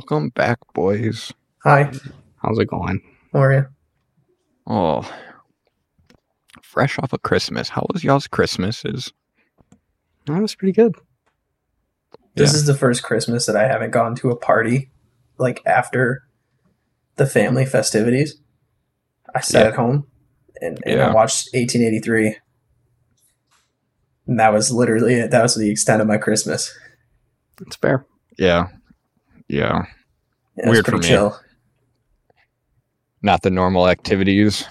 [0.00, 1.30] Welcome back, boys.
[1.62, 1.92] Hi,
[2.38, 3.02] How's it going?
[3.34, 3.66] how are you?
[4.66, 5.06] Oh,
[6.62, 7.68] fresh off of Christmas.
[7.68, 9.12] How was y'all's Christmases?
[10.24, 10.94] That was pretty good.
[12.34, 12.56] This Yeah.
[12.56, 14.90] is the first Christmas that I haven't gone to a party
[15.36, 16.22] like after
[17.16, 18.40] the family festivities.
[19.34, 19.68] I sat Yeah.
[19.68, 20.06] at home
[20.62, 22.38] and, and I watched 1883.
[24.26, 25.30] And that was literally it.
[25.30, 26.74] That was the extent of my Christmas.
[27.60, 28.06] It's fair.
[28.38, 28.68] Yeah,
[29.50, 29.84] yeah.
[30.56, 31.06] Yeah, Weird for me.
[31.06, 31.38] chill.
[33.22, 34.64] Not the normal activities.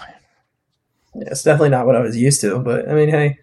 [1.14, 3.38] Yeah, it's definitely not what I was used to, but I mean, hey,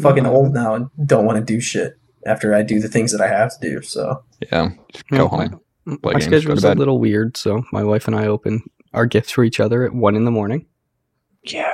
[0.00, 3.20] fucking old now and don't want to do shit after I do the things that
[3.20, 3.82] I have to do.
[3.82, 5.60] So Yeah, just go my- home.
[5.86, 8.26] My Play games, go schedule to was a little weird, so my wife and I
[8.26, 8.62] open
[8.94, 10.64] our gifts for each other at one in the morning.
[11.42, 11.70] Yeah,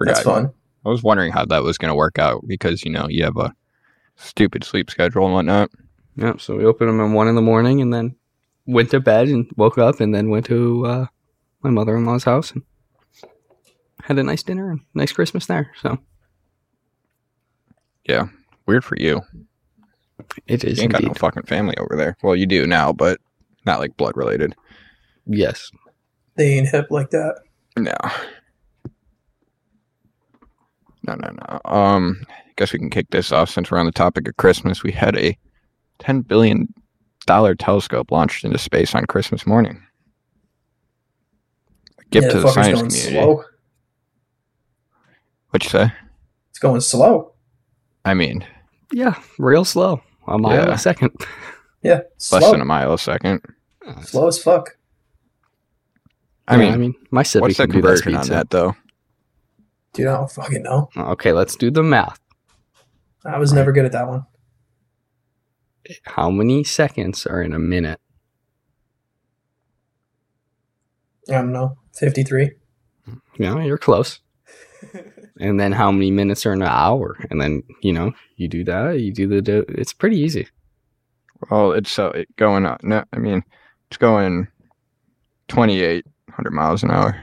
[0.00, 0.22] that's forgot.
[0.22, 0.50] fun.
[0.84, 3.38] I was wondering how that was going to work out because you know you have
[3.38, 3.54] a
[4.16, 5.70] stupid sleep schedule and whatnot.
[6.16, 8.16] Yeah, so we opened them at one in the morning, and then
[8.66, 11.06] went to bed and woke up, and then went to uh,
[11.62, 12.62] my mother in law's house and
[14.02, 15.70] had a nice dinner and nice Christmas there.
[15.80, 15.98] So
[18.04, 18.26] yeah,
[18.66, 19.22] Weird for you.
[20.46, 22.16] it is You ain't got no fucking family over there.
[22.22, 23.20] Well, you do now, but
[23.66, 24.54] not like blood related.
[25.26, 25.70] Yes,
[26.36, 27.40] They ain't hip like that.
[27.76, 27.94] No.
[31.06, 31.60] No, no, no.
[31.64, 32.24] Um,
[32.56, 34.82] guess we can kick this off since we're on the topic of Christmas.
[34.82, 35.36] We had a
[36.02, 36.72] ten billion
[37.26, 39.82] dollar telescope launched into space on Christmas morning.
[42.00, 43.10] A gift yeah, to the the science going community.
[43.12, 43.44] slow.
[45.50, 45.92] What'd you say?
[46.50, 47.32] It's going slow.
[48.04, 48.44] I mean,
[48.92, 50.74] yeah, real slow, a mile Yeah.
[50.74, 51.12] a second.
[51.82, 53.40] Yeah, less than a mile a second.
[54.02, 54.76] slow as fuck.
[56.48, 58.16] I Yeah, mean, I mean, my Civic what's the can do that conversion speed.
[58.16, 58.76] on so- that though?
[59.92, 60.88] Dude, I don't fucking know.
[60.96, 62.18] Okay, let's do the math.
[63.26, 64.24] I was never good at that one.
[66.04, 68.00] How many seconds are in a minute?
[71.28, 71.76] I don't know.
[71.94, 72.52] 53.
[73.38, 74.20] Yeah, you're close.
[75.40, 77.16] and then how many minutes are in an hour?
[77.30, 79.00] And then you know you do that.
[79.00, 79.42] You do the.
[79.42, 80.48] Do, it's pretty easy.
[81.50, 82.82] Well, it's uh, it going up.
[82.82, 83.42] No, I mean,
[83.88, 84.48] it's going
[85.48, 87.20] twenty eight hundred miles an hour.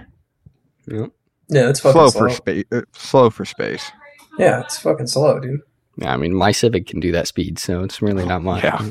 [0.87, 1.07] Yeah.
[1.49, 2.21] Yeah, it's fucking Slow slow.
[2.21, 2.65] for space.
[2.71, 3.91] Uh, slow for space.
[4.37, 5.61] yeah, it's fucking slow, dude.
[6.01, 8.63] Yeah, I mean, my Civic can do that speed, so it's really not much.
[8.63, 8.89] Yeah.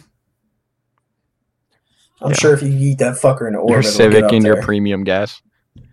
[2.21, 2.37] I'm Yeah.
[2.37, 4.63] sure if you eat that fucker in orbit, your it'll get Civic up and your
[4.63, 5.41] premium gas.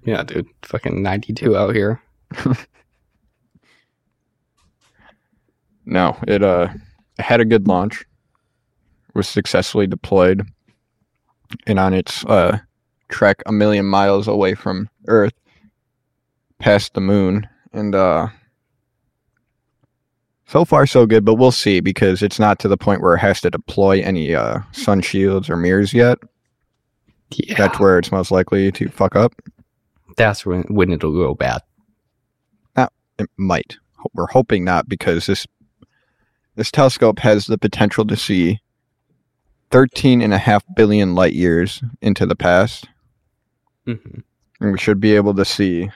[0.04, 0.48] Yeah, dude.
[0.64, 2.02] Fucking 92 out here.
[5.86, 6.70] No, it uh
[7.20, 8.04] had a good launch.
[9.14, 10.46] Was successfully deployed,
[11.68, 12.58] and on its uh
[13.08, 15.34] trek a million miles away from Earth,
[16.60, 18.28] past the moon, and uh.
[20.48, 23.20] So far, so good, but we'll see because it's not to the point where it
[23.20, 26.20] has to deploy any uh, sun shields or mirrors yet.
[27.32, 27.56] Yeah.
[27.58, 29.34] That's where it's most likely to fuck up.
[30.18, 31.62] That's when, when it'll go bad.
[33.18, 33.78] It might.
[34.14, 35.48] We're hoping not because this
[36.56, 38.60] this telescope has the potential to see
[39.72, 42.88] 13 and a half billion light years into the past.
[43.86, 43.96] hmm
[44.62, 45.90] And we should be able to see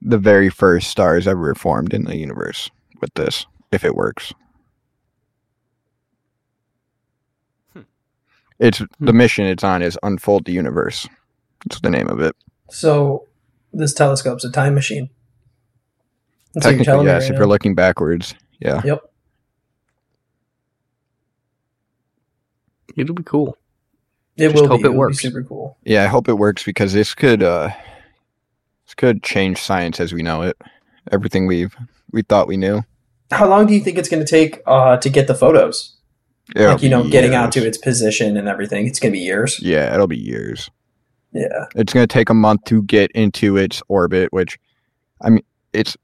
[0.00, 4.32] the very first stars ever formed in the universe with this, if it works.
[7.72, 7.82] Hmm.
[8.58, 11.08] It's the mission it's on is Unfold the Universe.
[11.64, 12.34] That's the name of it.
[12.70, 13.26] So,
[13.72, 15.10] this telescope's a time machine.
[16.54, 17.38] That's what you're Technically, yes, right if now.
[17.38, 18.34] you're looking backwards.
[18.60, 18.80] Yeah.
[18.84, 19.02] Yep.
[22.96, 23.56] It'll be cool.
[24.36, 24.88] It Just will hope be.
[24.88, 25.20] it It'll be works.
[25.20, 25.76] super cool.
[25.84, 27.70] Yeah, I hope it works because this could uh
[28.86, 30.56] this could change science as we know it.
[31.12, 31.74] Everything we've
[32.12, 32.82] we thought we knew.
[33.30, 35.96] How long do you think it's going to take uh, to get the photos?
[36.56, 38.86] It'll like, you know, getting out to its position and everything.
[38.86, 39.60] It's going to be years.
[39.62, 40.70] Yeah, it'll be years.
[41.32, 41.66] Yeah.
[41.74, 44.58] It's gonna take a month to get into its orbit, which
[45.20, 45.96] I mean it's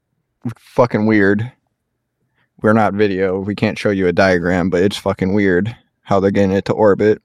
[0.57, 1.51] fucking weird.
[2.61, 6.31] We're not video, we can't show you a diagram, but it's fucking weird how they're
[6.31, 7.21] getting it to orbit.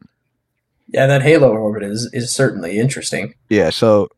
[0.89, 3.35] Yeah, that halo orbit is, is certainly interesting.
[3.49, 4.09] Yeah, so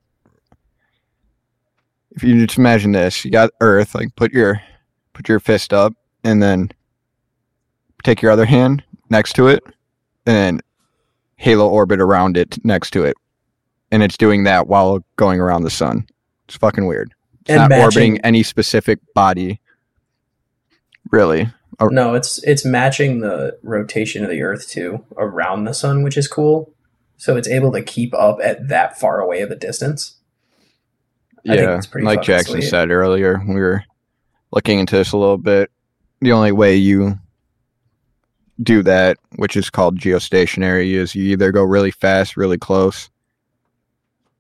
[2.15, 4.61] if you just imagine this, you got Earth, like put your
[5.13, 5.93] put your fist up
[6.25, 6.71] and then
[8.03, 9.63] take your other hand next to it
[10.27, 10.61] and then
[11.37, 13.17] halo orbit around it next to it.
[13.91, 16.07] And it's doing that while going around the sun.
[16.49, 17.15] It's fucking weird.
[17.43, 19.61] It's And not matching- orbiting any specific body.
[21.11, 21.49] Really.
[21.81, 21.89] Oh.
[21.89, 26.29] No, it's it's matching the rotation of the Earth too around the sun, which is
[26.29, 26.73] cool.
[27.17, 30.17] So it's able to keep up at that far away of a distance.
[31.49, 31.77] I think yeah.
[31.77, 32.71] it's pretty Like Jackson sweet.
[32.71, 33.85] said earlier, we were
[34.53, 35.71] looking into this a little bit.
[36.21, 37.19] The only way you
[38.63, 43.11] do that, which is called geostationary, is you either go really fast, really close,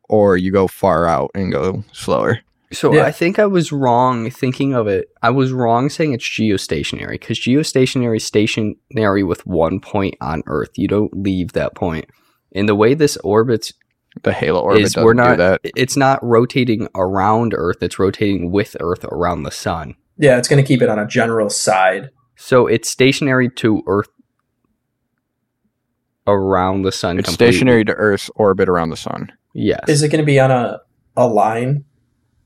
[0.09, 2.41] or you go far out and go slower.
[2.73, 3.05] So Yeah.
[3.05, 5.09] I think I was wrong thinking of it.
[5.23, 10.71] I was wrong saying it's geostationary because geostationary is stationary with one point on Earth.
[10.77, 12.07] You don't leave that point.
[12.55, 13.73] And the way this orbits
[14.23, 15.61] The halo orbit is doesn't we're not do that.
[15.65, 19.95] it's not rotating around Earth, it's rotating with Earth around the sun.
[20.19, 22.11] Yeah, it's going to keep it on a general side.
[22.37, 24.09] So it's stationary to Earth
[26.27, 27.19] around the sun.
[27.19, 27.53] It's completely.
[27.55, 29.33] stationary to Earth's orbit around the sun.
[29.55, 29.81] Yes.
[29.89, 30.81] Is it going to be on a
[31.17, 31.85] a line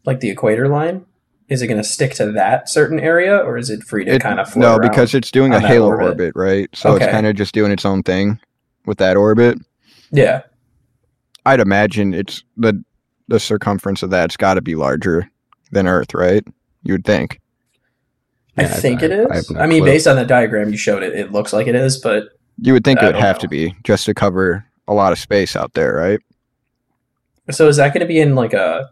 [0.04, 1.04] like the equator line?
[1.48, 4.22] Is it going to stick to that certain area, or is it free to It-
[4.22, 4.80] kind of float no, around?
[4.90, 6.06] because it's doing a halo orbit.
[6.08, 6.32] orbit.
[6.34, 6.68] right?
[6.74, 8.40] So it's kind of just doing its own thing
[8.84, 9.58] with that orbit.
[10.10, 10.42] yeah,
[11.46, 12.82] I'd imagine it's the
[13.28, 15.28] the circumference of that's got to be larger
[15.72, 16.44] than Earth, right?
[16.82, 17.40] You would think.
[18.58, 19.90] I Yeah, think I- it I have no I, mean, clue.
[19.92, 22.24] based on the diagram you showed, it it looks like it is, but
[22.60, 23.40] You would think I it would have know.
[23.40, 26.20] to be just to cover a lot of space out there, right?
[27.50, 28.88] so is that going to be in like a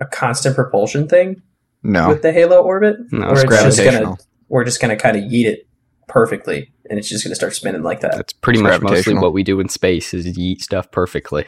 [0.00, 1.40] a constant propulsion thing
[1.82, 4.16] No, with the halo orbit, No, or it's it's just gonna
[4.48, 5.65] we're just going to kind of yeet it
[6.08, 8.12] perfectly, and it's just going to start spinning like that.
[8.16, 11.46] That's pretty It's much mostly what we do in space is eat stuff perfectly.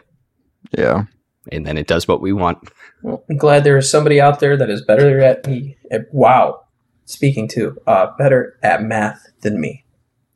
[0.76, 1.04] Yeah,
[1.52, 2.58] And then it does what we want.
[3.02, 5.76] Well, I'm glad there is somebody out there that is better at me.
[5.90, 6.64] At, wow,
[7.04, 9.84] speaking to uh, better at math than me,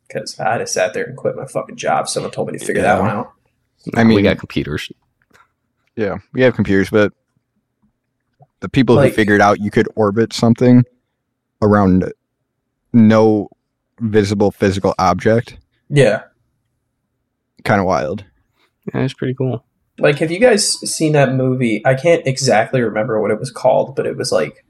[0.07, 2.07] because I just sat there and quit my fucking job.
[2.07, 3.33] Someone told me to figure that one out.
[3.95, 4.89] I mean, we mean- got computers.
[5.97, 6.15] yeah.
[6.31, 7.11] We have computers, but
[8.61, 10.83] the people Like- who figured out you could orbit something
[11.61, 12.11] around
[12.93, 13.49] no
[14.03, 15.57] visible physical object,
[15.89, 16.23] Yeah,
[17.63, 18.25] kind of wild.
[18.93, 19.63] Yeah, it's pretty cool.
[19.99, 21.81] like have you guys seen that movie?
[21.85, 24.65] I can't exactly remember what it was called, but it was like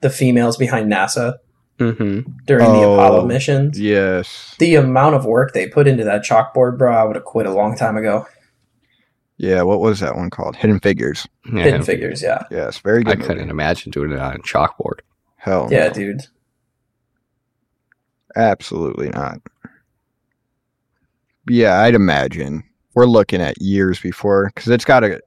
[0.00, 1.34] the females behind NASA
[1.78, 3.78] hmm during the Oh, Apollo missions.
[3.80, 4.54] Yes.
[4.58, 7.50] The amount of work they put into that chalkboard, bro, I would have quit a
[7.52, 8.26] long time ago.
[9.38, 9.62] Yeah.
[9.62, 10.56] What was that one called?
[10.56, 11.26] Hidden Figures.
[11.52, 12.78] Yeah, Hidden Figures, yeah, Yes.
[12.78, 13.18] Very I good.
[13.18, 13.28] movie.
[13.28, 15.00] couldn't imagine doing it on a chalkboard.
[15.36, 15.68] Hell.
[15.70, 15.92] yeah, no.
[15.94, 16.20] dude.
[18.36, 19.40] Absolutely not.
[21.48, 22.62] Yeah, I'd imagine
[22.94, 25.20] we're looking at years before because it's got to.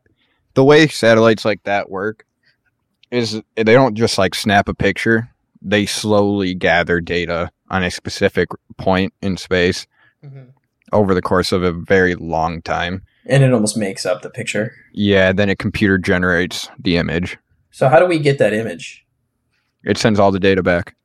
[0.54, 2.25] The way satellites like that work
[3.12, 5.30] is eh, they don't just like snap a picture;
[5.62, 9.88] they slowly gather data on a specific point in space
[10.24, 10.50] mm-hmm.
[10.94, 13.04] over the course of a very long time.
[13.25, 14.74] And it almost makes up the picture.
[14.94, 17.38] Yeah, then a computer generates the image.
[17.72, 19.06] So how do we get that image?
[19.84, 20.96] It sends all the data back.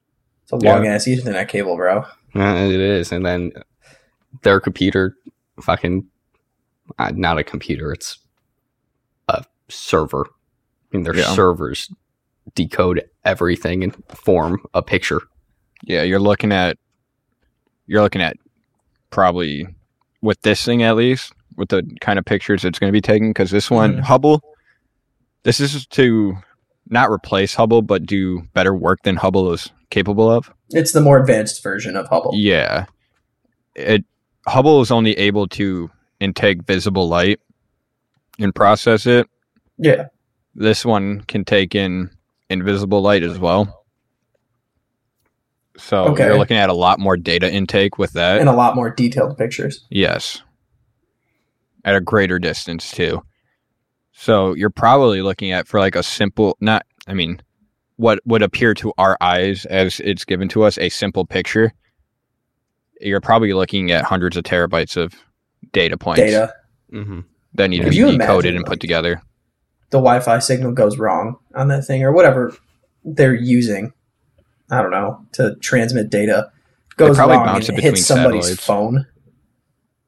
[0.53, 0.75] It's a Yeah.
[0.75, 2.05] long ass Ethernet cable, bro.
[2.35, 3.13] Yeah, it is.
[3.13, 3.53] And then
[4.43, 5.15] their computer,
[5.61, 6.07] fucking,
[6.99, 8.19] uh, not a computer, it's
[9.29, 10.27] a server.
[10.27, 11.33] I mean, their Yeah.
[11.35, 11.93] servers
[12.55, 15.21] decode everything and form a picture.
[15.85, 16.77] Yeah, you're looking at
[17.87, 18.37] you're looking at
[19.11, 19.67] probably
[20.23, 23.31] with this thing at least with the kind of pictures it's going to be taking
[23.31, 24.01] because this one Mhm.
[24.03, 24.43] Hubble
[25.43, 26.37] this is to
[26.89, 30.51] not replace Hubble but do better work than Hubble is capable of.
[30.71, 32.33] It's the more advanced version of Hubble.
[32.35, 32.87] Yeah.
[33.75, 34.05] It
[34.47, 37.41] Hubble is only able to intake visible light
[38.39, 39.27] and process it.
[39.79, 40.07] Yeah.
[40.55, 42.11] This one can take in
[42.49, 43.85] invisible light as well.
[45.77, 46.27] So Okay.
[46.27, 48.41] you're looking at a lot more data intake with that.
[48.41, 49.87] And a lot more detailed pictures.
[49.91, 50.43] Yes.
[51.85, 53.23] At a greater distance too.
[54.13, 57.41] So you're probably looking at for like a simple not I mean
[58.01, 61.71] what would appear to our eyes as it's given to us a simple picture.
[62.99, 65.15] You're probably looking at hundreds of terabytes of
[65.73, 66.55] data points Data.
[66.91, 67.21] Mm-hmm.
[67.55, 69.23] that need to be you decoded imagine, and put like, together.
[69.91, 72.57] The Wi Fi signal goes wrong on that thing or whatever
[73.05, 73.93] they're using.
[74.71, 76.51] I don't know, to transmit data.
[76.97, 78.65] Goes probably wrong bounce and it it hits somebody's satellites.
[78.65, 79.07] phone.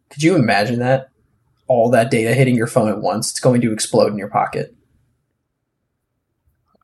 [0.09, 1.11] Could you imagine that?
[1.69, 4.75] All that data hitting your phone at once, it's going to explode in your pocket.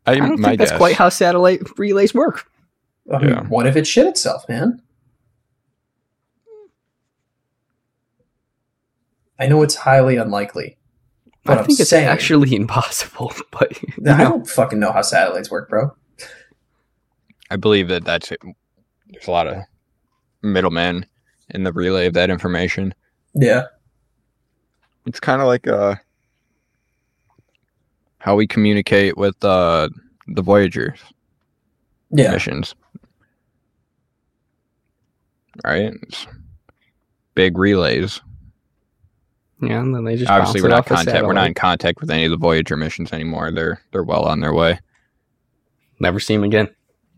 [0.08, 0.78] I, I don't think that's guess.
[0.78, 2.50] quite how satellite relays work.
[3.12, 3.42] I mean, Yeah.
[3.44, 4.80] what if it shit itself, man?
[9.38, 10.76] I know it's highly unlikely.
[11.44, 15.02] But I I'm think it's saying, actually impossible, but you I don't fucking know how
[15.02, 15.94] satellites work, bro.
[17.50, 18.40] I believe that that's it.
[19.06, 19.56] There's a lot of
[20.42, 21.06] middlemen
[21.50, 22.94] in the relay of that information.
[23.34, 23.64] Yeah.
[25.06, 25.94] It's kind of like uh
[28.18, 29.88] how we communicate with uh
[30.26, 30.94] the Voyager
[32.10, 32.32] Yeah.
[32.32, 32.74] missions.
[35.64, 35.92] Right?
[36.02, 36.26] It's
[37.34, 38.20] big relays.
[39.60, 41.24] yeah, and then they just Obviously, we're not contact.
[41.26, 43.50] We're not in contact with any of the Voyager missions anymore.
[43.50, 44.78] They're they're well on their way.
[46.00, 46.68] Never see them again.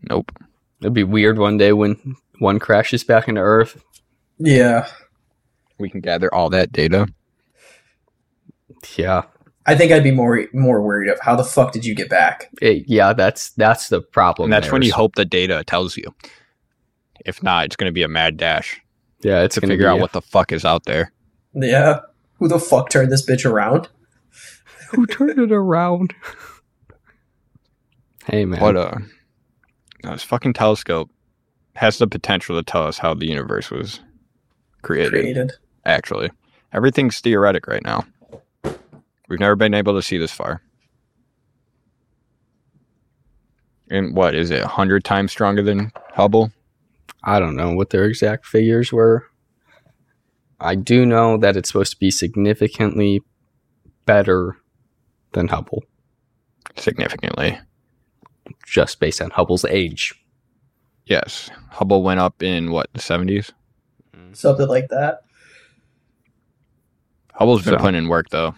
[0.09, 0.31] Nope.
[0.79, 3.83] It'd be weird one day when one crashes back into Earth.
[4.39, 4.87] Yeah.
[5.77, 7.07] We can gather all that data.
[8.97, 9.23] Yeah,
[9.67, 12.49] I think I'd be more more worried of how the fuck did you get back?
[12.61, 14.47] It- yeah, that's that's the problem.
[14.47, 16.13] And that's there when you hope the data tells you.
[17.25, 18.81] If not, it's going to be a mad dash
[19.21, 21.11] Yeah, it's to figure be out a- what the fuck is out there.
[21.53, 21.99] Yeah.
[22.39, 23.87] Who the fuck turned this bitch around?
[24.91, 26.13] who turned it around.
[28.25, 28.95] hey man, What uh,
[30.03, 31.09] this fucking telescope
[31.75, 33.99] has the potential to tell us how the universe was
[34.81, 35.11] created.
[35.11, 35.51] Created.
[35.85, 36.29] Actually,
[36.73, 38.05] everything's theoretic right now.
[39.31, 40.61] We've never been able to see this far.
[43.89, 44.61] And what is it?
[44.61, 46.51] hundred times stronger than Hubble?
[47.23, 49.25] I don't know what their exact figures were.
[50.59, 53.23] I do know that it's supposed to be significantly
[54.05, 54.57] better
[55.31, 55.85] than Hubble,
[56.75, 57.57] Significantly.
[58.67, 60.13] just based on Hubble's age.
[61.05, 61.49] Yes.
[61.69, 63.53] Hubble went up in what, the seventies?
[64.33, 65.21] Something like that.
[67.33, 68.55] Hubble's been So- putting in work though.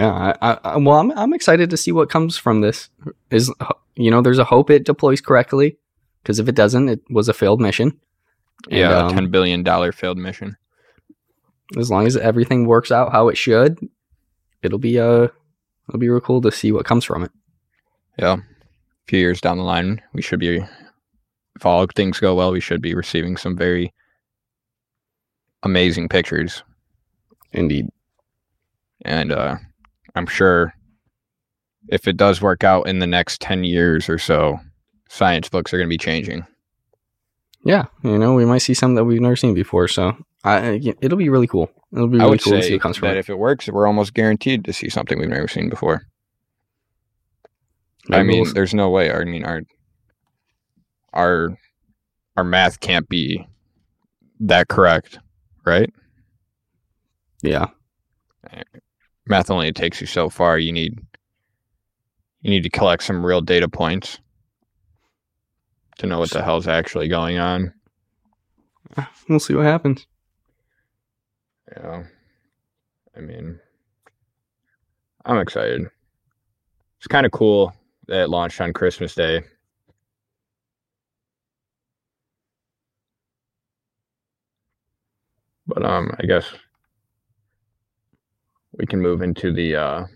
[0.00, 2.88] Yeah, I, I, well, I'm I'm excited to see what comes from this.
[3.30, 3.52] Is
[3.96, 5.76] you know, there's a hope it deploys correctly,
[6.22, 7.98] because if it doesn't, it was a failed mission.
[8.70, 10.56] And, Yeah, um, a ten billion dollar failed mission.
[11.76, 13.78] as long as everything works out how it should,
[14.62, 15.28] it'll be uh
[15.88, 17.30] it'll be real cool to see what comes from it.
[18.18, 18.36] Yeah.
[18.38, 20.64] A few years down the line, we should be
[21.56, 23.92] if all things go well, we should be receiving some very
[25.62, 26.62] amazing pictures.
[27.52, 27.86] Indeed.
[29.04, 29.56] And uh
[30.14, 30.74] I'm sure
[31.88, 34.58] if it does work out in the next ten years or so,
[35.08, 36.46] science books are gonna be changing.
[37.64, 39.86] Yeah, you know, we might see something that we've never seen before.
[39.88, 41.70] So I, it'll be really cool.
[41.92, 43.20] It'll be I really would cool to see what comes from that it.
[43.20, 46.02] if it works, we're almost guaranteed to see something we've never seen before.
[48.10, 49.12] I mean, we'll- there's no way.
[49.12, 49.62] I mean, our
[51.12, 51.56] our
[52.36, 53.46] our math can't be
[54.40, 55.18] that correct,
[55.66, 55.92] right?
[57.42, 57.66] yeah,
[58.50, 58.62] eh,
[59.30, 60.58] Math only takes you so far.
[60.58, 60.98] You need
[62.42, 64.18] you need to collect some real data points
[65.98, 67.72] to know what the hell's actually going on.
[69.28, 70.04] we'll see what happens.
[71.76, 72.02] Yeah.
[73.16, 73.60] I mean,
[75.24, 75.82] I'm excited.
[76.98, 77.72] It's kind of cool
[78.08, 79.42] that it launched on Christmas Day.
[85.68, 86.52] But um, I guess
[88.80, 90.06] we can move into the uh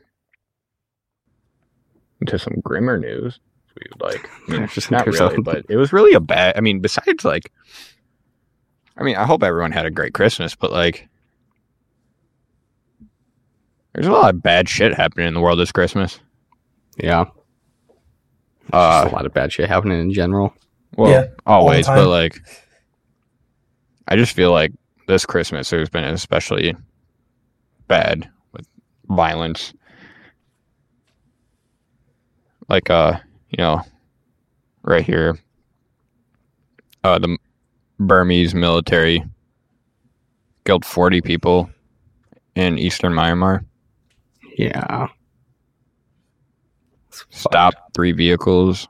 [2.20, 3.38] into some grimmer news.
[3.68, 4.30] If we would like.
[4.48, 6.56] I mean, Just not really, but it was really a bad.
[6.56, 7.52] I mean, besides like,
[8.96, 11.08] I mean, I hope everyone had a great Christmas, but like,
[13.92, 16.18] there's a lot of bad shit happening in the world this Christmas.
[16.96, 17.24] Yeah,
[18.72, 20.54] Uh, a lot of bad shit happening in general.
[20.96, 22.40] well, Yeah, always, but like,
[24.08, 24.72] I just feel like
[25.08, 26.74] this Christmas there's been especially
[27.88, 28.33] bad with
[29.14, 29.72] violence.
[32.68, 33.18] Like, uh,
[33.50, 33.82] you know,
[34.82, 35.38] right here,
[37.02, 37.36] uh, the
[37.98, 39.22] Burmese military
[40.64, 41.70] killed 40 people
[42.54, 43.64] in eastern Myanmar,
[44.56, 45.08] Yeah,
[47.08, 48.88] It's stopped three vehicles,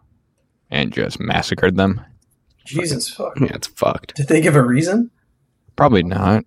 [0.70, 2.00] and just massacred them.
[2.64, 3.38] Jesus fuck.
[3.40, 4.14] Yeah, it's fucked.
[4.14, 5.10] Did they give a reason?
[5.76, 6.44] Probably not.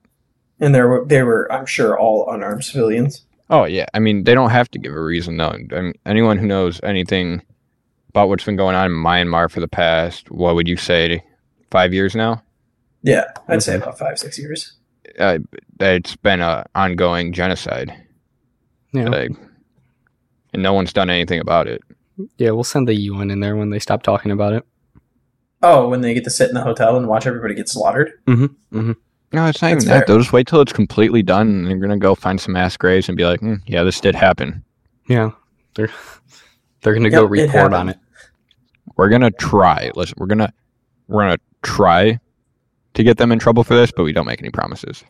[0.59, 3.26] And they were they were, I'm sure, all unarmed civilians.
[3.49, 5.49] Oh yeah, I mean they don't have to give a reason though.
[5.75, 7.41] I mean, anyone who knows anything
[8.09, 11.23] about what's been going on in Myanmar for the past, what would you say,
[11.71, 12.41] five years now?
[13.03, 14.73] Yeah, I'd say about five, six years.
[15.19, 15.39] Uh,
[15.79, 17.93] it's been an ongoing genocide,
[18.91, 19.31] Yeah, like,
[20.53, 21.81] and no one's done anything about it.
[22.37, 22.51] yeah.
[22.51, 24.65] We'll send the UN in there when they stop talking about it.
[25.63, 28.11] Oh, when they get to sit in the hotel and watch everybody get slaughtered.
[28.25, 28.77] Mm-hmm.
[28.77, 28.91] Mm-hmm.
[29.33, 29.97] No, it's not That's even that.
[29.99, 30.05] fair.
[30.07, 33.09] They'll just wait till it's completely done, and they're gonna go find some mass graves
[33.09, 34.63] and be like, "Hmm, "Yeah, this did happen.
[35.09, 35.31] Yeah,
[35.75, 35.89] they're
[36.81, 37.97] they're gonna Yep, go it report on it.
[38.95, 39.91] We're gonna try.
[39.95, 40.53] Listen, we're gonna
[41.07, 42.19] we're gonna try
[42.93, 45.03] to get them in trouble for this, but we don't make any promises."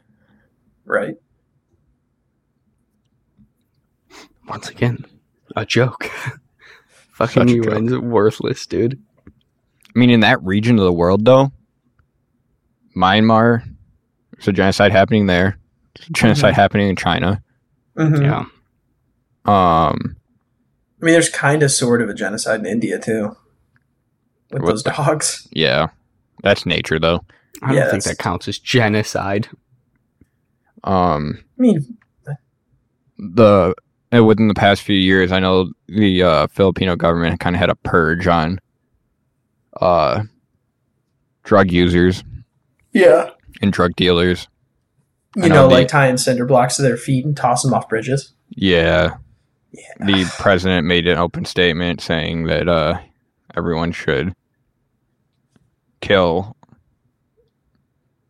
[0.85, 1.15] Right.
[4.47, 5.05] Once again,
[5.55, 6.05] a joke.
[7.11, 8.01] Fucking Such a joke.
[8.01, 8.99] Worthless, dude.
[9.27, 11.51] I mean, in that region of the world, though,
[12.95, 13.63] Myanmar,
[14.37, 15.57] there's a genocide happening there.
[15.97, 17.41] There's a genocide happening in China.
[17.97, 18.21] Mhm.
[18.21, 18.45] Yeah,
[19.45, 20.15] Um,
[21.01, 23.35] I mean, there's kind of sort of a genocide in India too,
[24.51, 25.47] with What those the- dogs.
[25.51, 25.87] yeah,
[26.43, 27.21] that's nature, though.
[27.63, 29.47] I don't think that counts as genocide.
[30.83, 31.97] Um, I mean,
[33.17, 33.73] the
[34.15, 37.69] uh, within the past few years, I know the uh, Filipino government kind of had
[37.71, 38.59] a purge on
[39.81, 40.23] uh,
[41.43, 42.23] drug users
[42.93, 43.31] Yeah.
[43.61, 44.47] And drug dealers.
[45.37, 47.73] I You know know, the- like tying cinder blocks to their feet and toss them
[47.73, 48.33] off bridges.
[48.49, 49.17] Yeah,
[49.71, 50.05] Yeah.
[50.05, 52.99] the president made an open statement saying that uh,
[53.55, 54.33] everyone should
[56.01, 56.55] kill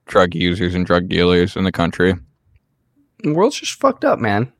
[0.05, 2.15] drug users and drug dealers in the country.
[3.24, 4.51] The world's just fucked up, man.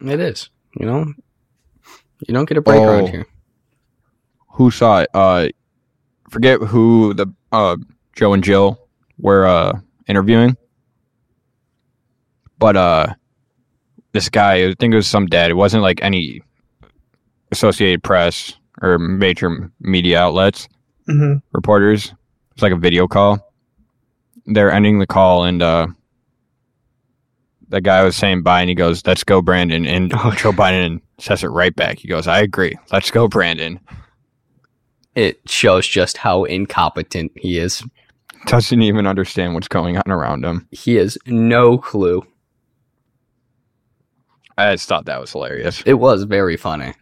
[0.00, 0.50] It is.
[0.78, 1.06] You know,
[2.26, 2.84] you don't get a break Oh.
[2.88, 3.26] around here.
[4.52, 5.10] Who saw it?
[5.14, 5.48] Uh,
[6.30, 7.76] forget who the uh,
[8.16, 8.78] Joe and Jill
[9.18, 10.56] were uh, interviewing,
[12.58, 13.06] but uh,
[14.12, 15.50] this guy, I think it was some dad.
[15.50, 16.42] It wasn't like any
[17.52, 20.68] Associated Press or major media outlets.
[21.06, 22.12] hmm reporters.
[22.52, 23.38] It's like a video call.
[24.46, 25.88] They're ending the call, and uh,
[27.68, 31.00] the guy was saying bye, and he goes, "Let's go, Brandon." And Oh, Joe Biden
[31.18, 31.98] says it right back.
[31.98, 32.76] He goes, "I agree.
[32.92, 33.78] Let's go, Brandon."
[35.14, 37.82] It shows just how incompetent he is.
[38.46, 40.68] Doesn't even understand what's going on around him.
[40.70, 42.24] He has no clue.
[44.58, 45.82] I just thought that was hilarious.
[45.84, 46.94] It was very funny.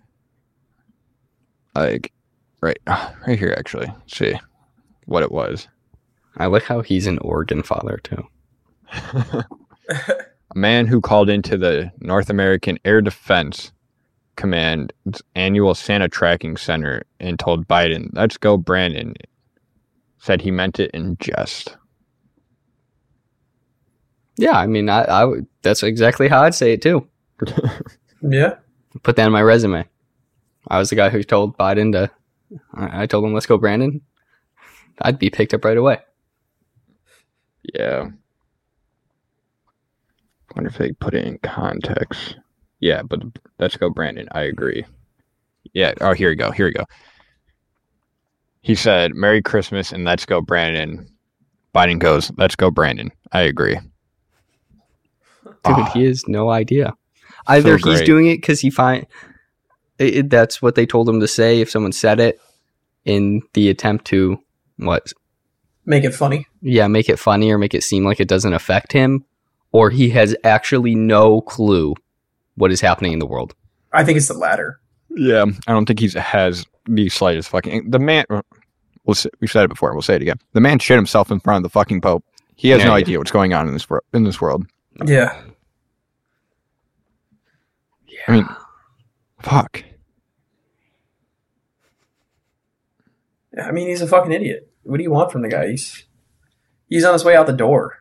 [1.74, 2.12] Like,
[2.60, 3.86] right, right here, actually.
[3.86, 4.34] Let's see
[5.06, 5.68] what it was.
[6.36, 8.26] I like how he's an Oregon father too.
[9.90, 13.72] A man who called into the North American Air Defense
[14.36, 19.14] Command's annual Santa Tracking Center and told Biden, "Let's go, Brandon."
[20.24, 21.76] Said he meant it in jest.
[24.38, 27.06] Yeah, I mean, I, I would- that's exactly how I'd say it too.
[28.26, 28.54] Yeah.
[29.02, 29.84] Put that in my resume.
[30.68, 32.10] I was the guy who told Biden to.
[32.72, 34.00] I I told him, "Let's go, Brandon."
[35.02, 35.98] I'd be picked up right away.
[37.74, 38.08] Yeah.
[40.56, 42.36] Wonder if they put it in context.
[42.80, 43.20] Yeah, but
[43.58, 44.26] let's go, Brandon.
[44.32, 44.86] I agree.
[45.74, 45.92] Yeah.
[46.00, 46.50] Oh, here we go.
[46.50, 46.84] Here we go.
[48.64, 51.06] He said, "Merry Christmas" and "Let's go, Brandon."
[51.74, 53.74] Biden goes, "Let's go, Brandon." I agree.
[55.44, 55.90] Dude, Ah.
[55.92, 56.94] he has no idea.
[57.46, 59.06] Either So he's doing it because he find
[59.98, 62.40] it, it- that's what they told him to say if someone said it
[63.04, 64.38] in the attempt to
[64.78, 65.12] what
[65.84, 66.46] Make it funny.
[66.62, 69.24] yeah make it funny or make it seem like it doesn't affect him
[69.72, 71.94] or he has actually no clue
[72.56, 73.54] what is happening in the world
[73.92, 74.80] I think it's the latter.
[75.10, 77.90] Yeah, I don't think he has the slightest fucking.
[77.90, 78.24] The man.
[79.04, 79.92] We'll say, we've said it before.
[79.92, 80.38] We'll say it again.
[80.54, 82.24] The man shit himself in front of the fucking pope.
[82.56, 83.00] He has Yeah, no yeah.
[83.00, 84.66] idea what's going on in this wor- in this world.
[85.04, 85.38] Yeah.
[88.06, 88.48] yeah I mean,
[89.42, 89.84] fuck.
[93.62, 94.70] I mean, he's a fucking idiot.
[94.84, 95.68] What do you want from the guy?
[95.70, 96.04] He's
[96.88, 97.98] he's on his way out the door.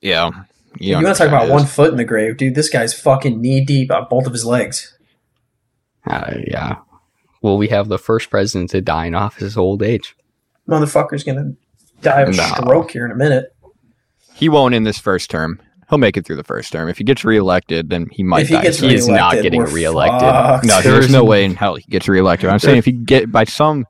[0.00, 0.30] Yeah.
[0.78, 2.54] you want to talk about one foot in the grave, dude?
[2.54, 4.96] This guy's fucking knee deep on both of his legs.
[6.06, 6.76] Uh, yeah
[7.42, 10.14] will we have the first president to die in office his old age
[10.68, 11.52] Motherfucker's gonna
[12.02, 12.42] die of a No.
[12.42, 13.54] stroke here in a minute.
[14.34, 15.60] He won't in this first term.
[15.88, 16.88] He'll make it through the first term.
[16.90, 18.62] If he gets reelected, then he might if he die.
[18.64, 18.90] gets soon.
[18.90, 20.20] He's not getting we're reelected.
[20.28, 20.66] fucked.
[20.66, 22.50] no, there's no way in hell he gets reelected.
[22.50, 23.86] I'm saying if he get by some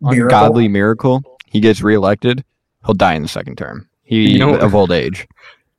[0.00, 0.24] Miracle?
[0.38, 2.44] ungodly miracle, he gets reelected,
[2.86, 3.88] he'll die in the second term.
[4.02, 5.26] He You know- of old age.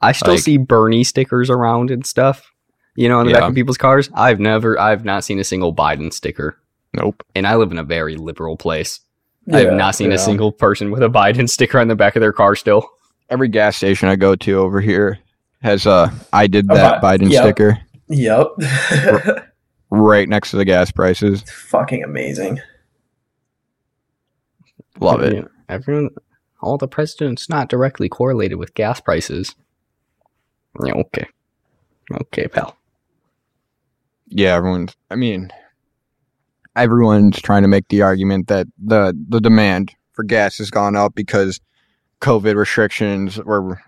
[0.02, 2.52] i still Like- see bernie stickers around and stuff
[2.96, 5.74] you know on the back of people's cars i've never i've not seen a single
[5.74, 6.58] biden sticker
[6.96, 7.24] Nope.
[7.36, 9.00] and i live in a very liberal place
[9.54, 10.16] I have not seen yeah.
[10.16, 12.90] a single person with a Biden sticker on the back of their car still.
[13.30, 15.20] Every gas station I go to over here
[15.62, 17.44] has a I did that Bi- Biden yep.
[17.44, 17.78] sticker
[18.10, 19.46] Yep.
[19.92, 21.44] right next to the gas prices.
[21.44, 22.60] fucking amazing.
[25.00, 25.34] Love it.
[25.36, 26.10] Yeah, Everyone,
[26.62, 29.54] all the presidents not directly correlated with gas prices.
[30.84, 31.28] Yeah, okay.
[32.12, 32.76] Okay, pal.
[34.28, 34.96] Yeah, everyone's.
[35.12, 35.52] I mean,
[36.76, 41.16] everyone's trying to make the argument that the the demand for gas has gone up
[41.16, 41.60] because
[42.22, 43.80] COVID restrictions were,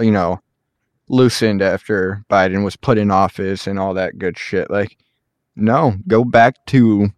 [0.00, 0.40] you know,
[1.08, 4.70] loosened after Biden was put in office and all that good shit.
[4.70, 4.96] Like,
[5.56, 7.08] no, go back to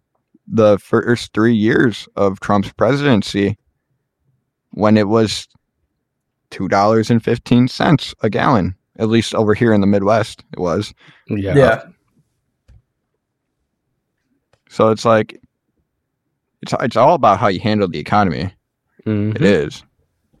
[0.47, 3.57] the first three years of Trump's presidency
[4.71, 5.47] when it was
[6.49, 8.75] two dollars and fifteen cents a gallon.
[8.97, 10.93] At least over here in the Midwest, it was.
[11.27, 11.55] Yeah.
[11.55, 11.83] Yeah.
[14.71, 15.37] So it's like
[16.61, 18.53] it's it's all about how you handle the economy.
[19.05, 19.35] Mhm.
[19.35, 19.83] It is.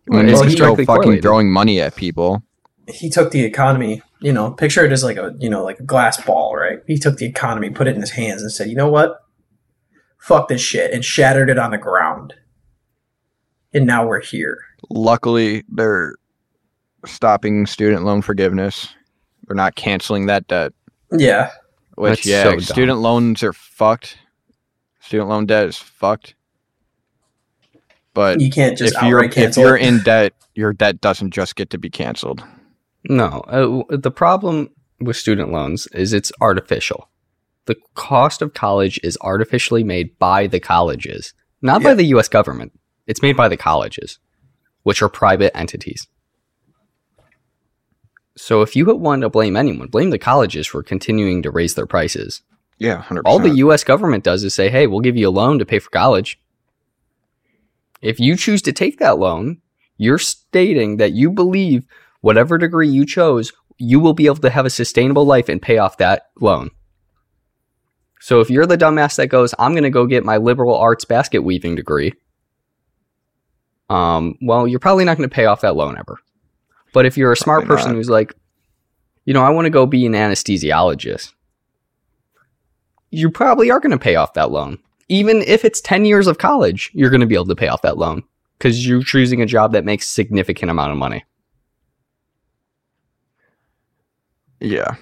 [0.07, 1.21] Well, When it's you're fucking correlated.
[1.21, 2.41] throwing money at people.
[2.87, 5.83] He took the economy, you know, picture it as like a, you know, like a
[5.83, 6.79] glass ball, right?
[6.87, 9.19] He took the economy, put it in his hands, and said, "You know what?
[10.17, 12.33] Fuck this shit," and shattered it on the ground.
[13.73, 14.59] And now we're here.
[14.89, 16.15] Luckily, they're
[17.05, 18.87] stopping student loan forgiveness.
[19.47, 20.73] They're not canceling that debt.
[21.17, 21.51] Yeah.
[22.01, 22.61] Which That's yeah, so dumb.
[22.61, 24.17] student loans are fucked.
[25.01, 26.33] Student loan debt is fucked.
[28.15, 29.85] But You can't just if you're outright if you're it.
[29.85, 32.43] in debt, your debt doesn't just get to be canceled.
[33.07, 37.07] No, uh, the problem with student loans is it's artificial.
[37.65, 42.27] The cost of college is artificially made by the colleges, not by the U.S.
[42.27, 42.71] government.
[43.05, 44.17] It's made by the colleges,
[44.81, 46.07] which are private entities.
[48.37, 51.85] So if you want to blame anyone, blame the colleges for continuing to raise their
[51.85, 52.41] prices.
[52.77, 53.49] Yeah, hundred All the.
[53.57, 53.83] U.S.
[53.83, 56.39] government does is say, "Hey, we'll give you a loan to pay for college."
[58.01, 59.61] If you choose to take that loan,
[59.97, 61.85] you're stating that you believe
[62.21, 65.77] whatever degree you chose, you will be able to have a sustainable life and pay
[65.77, 66.71] off that loan.
[68.19, 71.05] So if you're the dumbass that goes, "I'm going to go get my liberal arts
[71.05, 72.13] basket weaving degree,"
[73.89, 76.17] um, well, you're probably not going to pay off that loan ever.
[76.93, 77.97] But if you're a smart Probably person not.
[77.97, 78.33] who's like,
[79.25, 81.33] you know, I want to go be an anesthesiologist,
[83.11, 84.77] you probably are going to pay off that loan.
[85.09, 87.81] Even if it's 10 years of college, you're going to be able to pay off
[87.81, 88.23] that loan
[88.57, 91.23] because you're choosing a job that makes significant amount of money.
[94.59, 94.95] yeah,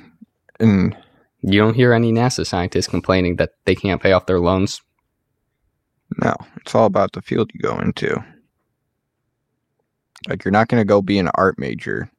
[0.60, 0.96] and
[1.42, 4.82] You don't hear any NASA scientists complaining that they can't pay off their loans.
[6.22, 8.24] no, it's all about the field you go into.
[10.28, 12.12] Like you're not going to go be an art major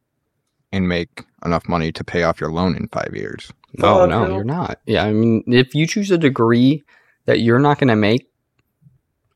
[0.72, 3.52] and make enough money to pay off your loan in five years.
[3.78, 4.34] No, Fuck no, no.
[4.36, 4.80] you're not.
[4.86, 6.82] Yeah, I mean, if you choose a degree
[7.26, 8.26] that you're not going to make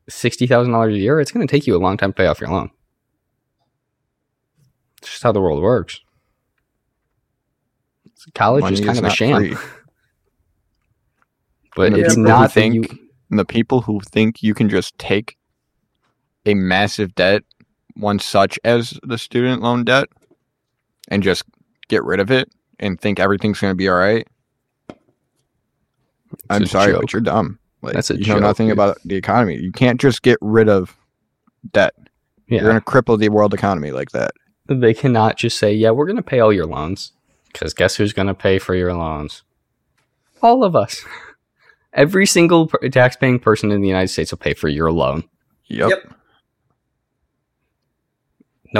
[0.09, 2.49] $60,000 a year, it's going to take you a long time to pay off your
[2.49, 2.71] loan.
[5.01, 5.99] It's just how the world works.
[8.33, 9.53] College Money is kind of a sham,
[11.75, 12.99] but And the it's not that think you.
[13.29, 15.37] the people who think you can just take
[16.45, 17.43] a massive debt,
[17.95, 20.07] one such as the student loan debt,
[21.09, 21.43] and just
[21.87, 24.27] get rid of it and think everything's going to be all right.
[26.49, 27.01] I'm sorry, joke.
[27.01, 27.59] but you're dumb.
[27.81, 28.73] Like, That's a you know joke, nothing dude.
[28.73, 29.57] about the economy.
[29.57, 30.95] You can't just get rid of
[31.71, 31.93] debt.
[32.47, 32.61] Yeah.
[32.61, 34.31] You're going to cripple the world economy like that.
[34.67, 37.11] they cannot just say, "Yeah, we're going to pay all your loans."
[37.51, 39.43] Because guess who's going to pay for your loans?
[40.41, 41.03] All of us.
[41.93, 45.23] Every single per- tax-paying person in the United States will pay for your loan.
[45.67, 45.89] Yep.
[45.89, 46.13] Yep.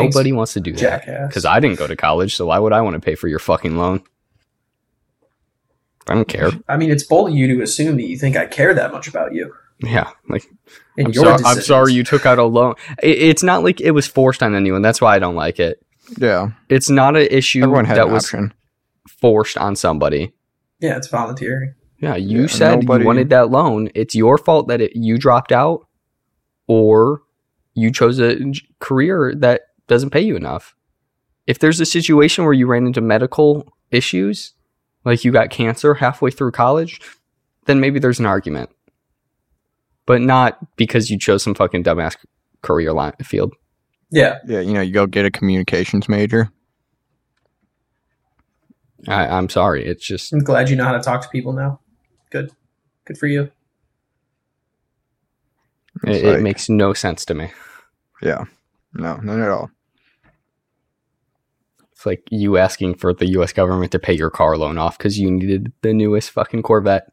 [0.04, 2.82] Nobody wants to do that because I didn't go to college, so why would I
[2.82, 4.04] want to pay for your fucking loan?
[6.08, 6.52] I don't care.
[6.68, 9.08] I mean, it's bold of you to assume that you think I care that much
[9.08, 10.46] about you Yeah, like
[10.98, 12.76] and I'm, your so- I'm sorry you took out a loan.
[13.02, 14.82] It, it's not like it was forced on anyone.
[14.84, 15.84] That's why I don't like it.
[16.20, 16.52] Yeah.
[16.70, 18.54] It's not an issue Everyone had that an was option.
[19.20, 20.34] forced on somebody.
[20.80, 21.74] Yeah, it's voluntary.
[22.00, 23.90] Yeah, you Yeah, said nobody- you wanted that loan.
[23.96, 25.88] It's your fault that it, you dropped out,
[26.68, 27.24] or
[27.74, 30.76] you chose a j- career that doesn't pay you enough.
[31.48, 34.54] If there's a situation where you ran into medical issues,
[35.04, 37.00] like you got cancer halfway through college,
[37.66, 38.70] then maybe there's an argument.
[40.06, 42.16] But not because you chose some fucking dumbass
[42.62, 43.54] career line field.
[44.12, 46.50] Yeah, Yeah, you know, you go get a communications major.
[49.08, 49.86] I, I'm sorry.
[49.86, 51.80] It's just I'm glad you know how to talk to people now.
[52.32, 52.52] Good,
[53.06, 53.52] good for you.
[56.04, 57.52] it, It's it makes no sense to me.
[58.22, 58.46] Yeah.
[58.94, 59.70] No, none at all.
[62.06, 63.52] It's like you asking for the U.S.
[63.52, 67.12] government to pay your car loan off because you needed the newest fucking Corvette,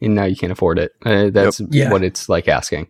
[0.00, 0.92] and now you can't afford it.
[1.04, 1.92] Uh, that's Yeah.
[1.92, 2.88] what it's like asking.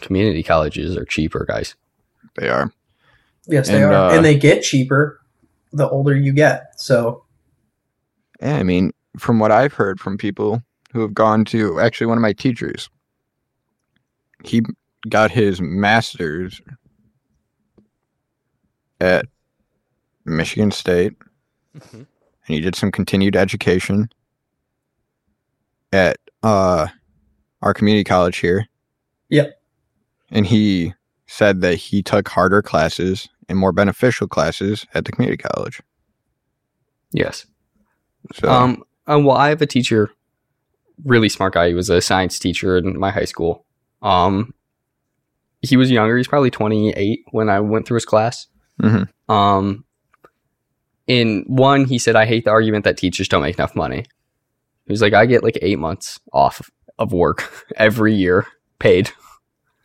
[0.00, 1.74] Community colleges are cheaper, guys.
[2.36, 2.72] They are.
[3.48, 5.20] Yes, they are, uh, and they get cheaper
[5.72, 6.80] the older you get.
[6.80, 7.24] So
[8.40, 10.62] Yeah, I mean, from what I've heard from people
[10.92, 12.88] who have gone to actually one of my teachers,
[14.44, 14.62] he
[15.08, 16.60] got his master's
[19.02, 19.26] at
[20.24, 21.14] Michigan State,
[21.92, 22.06] and
[22.46, 24.08] he did some continued education
[25.92, 26.86] at uh,
[27.60, 28.66] our community college here.
[29.28, 29.60] Yep.
[30.30, 30.94] And he
[31.26, 35.82] said that he took harder classes and more beneficial classes at the community college.
[37.10, 37.46] Yes.
[38.34, 38.84] So, Um.
[39.10, 40.10] uh, well, I have a teacher,
[41.04, 41.68] really smart guy.
[41.68, 43.66] He was a science teacher in my high school.
[44.00, 44.54] Um,
[45.60, 46.16] he was younger.
[46.16, 48.46] He's probably twenty eight when I went through his class.
[48.82, 49.08] Mhm.
[49.28, 49.84] Um,
[51.06, 54.04] in one, he said, "I hate the argument that teachers don't make enough money."
[54.86, 58.46] He was like, "I get like eight months off of work every year,
[58.78, 59.10] paid."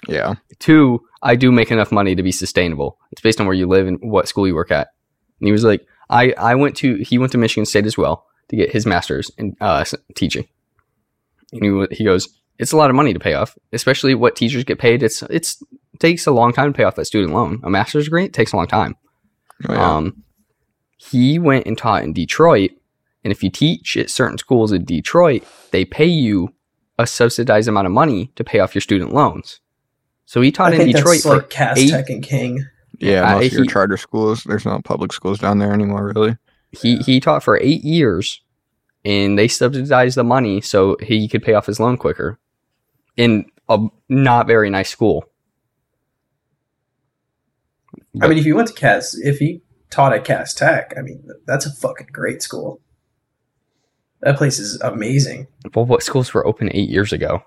[0.08, 0.36] yeah.
[0.60, 3.00] Two, I do make enough money to be sustainable.
[3.12, 4.90] It's based on where you live and what school you work at.
[5.40, 8.26] And he was like, I, I went to, he went to Michigan State as well
[8.50, 9.84] to get his master's in uh,
[10.16, 10.48] teaching.
[11.52, 12.30] And he, he goes,
[12.60, 15.04] it's a lot of money to pay off, especially what teachers get paid.
[15.04, 15.62] It's, it's,
[16.00, 17.60] takes a long time to pay off that student loan.
[17.64, 18.96] A master's degree takes a long time.
[19.68, 19.96] Oh, yeah.
[19.96, 20.24] Um,
[20.98, 22.72] he went and taught in Detroit,
[23.24, 26.54] and if you teach at certain schools in Detroit, they pay you
[27.00, 29.60] a subsidized amount of money to pay off your student loans.
[30.26, 32.66] So he taught I in think Detroit that's for like Cass eight- Tech and King.
[33.00, 34.44] Yeah, Uh, most of your he- charter schools.
[34.44, 36.36] There's no public schools down there anymore, really.
[36.72, 38.42] he he taught for eight years,
[39.06, 42.40] and they subsidized the money so he could pay off his loan quicker,
[43.16, 43.80] in a
[44.10, 45.26] not very nice school.
[48.22, 51.28] I mean, if he went to Cass, if he taught at Cass Tech, I mean,
[51.46, 52.82] that's a fucking great school.
[54.22, 55.48] That place is amazing.
[55.76, 57.44] well, what schools were open eight years ago?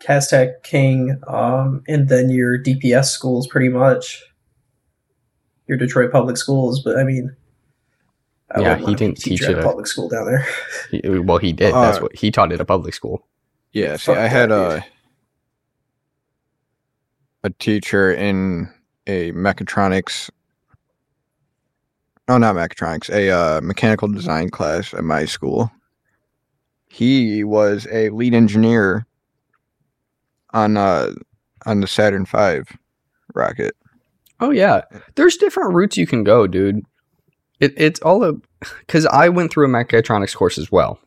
[0.00, 4.22] Cass Tech, King, um, and then your DPS schools, pretty much.
[5.66, 7.34] Your Detroit public schools, but I mean,
[8.54, 10.46] I Yeah, he wanna be a didn't teach teacher at a public school down there.
[10.90, 11.74] He- well, he did.
[11.74, 13.26] That's Uh, what he taught at a public school.
[13.72, 14.86] Yeah, see, Fuck I had that, a
[17.44, 18.72] a teacher in
[19.08, 20.30] a mechatronics.
[22.28, 23.08] No, not mechatronics.
[23.10, 25.72] A uh, mechanical design class at my school.
[26.88, 29.06] He was a lead engineer
[30.50, 31.12] on uh
[31.66, 32.60] on the Saturn V
[33.34, 33.76] rocket.
[34.40, 34.82] Oh yeah,
[35.14, 36.84] there's different routes you can go, dude.
[37.60, 38.34] It, it's all a
[38.80, 40.98] because I went through a mechatronics course as well.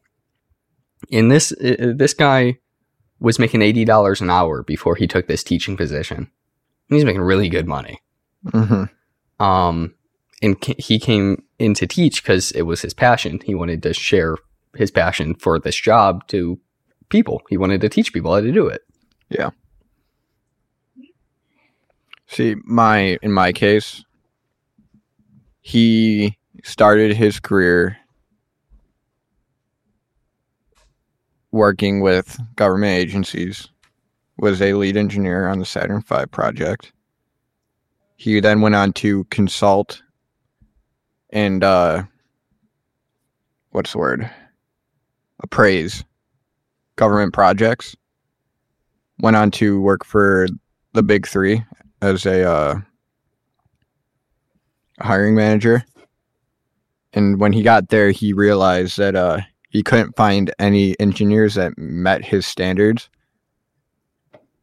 [1.12, 2.58] And this uh, this guy
[3.20, 6.30] was making eighty dollars an hour before he took this teaching position.
[6.92, 8.00] He's making really good money.
[8.52, 8.84] hmm
[9.40, 9.96] Um,
[10.44, 13.40] and he came in to teach because it was his passion.
[13.44, 14.38] He wanted to share
[14.76, 16.60] his passion for this job to
[17.10, 17.42] people.
[17.50, 18.82] He wanted to teach people how to do it.
[19.30, 19.52] Yeah.
[22.28, 24.04] See, my in my case,
[25.62, 27.98] he started his career
[31.52, 33.68] working with government agencies.
[34.42, 36.92] Was a lead engineer on the Saturn V project.
[38.16, 40.02] He then went on to consult
[41.30, 42.04] and uh,
[43.70, 44.30] what's the word?
[45.42, 46.04] Appraise
[46.96, 47.96] government projects.
[49.20, 50.48] Went on to work for
[50.94, 51.64] the big three
[52.02, 52.76] as a uh,
[55.00, 55.86] hiring manager.
[57.14, 61.78] And when he got there, he realized that uh, he couldn't find any engineers that
[61.78, 63.10] met his standards.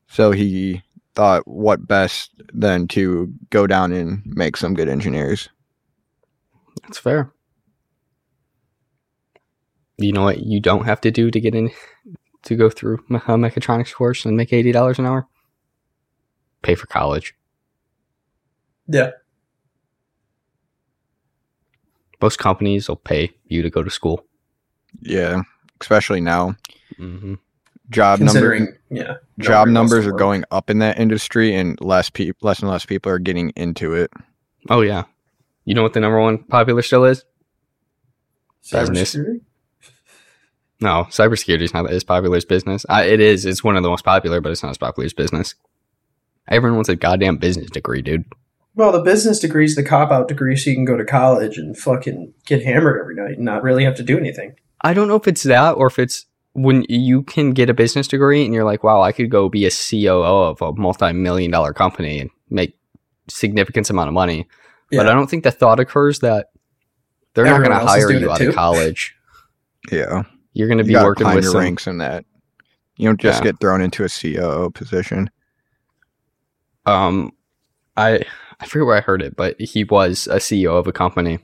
[0.09, 0.83] So he
[1.15, 5.49] thought, what best than to go down and make some good engineers?
[6.83, 7.33] That's fair.
[9.97, 11.71] You know what you don't have to do to get in
[12.45, 15.27] to go through a mechatronics course and make eighty dollars an hour?
[16.63, 17.35] Pay for college.
[18.87, 19.11] Yeah.
[22.21, 24.25] Most companies will pay you to go to school.
[25.01, 25.43] Yeah,
[25.81, 26.57] especially now.
[26.97, 27.35] hmm
[27.91, 29.15] Job number yeah.
[29.39, 32.85] job nobody numbers are going up in that industry, and less people, less and less
[32.85, 34.11] people are getting into it.
[34.69, 35.05] Oh yeah.
[35.65, 37.25] You know what the number one popular still is?
[38.71, 39.15] business.
[39.15, 39.41] Cybersecurity?
[40.81, 42.87] No, cybersecurity is not as popular as business.
[42.89, 43.45] I, it is.
[43.45, 45.55] It's one of the most popular, but it's not as popular as business.
[46.49, 48.25] Everyone wants a goddamn business degree, dude.
[48.75, 51.59] Well, the business degree is the cop out degree, so you can go to college
[51.59, 54.55] and fucking get hammered every night and not really have to do anything.
[54.81, 58.09] I don't know if it's that or if it's when you can get a business
[58.09, 61.73] degree and you're like, wow, I could go be a COO of a multi-million dollar
[61.73, 62.77] company and make
[63.29, 64.47] significant amount of money.
[64.91, 66.47] But I don't think the thought occurs that
[67.35, 68.49] they're Everyone not going to hire you out too.
[68.51, 69.15] of college.
[69.93, 72.25] Yeah, You're going to be gotta working with your some, ranks in that.
[72.97, 73.53] You don't just Yeah.
[73.53, 75.31] get thrown into a COO position.
[76.85, 77.33] um
[77.97, 78.21] i
[78.61, 81.39] i forget where i heard it but he was a ceo of a company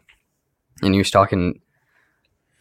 [0.83, 1.61] and he was talking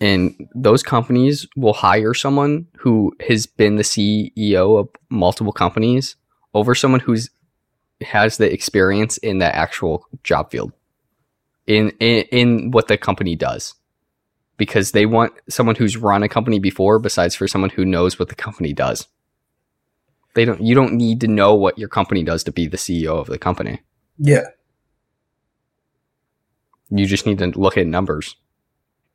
[0.04, 6.16] and those companies will hire someone who has been the ceo of multiple companies
[6.54, 7.30] over someone who's
[8.02, 10.74] has the experience in that actual job field
[11.68, 13.76] in in, in what the company does
[14.58, 18.30] because they want someone who's run a company before besides for someone who knows what
[18.30, 19.08] the company does
[20.34, 23.20] they don't you don't need to know what your company does to be the CEO
[23.20, 23.82] of the company.
[24.18, 24.46] Yeah.
[26.90, 28.36] You just need to look at numbers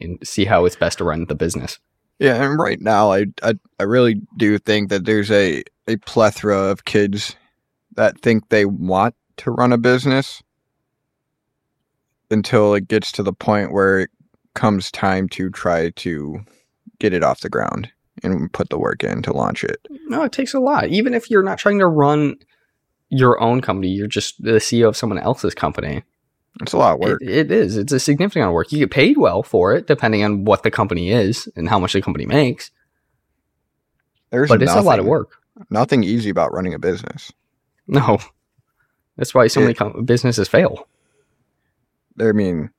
[0.01, 1.79] and see how it's best to run the business.
[2.19, 6.57] Yeah, and right now, I, I I really do think that there's a a plethora
[6.57, 7.37] of kids
[7.95, 10.43] that think they want to run a business
[12.31, 14.11] until it gets to the point where it
[14.55, 16.41] comes time to try to
[16.99, 17.91] get it off the ground
[18.23, 19.79] and put the work in to launch it.
[20.07, 20.89] No, it takes a lot.
[20.89, 22.37] Even if you're not trying to run
[23.09, 26.03] your own company, you're just the CEO of someone else's company.
[26.61, 27.23] It's a lot of work.
[27.23, 27.77] It, it is.
[27.77, 28.73] It's a significant amount of work.
[28.73, 31.93] You get paid well for it, depending on what the company is and how much
[31.93, 32.71] the company makes.
[34.31, 35.37] There's but it's a lot of work.
[35.71, 37.33] Nothing easy about running a business.
[37.87, 38.19] No,
[39.17, 40.87] that's why so many com- businesses fail.
[42.21, 42.71] I mean,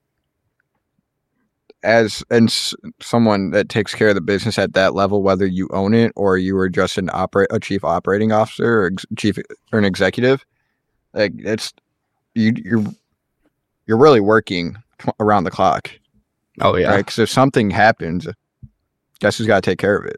[1.84, 5.68] as and s- someone that takes care of the business at that level, whether you
[5.72, 9.38] own it or you are just an operate a chief operating officer or ex- chief
[9.72, 10.46] or an executive,
[11.14, 11.74] like it's
[12.36, 12.84] you you're
[13.90, 15.90] you're really working tw- around the clock,
[16.62, 16.90] Oh yeah.
[16.92, 16.98] right?
[16.98, 18.28] Because if something happens,
[19.20, 20.18] guess who's got to take care of it?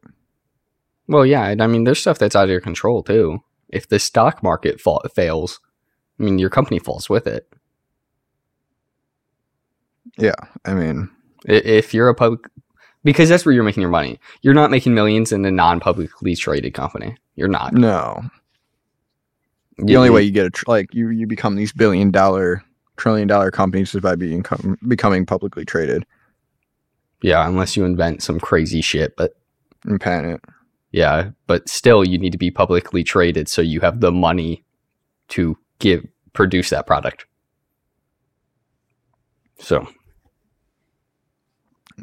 [1.07, 1.47] Well, yeah.
[1.47, 3.39] and I mean, there's stuff that's out of your control too.
[3.69, 5.61] If the stock market fa- fails,
[6.19, 7.47] I mean, your company falls with it.
[10.17, 11.09] Yeah, I mean,
[11.45, 12.41] If you're a public,
[13.03, 14.19] because that's where you're making your money.
[14.41, 17.15] You're not making millions in a non-publicly traded company.
[17.35, 17.73] You're not.
[17.73, 18.21] no.
[19.77, 22.63] The only way you get a tr- like you you become these billion dollar,
[23.01, 26.05] trillion dollar companies is by being com- becoming publicly traded
[27.21, 29.33] yeah, unless you invent some crazy shit, but
[29.85, 30.43] and patent.
[30.91, 34.63] yeah, but still, you need to be publicly traded so you have the money
[35.29, 37.25] to give produce that product.
[39.59, 39.87] So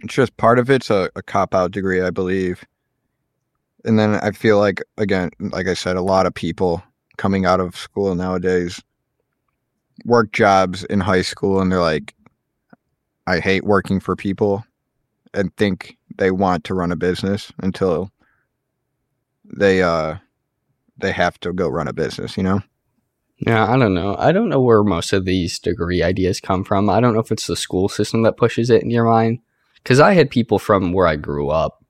[0.02, 2.64] It's just part of it's a, a cop out degree, I believe.
[3.84, 6.82] And then I feel like again, like I said, a lot of people
[7.16, 8.80] coming out of school nowadays
[10.04, 12.14] work jobs in high school and they're like,
[13.26, 14.64] I hate working for people
[15.34, 18.10] and think they want to run a business until
[19.44, 20.16] they uh
[20.96, 22.60] they have to go run a business, you know?
[23.38, 24.16] Yeah, I don't know.
[24.18, 26.90] I don't know where most of these degree ideas come from.
[26.90, 29.38] I don't know if it's the school system that pushes it in your mind.
[29.76, 31.84] Because I had people from where I grew up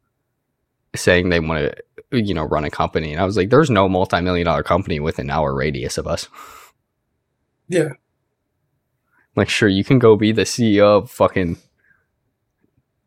[0.95, 1.75] saying they want
[2.13, 5.01] to, you know, run a company, and I was like, "There's no multi-million dollar company
[5.01, 6.29] within our radius of us."
[7.69, 7.91] Yeah.
[9.37, 11.59] Like, sure, you can go be the CEO of fucking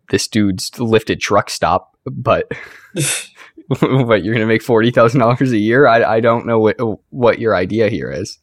[0.09, 2.51] this dude's lifted truck stop, but
[3.79, 5.87] but you're gonna make forty thousand dollars a year.
[5.87, 6.77] I I don't know what
[7.09, 8.37] what your idea here is.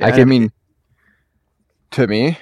[0.00, 0.52] I I, can- mean,
[1.92, 2.38] to me,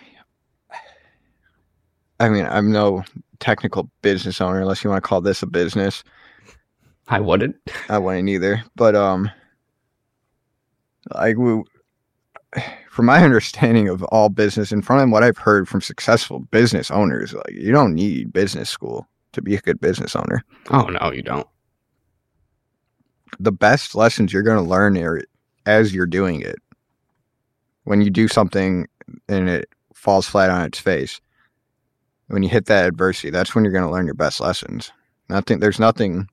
[2.20, 3.04] I mean, I'm no
[3.40, 6.02] technical business owner unless you want to call this a business.
[7.08, 7.56] I wouldn't.
[7.88, 8.64] I wouldn't either.
[8.74, 9.30] But um,
[11.14, 11.62] like we,
[12.96, 17.34] from my understanding of all business, and from what I've heard from successful business owners,
[17.34, 20.42] like you don't need business school to be a good business owner.
[20.70, 21.46] Oh no, you don't.
[23.38, 25.20] The best lessons you're going to learn are
[25.66, 26.56] as you're doing it.
[27.84, 28.88] When you do something
[29.28, 31.20] and it falls flat on its face,
[32.28, 34.90] when you hit that adversity, that's when you're going to learn your best lessons.
[35.28, 36.28] Nothing, there's nothing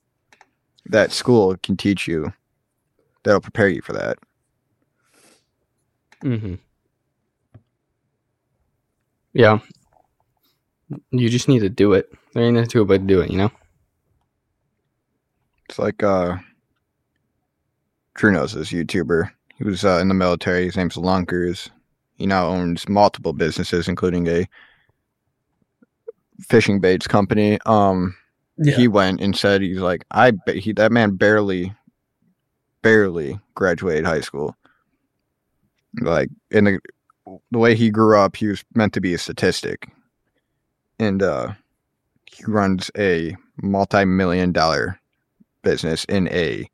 [0.85, 2.31] that school can teach you
[3.23, 4.17] that'll prepare you for that.
[6.23, 6.55] Mm-hmm.
[9.33, 9.59] Yeah.
[11.11, 12.11] You just need to do it.
[12.33, 13.51] There ain't nothing to it but do it, you know?
[15.69, 16.37] It's like uh
[18.15, 19.29] Drew knows this YouTuber.
[19.57, 20.65] He was uh, in the military.
[20.65, 21.69] His name's Lunkers.
[22.15, 24.47] He now owns multiple businesses, including a
[26.41, 27.57] fishing baits company.
[27.65, 28.15] Um,
[28.57, 28.75] Yeah.
[28.75, 31.73] he went and said he's like I ba- he that man barely
[32.83, 34.55] barely graduated high school.
[35.99, 36.79] Like in the
[37.51, 39.89] the way he grew up, he was meant to be a statistic.
[40.99, 41.53] And uh
[42.25, 44.99] he runs a multi-million dollar
[45.61, 46.67] business in a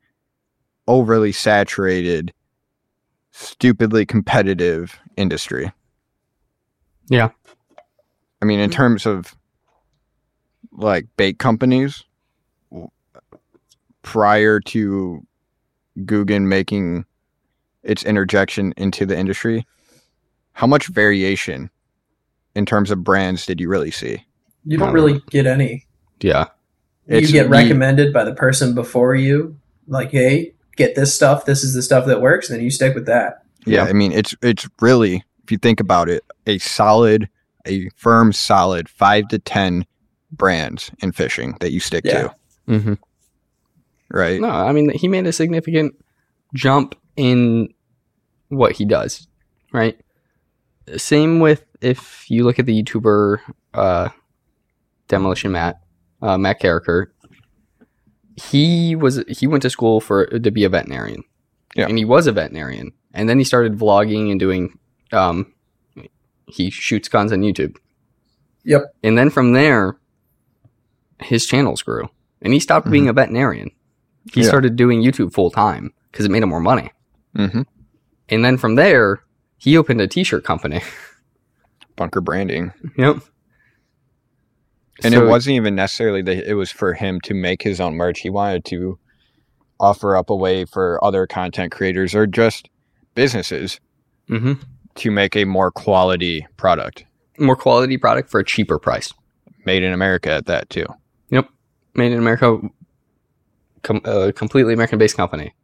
[0.88, 2.32] overly saturated
[3.30, 5.70] stupidly competitive industry.
[7.08, 7.30] Yeah.
[8.42, 9.34] I mean in terms of
[10.72, 12.04] like bait companies
[14.02, 15.26] prior to
[15.98, 17.04] Googan making
[17.82, 19.66] its interjection into the industry,
[20.52, 21.70] how much variation
[22.54, 24.24] in terms of brands did you really see?
[24.66, 25.86] you don't really get any.
[26.20, 26.48] Yeah.
[27.06, 29.56] It's- you get you- recommended by the person before you,
[29.88, 31.46] like, hey, get this stuff.
[31.46, 33.42] This is the stuff that works, and then you stick with that.
[33.64, 33.90] Yeah, Yeah.
[33.90, 37.28] I mean it's it's really if you think about it, a solid,
[37.66, 39.86] a firm, solid five to ten
[40.30, 42.22] brands in fishing that you stick Yeah.
[42.22, 42.34] to,
[42.68, 42.92] Mm-hmm.
[44.10, 44.40] right?
[44.40, 45.94] No, I mean, he made a significant
[46.54, 47.68] jump in
[48.48, 49.28] what he does,
[49.72, 50.00] right?
[50.96, 53.38] Same with if you look at the YouTuber
[53.74, 54.08] uh,
[55.08, 55.80] Demolition Matt,
[56.22, 57.06] uh, Matt Carriker.
[58.36, 61.22] He was he went to school for to be a veterinarian,
[61.76, 61.86] Yeah.
[61.88, 64.78] and he was a veterinarian, and then he started vlogging and doing.
[65.12, 65.52] Um,
[66.46, 67.76] he shoots guns on YouTube.
[68.64, 68.94] Yep.
[69.02, 69.98] And then from there,
[71.20, 72.08] his channels grew,
[72.40, 73.70] and he stopped being a veterinarian.
[74.32, 74.48] He Yeah.
[74.48, 76.90] started doing YouTube full time because it made him more money.
[77.36, 77.62] Mm-hmm.
[78.28, 79.22] And then from there,
[79.58, 80.80] he opened a t-shirt company.
[81.96, 83.16] Bunker branding, yep.
[85.02, 87.94] and So- it wasn't even necessarily that it was for him to make his own
[87.94, 88.20] merch.
[88.20, 88.98] He wanted to
[89.78, 92.68] offer up a way for other content creators or just
[93.14, 93.80] businesses
[94.28, 94.52] hmm
[94.96, 97.04] to make a more quality product.
[97.38, 99.12] more quality product for a cheaper price.
[99.64, 100.84] made in America at that too.
[101.30, 101.48] Yep.
[101.94, 102.60] Made in America,
[103.82, 105.54] com- uh, completely American based company.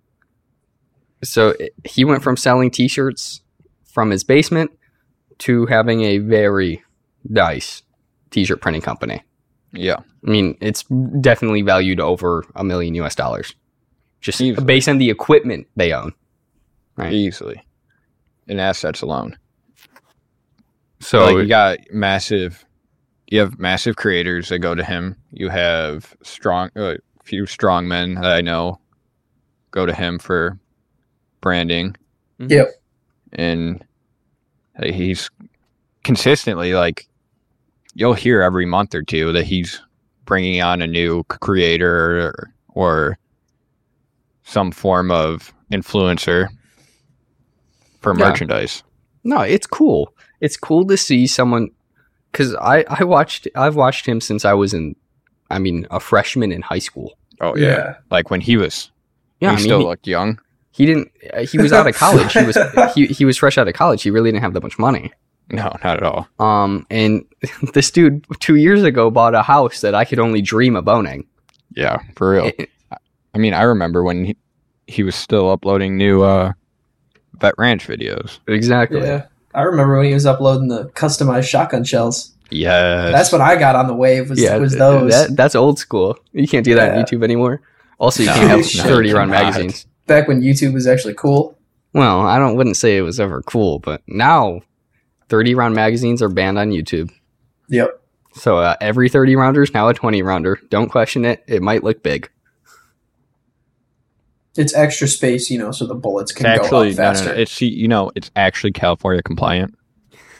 [1.23, 1.55] So
[1.85, 3.41] he went from selling t shirts
[3.85, 4.71] from his basement
[5.39, 6.83] to having a very
[7.25, 7.83] nice
[8.31, 9.23] t shirt printing company.
[9.73, 9.97] Yeah.
[10.27, 10.85] I mean, it's
[11.21, 13.55] definitely valued over a million US dollars.
[14.21, 14.65] Just Easily.
[14.65, 16.13] based on the equipment they own.
[16.97, 17.13] Right.
[17.13, 17.63] Easily.
[18.47, 19.37] In assets alone.
[21.01, 22.65] So like you got massive
[23.29, 25.17] you have massive creators that go to him.
[25.33, 28.81] You have strong a few strong men that I know
[29.73, 30.59] go to him for
[31.41, 31.97] branding.
[32.41, 32.53] Mm-hmm.
[32.53, 32.69] Yep.
[33.33, 33.85] And
[34.83, 35.31] he's
[36.05, 37.09] consistently like
[37.95, 39.81] you'll hear every month or two that he's
[40.25, 43.19] bringing on a new creator or, or
[44.45, 46.49] some form of influencer
[48.01, 48.29] for Yeah.
[48.29, 48.83] merchandise.
[49.25, 50.13] No, it's cool.
[50.41, 51.71] It's cool to see someone
[52.31, 54.95] because I I watched I've watched him since I was in,
[55.51, 57.17] I mean, a freshman in high school.
[57.41, 57.97] Oh Yeah.
[58.11, 58.91] Like when he was
[59.41, 60.39] Yeah, he I mean, still he, looked young.
[60.77, 61.11] He didn't.
[61.35, 62.33] uh, He was out of college.
[62.33, 62.57] He was
[62.95, 64.03] he, he was fresh out of college.
[64.03, 65.13] He really didn't have that much money.
[65.51, 66.29] No, not at all.
[66.39, 67.25] Um, and
[67.75, 71.27] this dude two years ago bought a house that I could only dream of owning.
[71.75, 72.51] Yeah, for real.
[73.35, 74.37] I mean, I remember when he,
[74.87, 76.53] he was still uploading new uh,
[77.39, 78.39] Vet Ranch videos.
[78.49, 79.01] exactly.
[79.03, 79.27] Yeah.
[79.55, 82.33] I remember when he was uploading the customized shotgun shells.
[82.51, 83.13] Yes.
[83.13, 85.13] That's what I got on the wave was, Yeah, was those.
[85.13, 86.19] That, that's old school.
[86.33, 87.61] You can't do that on YouTube anymore.
[87.99, 89.53] Also, you No, can't have thirty round cannot.
[89.55, 89.87] magazines.
[90.07, 91.59] Back when YouTube was actually cool.
[91.93, 94.61] Well, I don't wouldn't say it was ever cool, but now
[95.29, 97.11] thirty round magazines are banned on YouTube.
[97.69, 98.01] Yep.
[98.35, 100.61] So uh, every thirty rounder is now a twenty rounder.
[100.69, 101.43] Don't question it.
[101.49, 102.31] It might look big.
[104.57, 106.95] It's extra space, you know, so the bullets It's can actually go no, up no,
[106.97, 107.35] faster.
[107.35, 107.41] no.
[107.41, 109.77] It's see, you know, it's actually California compliant.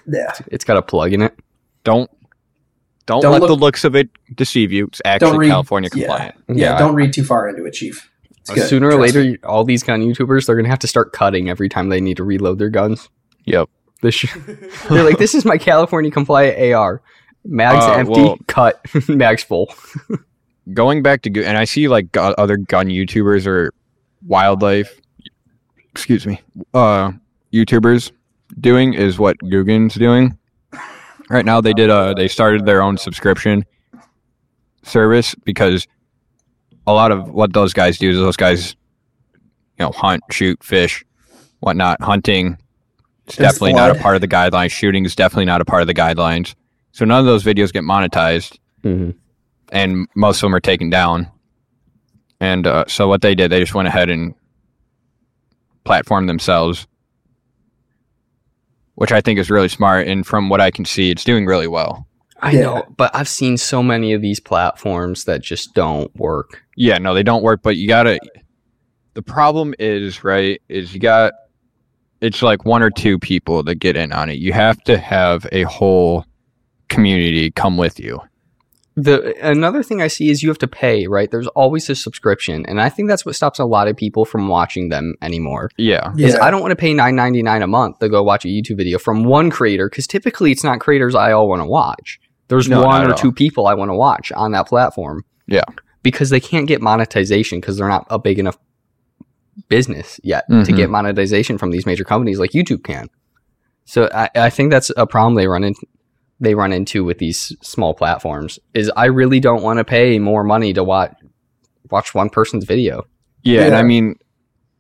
[0.07, 0.33] yeah.
[0.49, 1.39] It's got a plug in it.
[1.85, 2.11] Don't
[3.05, 4.87] don't, Don't let look- the looks of it deceive you.
[4.87, 6.07] It's actually read- California yeah.
[6.07, 6.35] compliant.
[6.49, 8.11] Yeah, don't read too far into it, Chief.
[8.49, 8.69] It's good.
[8.69, 9.39] Sooner or later, me.
[9.45, 12.25] all these gun YouTubers they're gonna have to start cutting every time they need to
[12.25, 13.09] reload their guns.
[13.45, 13.69] Yep.
[14.03, 14.37] This sh-
[14.89, 17.03] they're like, this is my California compliant AR.
[17.45, 18.81] Mags Uh, empty, well- cut.
[19.09, 19.73] Mags full.
[20.73, 23.73] Going back to and I see like gu- other gun YouTubers or
[24.27, 25.01] wildlife,
[25.91, 26.41] excuse me,
[26.75, 27.13] uh,
[27.53, 28.13] YouTubers
[28.61, 30.37] doing is what Googan's doing.
[31.31, 33.65] Right now, they did uh they started their own subscription
[34.83, 35.87] service because
[36.87, 38.73] a lot of what those guys do is those guys,
[39.79, 41.05] you know, hunt, shoot, fish,
[41.61, 42.01] whatnot.
[42.03, 42.57] Hunting
[43.27, 44.71] is There's definitely not a part of the guidelines.
[44.71, 46.55] Shooting is definitely not a part of the guidelines.
[46.93, 49.11] So none of those videos get monetized Mm-hmm.
[49.73, 51.29] and most of them are taken down.
[52.39, 54.35] And uh, so what they did, they just went ahead and
[55.85, 56.87] platformed themselves,
[58.95, 60.07] which I think is really smart.
[60.07, 62.07] And from what I can see, it's doing really well.
[62.41, 62.61] I Yeah.
[62.63, 66.63] know, but I've seen so many of these platforms that just don't work.
[66.77, 68.21] Yeah, no, they don't work, but you gotta.
[69.15, 71.33] The problem is right is you got.
[72.21, 74.39] It's like one or two people that get in on it.
[74.39, 76.25] You have to have a whole
[76.89, 78.21] community come with you.
[78.99, 81.31] The another thing I see is you have to pay, right?
[81.31, 84.49] There's always a subscription, and I think that's what stops a lot of people from
[84.49, 85.71] watching them anymore.
[85.77, 86.43] Yeah, Is Yeah.
[86.43, 88.79] I don't want to pay nine ninety nine a month to go watch a YouTube
[88.79, 92.19] video from one creator because typically it's not creators I all want to watch.
[92.49, 95.25] There's No, one or at two people I want to watch on that platform.
[95.47, 95.65] Yeah.
[96.11, 98.57] Because they can't get monetization because they're not a big enough
[99.69, 100.77] business yet to Mhm.
[100.77, 103.09] get monetization from these major companies like YouTube can.
[103.87, 105.75] So I, I think that's a problem they run in
[106.39, 110.45] they run into with these small platforms is I really don't want to pay more
[110.45, 111.15] money to watch
[111.91, 113.05] watch one person's video.
[113.43, 114.17] Yeah, and I mean,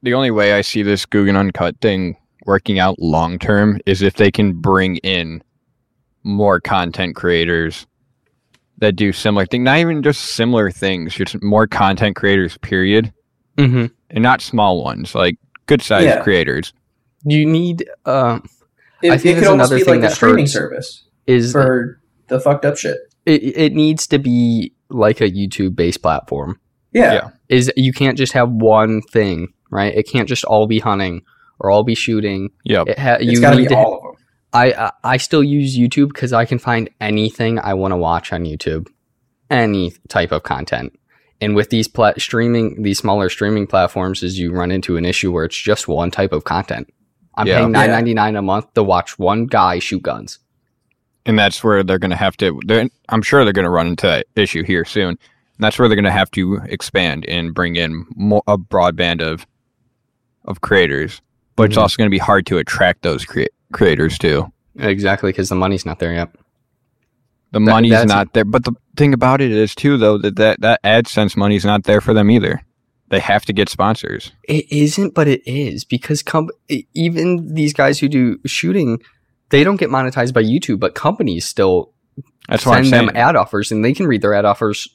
[0.03, 4.15] the only way I see this Googan Uncut thing working out long term is if
[4.15, 5.43] they can bring in
[6.25, 7.87] more content creators
[8.79, 9.65] that do similar things.
[9.65, 13.13] Not even just similar things, just more content creators, period.
[13.57, 13.87] Mm-hmm.
[14.11, 16.23] And not small ones, like good sized Yeah.
[16.23, 16.73] creators.
[17.25, 18.41] You need uh,
[19.03, 21.53] It, I it think could there's almost another be thing like a streaming service is
[21.53, 22.99] for the fucked up shit.
[23.25, 26.61] it, it needs to be like a YouTube based platform.
[26.93, 27.13] Yeah.
[27.15, 27.29] Yeah.
[27.49, 29.95] Is you can't just have one thing, right?
[29.95, 31.23] It can't just all be hunting
[31.59, 32.51] or all be shooting.
[32.65, 32.89] Yep.
[32.89, 33.77] It ha- It's you got to need be to.
[33.77, 34.25] all of them.
[34.57, 38.45] I, I still use YouTube because I can find anything I want to watch on
[38.45, 38.89] YouTube,
[39.51, 40.99] any type of content.
[41.41, 45.31] And with these plat- streaming, these smaller streaming platforms, is you run into an issue
[45.31, 46.89] where it's just one type of content.
[47.35, 47.59] I'm Yeah.
[47.59, 50.39] paying nine ninety nine a month to watch one guy shoot guns.
[51.27, 52.59] And that's where they're going to have to,
[53.09, 55.09] I'm sure they're going to run into that issue here soon.
[55.11, 55.19] And
[55.59, 59.21] that's where they're going to have to expand and bring in more, a broad band
[59.21, 59.47] of,
[60.45, 61.21] of creators.
[61.57, 61.81] But it's Mhm.
[61.83, 64.53] also going to be hard to attract those crea- creators too.
[64.79, 66.31] Exactly, because the money's not there yet.
[67.53, 68.45] The That- money's not there.
[68.45, 72.01] But the thing about it is too, though, that that, that AdSense money's not there
[72.01, 72.63] for them either.
[73.09, 74.33] They have to get sponsors.
[74.49, 76.51] It isn't, but it is because com-
[76.93, 78.99] even these guys who do shooting,
[79.51, 81.93] they don't get monetized by YouTube, but companies still
[82.49, 84.89] That's send them ad offers, and they can read their ad offers.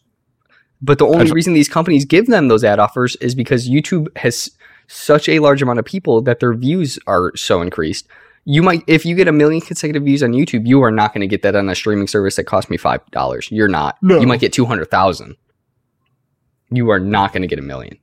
[0.82, 4.08] But the only That's- reason these companies give them those ad offers is because YouTube
[4.18, 4.52] has
[4.92, 8.08] such a large amount of people that their views are so increased.
[8.44, 11.22] You might, if you get a million consecutive views on YouTube, you are not going
[11.22, 13.50] to get that on a streaming service that cost me five dollars.
[13.52, 13.98] You're not.
[14.02, 14.20] No.
[14.20, 15.36] You might get two hundred thousand.
[16.72, 17.98] You are not going to get a million.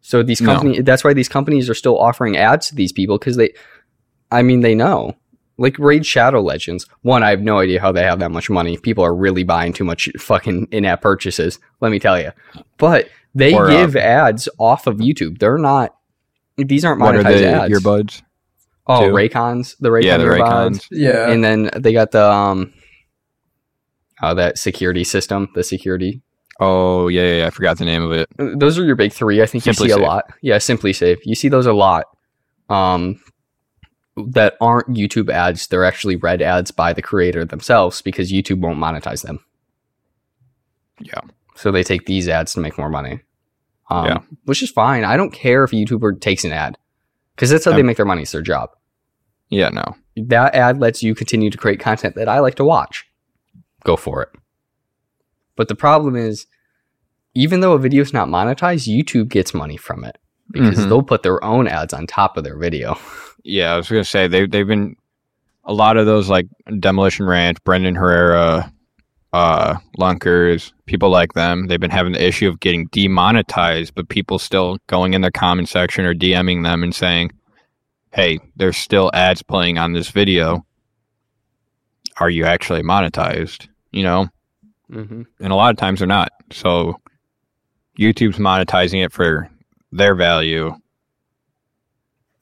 [0.00, 0.54] So these No.
[0.54, 3.52] companies, that's why these companies are still offering ads to these people because they,
[4.30, 5.14] I mean, they know.
[5.60, 6.86] Like Raid Shadow Legends.
[7.02, 8.78] One, I have no idea how they have that much money.
[8.78, 11.58] People are really buying too much fucking in-app purchases.
[11.80, 12.30] Let me tell you.
[12.78, 15.40] But they Or, uh, give ads off of YouTube.
[15.40, 15.96] They're not.
[16.58, 17.72] These aren't what are monetized the ads.
[17.72, 18.22] earbuds?
[18.88, 19.12] oh, too?
[19.12, 19.76] Raycons.
[19.78, 20.40] The Raycon yeah, the earbuds.
[20.40, 20.86] Raycons.
[20.90, 21.30] Yeah.
[21.30, 22.72] And then they got the um,
[24.22, 25.48] oh, that security system.
[25.54, 26.22] The security.
[26.60, 28.28] Oh yeah, yeah, yeah, I forgot the name of it.
[28.36, 29.40] Those are your big three.
[29.40, 30.32] I think you Simply see a lot.
[30.42, 31.18] Yeah, SimpliSafe.
[31.24, 32.06] You see those a lot.
[32.68, 33.20] Um,
[34.16, 35.68] that aren't YouTube ads.
[35.68, 39.38] They're actually read ads by the creator themselves because YouTube won't monetize them.
[41.00, 41.20] Yeah.
[41.54, 43.20] So they take these ads to make more money.
[43.90, 44.18] Um, Yeah.
[44.44, 45.04] Which is fine.
[45.04, 46.76] I don't care if a YouTuber takes an ad
[47.34, 48.22] because that's how they Um, make their money.
[48.22, 48.70] It's their job.
[49.48, 49.94] Yeah, no.
[50.16, 53.06] That ad lets you continue to create content that I like to watch.
[53.84, 54.28] Go for it.
[55.56, 56.46] But the problem is,
[57.34, 60.18] even though a video is not monetized, YouTube gets money from it
[60.50, 60.88] because Mhm.
[60.88, 62.96] they'll put their own ads on top of their video.
[63.44, 64.96] Yeah, I was gonna say they they've been
[65.64, 66.48] a lot of those like
[66.80, 68.70] Demolition Ranch, Brandon Herrera,
[69.32, 71.66] uh, Lunkers, people like them.
[71.68, 75.68] They've been having the issue of getting demonetized, but people still going in their comment
[75.68, 77.30] section or DMing them and saying,
[78.12, 80.64] "Hey, there's still ads playing on this video.
[82.18, 84.28] Are you actually monetized?" You know,
[84.90, 85.22] Mm-hmm.
[85.40, 86.30] and a lot of times they're not.
[86.50, 87.00] So
[87.98, 89.48] YouTube's monetizing it for
[89.92, 90.74] their value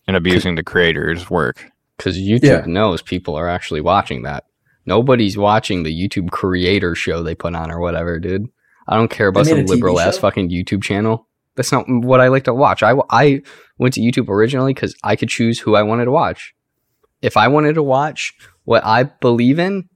[0.07, 1.71] and abusing the creator's work.
[1.97, 2.65] Because YouTube Yeah.
[2.67, 4.45] knows people are actually watching that.
[4.87, 8.49] Nobody's watching the YouTube creator show they put on or whatever, dude.
[8.89, 11.27] I don't care about some liberal ass fucking YouTube channel.
[11.57, 12.83] That's not what I like to watch.
[12.83, 13.43] I, I
[13.79, 16.55] went to YouTube originally because I could choose who I wanted to watch.
[17.21, 18.35] If I wanted to watch
[18.65, 19.89] what I believe in,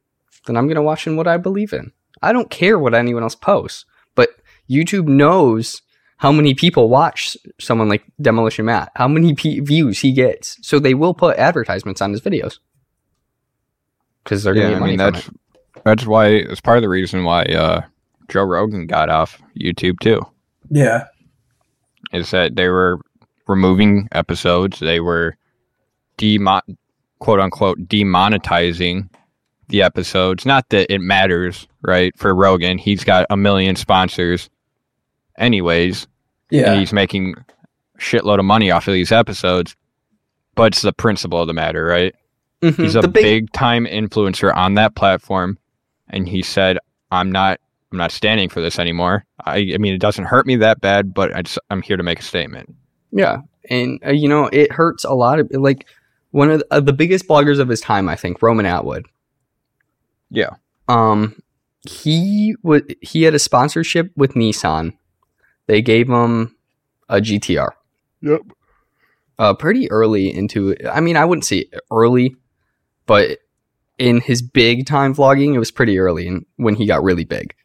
[0.47, 1.93] then I'm going to watch in what I believe in.
[2.23, 3.85] I don't care what anyone else posts.
[4.15, 4.31] But
[4.69, 5.83] YouTube knows
[6.17, 10.59] how many people watch someone like Demolition Matt, how many p- views he gets.
[10.63, 12.59] So they will put advertisements on his videos
[14.25, 15.35] because they're going to Yeah, get I mean from that's it.
[15.85, 17.83] that's why it's part of the reason why uh,
[18.29, 20.21] Joe Rogan got off YouTube too.
[20.71, 21.05] yeah.
[22.13, 22.99] Is that they were
[23.47, 25.37] removing episodes, they were
[26.17, 26.61] demo
[27.21, 29.09] quote unquote demonetizing
[29.69, 30.45] the episodes.
[30.45, 32.13] Not that it matters, right?
[32.19, 34.51] For Rogan, he's got a million sponsors,
[35.39, 36.07] anyways,
[36.51, 36.73] Yeah.
[36.73, 39.77] and he's making a shitload of money off of these episodes.
[40.57, 42.15] But it's the principle of the matter, right?
[42.63, 42.77] Mhm.
[42.77, 45.59] He's a The big, time influencer on that platform,
[46.09, 46.79] and he said,
[47.11, 47.59] "I'm not,
[47.93, 49.25] I'm not standing for this anymore.
[49.45, 52.03] I, I mean, it doesn't hurt me that bad, but I just, I'm here to
[52.03, 52.75] make a statement."
[53.13, 53.39] Yeah,
[53.71, 55.87] and uh, you know it hurts a lot of like
[56.33, 59.07] one of the, uh, the biggest bloggers of his time, I think, Roman Atwood.
[60.31, 60.51] Yeah.
[60.89, 61.43] Um,
[61.89, 64.93] he would he had a sponsorship with Nissan.
[65.67, 66.55] They gave him
[67.09, 67.71] a GTR.
[68.23, 68.41] Yep.
[69.39, 70.77] Uh, pretty early into.
[70.89, 72.37] I mean, I wouldn't say early,
[73.11, 73.39] but
[73.99, 77.57] in his big time vlogging, it was pretty early and when he got really big.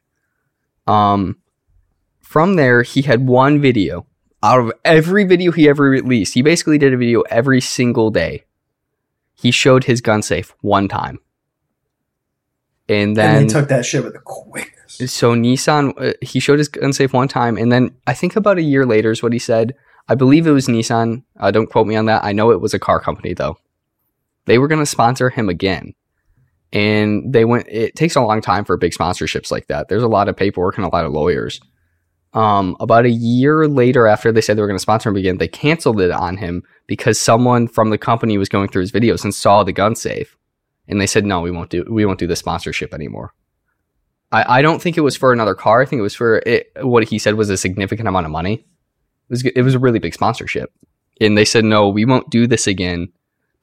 [0.88, 1.38] Um,
[2.20, 4.08] from there, he had one video
[4.42, 6.34] out of every video he ever released.
[6.34, 8.46] He basically did a video every single day.
[9.36, 11.20] He showed his gun safe one time,
[12.90, 15.14] and then and they took that shit with a quickness.
[15.14, 18.58] so Nissan, uh, he showed his gun safe one time, and then I think about
[18.58, 19.76] a year later is what he said.
[20.10, 21.22] I believe it was Nissan.
[21.40, 22.24] Uh, don't quote me on that.
[22.24, 23.60] I know it was a car company though.
[24.46, 25.94] They were going to sponsor him again,
[26.72, 27.68] and they went.
[27.68, 29.88] It takes a long time for big sponsorships like that.
[29.88, 31.60] There's a lot of paperwork and a lot of lawyers.
[32.34, 35.38] Um, about a year later, after they said they were going to sponsor him again,
[35.38, 39.24] they canceled it on him because someone from the company was going through his videos
[39.24, 40.38] and saw the gun safe,
[40.88, 41.86] and they said, "No, we won't do.
[41.90, 43.34] We won't do the sponsorship anymore."
[44.32, 45.82] I, I don't think it was for another car.
[45.82, 48.54] I think it was for it, what he said was a significant amount of money.
[48.54, 48.66] It
[49.30, 50.72] was it was a really big sponsorship,
[51.20, 53.14] and they said no, we won't do this again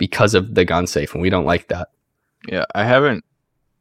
[0.03, 1.87] because of the gun safe, and we don't like that.
[2.49, 3.25] Yeah, I haven't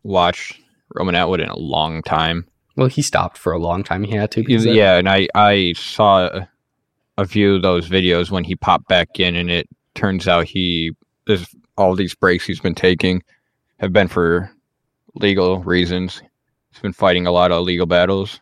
[0.03, 0.59] watched
[0.93, 2.47] Roman Atwood in a long time.
[2.75, 4.03] Well, he stopped for a long time.
[4.03, 4.43] He had to.
[4.47, 6.45] Yeah, and I, I saw
[7.17, 10.91] a, few of those videos when he popped back in, and it turns out he
[11.25, 13.23] there's all these breaks he's been taking
[13.79, 14.51] have been for
[15.15, 16.21] legal reasons.
[16.71, 18.39] He's been fighting a lot of legal battles.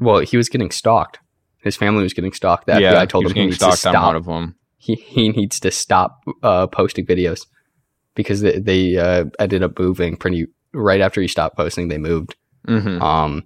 [0.00, 1.18] Well, he was getting stalked.
[1.58, 2.66] His family was getting stalked.
[2.66, 4.16] That yeah, I told he was him he needs to stalked on one stop.
[4.16, 4.56] of them.
[4.84, 7.46] He he needs to stop uh, posting videos
[8.14, 11.88] because they, they uh, ended up moving pretty right after he stopped posting.
[11.88, 12.36] They moved.
[12.66, 13.44] hmm Um,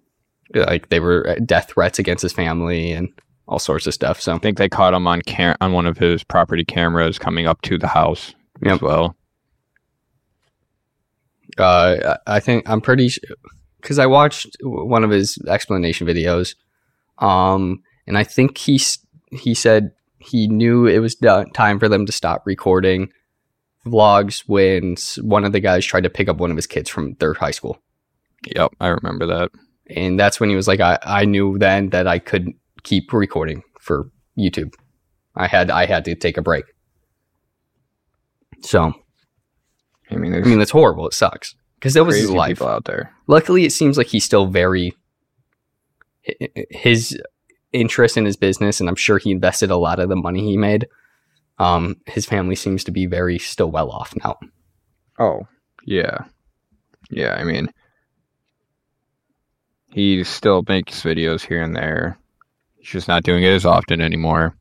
[0.54, 3.08] like they were death threats against his family and
[3.46, 4.20] all sorts of stuff.
[4.20, 7.46] So I think they caught him on cam- on one of his property cameras coming
[7.46, 8.74] up to the house Yep.
[8.74, 9.16] as well.
[11.58, 13.10] uh, I think I'm pretty
[13.80, 16.54] because I watched one of his explanation videos,
[17.18, 18.80] um, and I think he
[19.30, 23.10] he said he knew it was done, time for them to stop recording
[23.86, 27.14] vlogs when one of the guys tried to pick up one of his kids from
[27.20, 27.78] their high school,
[28.54, 29.50] Yep, I remember that.
[29.88, 33.62] and that's when he was like, I I knew then that I couldn't keep recording
[33.80, 34.74] for YouTube.
[35.34, 36.64] I had I had to take a break.
[38.62, 38.92] So
[40.10, 41.06] I mean, I mean that's horrible.
[41.06, 42.60] It sucks because that was his life.
[42.60, 43.12] out there.
[43.28, 44.92] luckily it seems like he's still very
[46.70, 47.16] his
[47.72, 50.56] interest in his business and i'm sure he invested a lot of the money he
[50.56, 50.86] made
[51.58, 54.38] um his family seems to be very still well off now
[55.18, 55.48] Oh,
[55.84, 56.18] yeah,
[57.10, 57.34] yeah.
[57.34, 57.68] I mean,
[59.90, 62.18] he still makes videos here and there.
[62.76, 64.54] He's just not doing it as often anymore.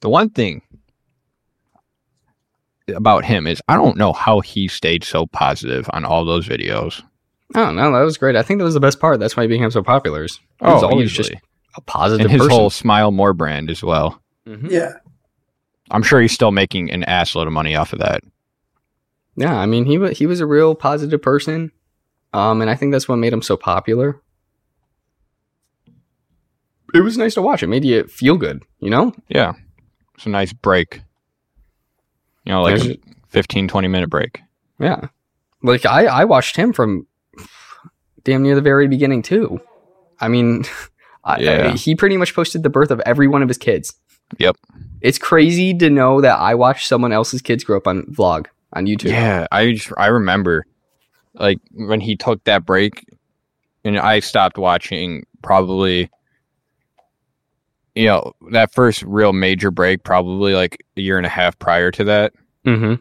[0.00, 0.62] The one thing
[2.94, 7.02] about him is I don't know how he stayed so positive on all those videos.
[7.54, 9.48] Oh no that was great i think that was the best part that's why he
[9.48, 11.42] became so popular is he was always just easily.
[11.76, 14.20] a positive and his person whole Smile More brand as well.
[14.46, 14.70] Mhm.
[14.70, 14.92] Yeah.
[15.90, 18.22] I'm sure he's still making an assload of money off of that.
[19.36, 21.70] yeah i mean he was he was a real positive person
[22.32, 24.20] um and i think that's what made him so popular
[26.94, 29.54] it was nice to watch it made you feel good you know Yeah,
[30.14, 31.02] it's a nice break.
[32.44, 34.40] You know, like There's- a 15, 20 minute break.
[34.78, 35.08] Yeah.
[35.62, 37.06] Like I, I watched him from
[38.24, 39.60] damn near the very beginning too.
[40.20, 40.64] I mean,
[41.24, 41.68] I, Yeah.
[41.72, 43.94] I- he pretty much posted the birth of every one of his kids.
[44.38, 44.56] Yep.
[45.00, 48.86] It's crazy to know that I watched someone else's kids grow up on vlog on
[48.86, 49.10] YouTube.
[49.10, 50.64] Yeah, I just, I remember
[51.34, 53.04] like when he took that break
[53.84, 56.10] and I stopped watching probably
[57.94, 61.90] you know, that first real major break probably like a year and a half prior
[61.92, 62.32] to that.
[62.66, 62.94] Mm-hmm.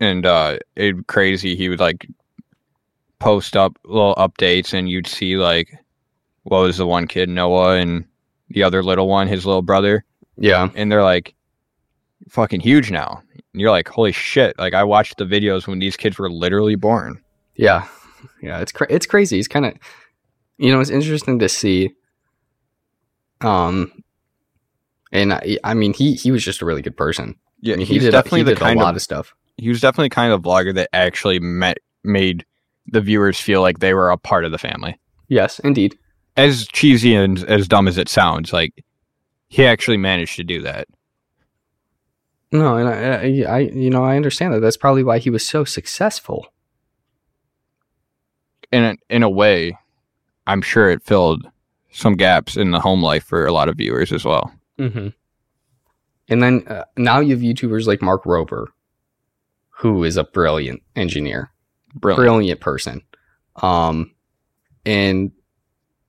[0.00, 2.06] And uh it crazy he would like
[3.24, 5.68] post up little updates and you'd see like
[6.44, 8.04] what was the one kid, Noah and
[8.50, 10.04] the other little one, his little brother.
[10.36, 10.68] Yeah.
[10.74, 11.34] and they're like
[12.28, 13.22] fucking huge now.
[13.32, 14.58] And you're like, holy shit!
[14.58, 17.20] Like I watched the videos when these kids were literally born.
[17.54, 17.86] Yeah.
[18.42, 18.58] Yeah.
[18.60, 19.38] It's cra- it's crazy.
[19.38, 19.74] It's kind of,
[20.58, 21.92] you know, it's interesting to see.
[23.40, 23.92] Um,
[25.12, 27.36] and I, I mean, he he was just a really good person.
[27.60, 29.02] Yeah, I mean, he's he did, definitely he the did kind a lot of, of
[29.02, 29.34] stuff.
[29.56, 32.44] he was definitely kind of a vlogger that actually met made
[32.86, 34.98] the viewers feel like they were a part of the family.
[35.28, 35.98] Yes, indeed.
[36.36, 38.84] As cheesy and as dumb as it sounds, like
[39.48, 40.88] he actually managed to do that.
[42.52, 44.60] No, and I, I, I, you know, I understand that.
[44.60, 46.46] That's probably why he was so successful.
[48.70, 49.76] In a, in a way,
[50.46, 51.46] I'm sure it filled
[51.90, 54.52] some gaps in the home life for a lot of viewers as well.
[54.78, 55.08] Mm-hmm.
[56.28, 58.66] And then uh, now you have YouTubers like Mark Rober,
[59.70, 61.52] who is a brilliant engineer,
[61.94, 62.24] Brilliant.
[62.24, 63.02] brilliant person.
[63.56, 64.12] Um,
[64.84, 65.32] and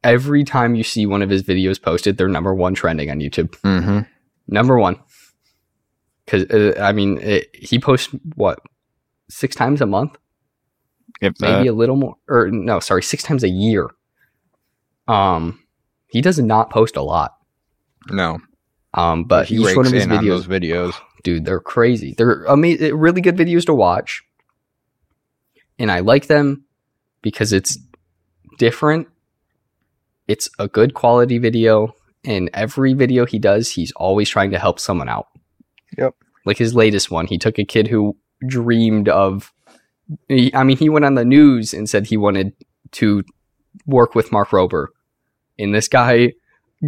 [0.04, 3.50] every time you see one of his videos posted, they're number one trending on YouTube.
[3.62, 4.00] Mm-hmm.
[4.48, 5.00] Number one.
[6.26, 8.60] Because uh, I mean, it, he posts what
[9.30, 10.18] six times a month,
[11.22, 13.90] If maybe a little more, or no, sorry, six times a year.
[15.08, 15.60] Um,
[16.08, 17.36] he does not post a lot.
[18.10, 18.40] no,
[18.96, 20.94] Um, but he each one of his videos, those videos.
[21.24, 22.16] dude, they're crazy.
[22.18, 24.24] They're amazing, really good videos to watch,
[25.80, 26.65] and I like them
[27.21, 27.78] because it's
[28.57, 29.07] different.
[30.28, 34.80] It's a good quality video, and every video he does, he's always trying to help
[34.80, 35.28] someone out.
[35.97, 36.15] Yep.
[36.45, 38.17] Like his latest one, he took a kid who
[38.47, 39.51] dreamed of.
[40.30, 42.53] I mean, he went on the news and said he wanted
[42.91, 43.23] to
[43.88, 44.88] work with Mark Rober,
[45.57, 46.34] and this guy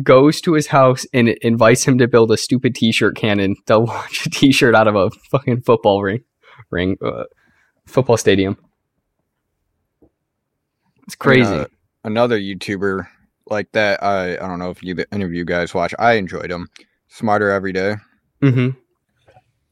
[0.03, 4.25] goes to his house and invites him to build a stupid t-shirt cannon to launch
[4.25, 6.21] a t-shirt out of a fucking football ring
[6.69, 7.23] ring uh,
[7.85, 8.57] football stadium
[11.07, 11.65] it's crazy uh,
[12.03, 13.07] another YouTuber
[13.47, 14.03] like that.
[14.03, 15.95] I I don't know if you any of you guys watch.
[15.97, 16.67] I enjoyed him.
[17.07, 17.95] Smarter every day.
[18.41, 18.69] mm-hmm.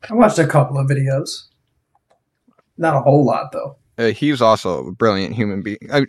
[0.10, 1.48] I watched a couple of videos.
[2.78, 3.78] Not a whole lot though.
[3.98, 5.78] Uh, he's also a brilliant human being.
[5.92, 6.06] I,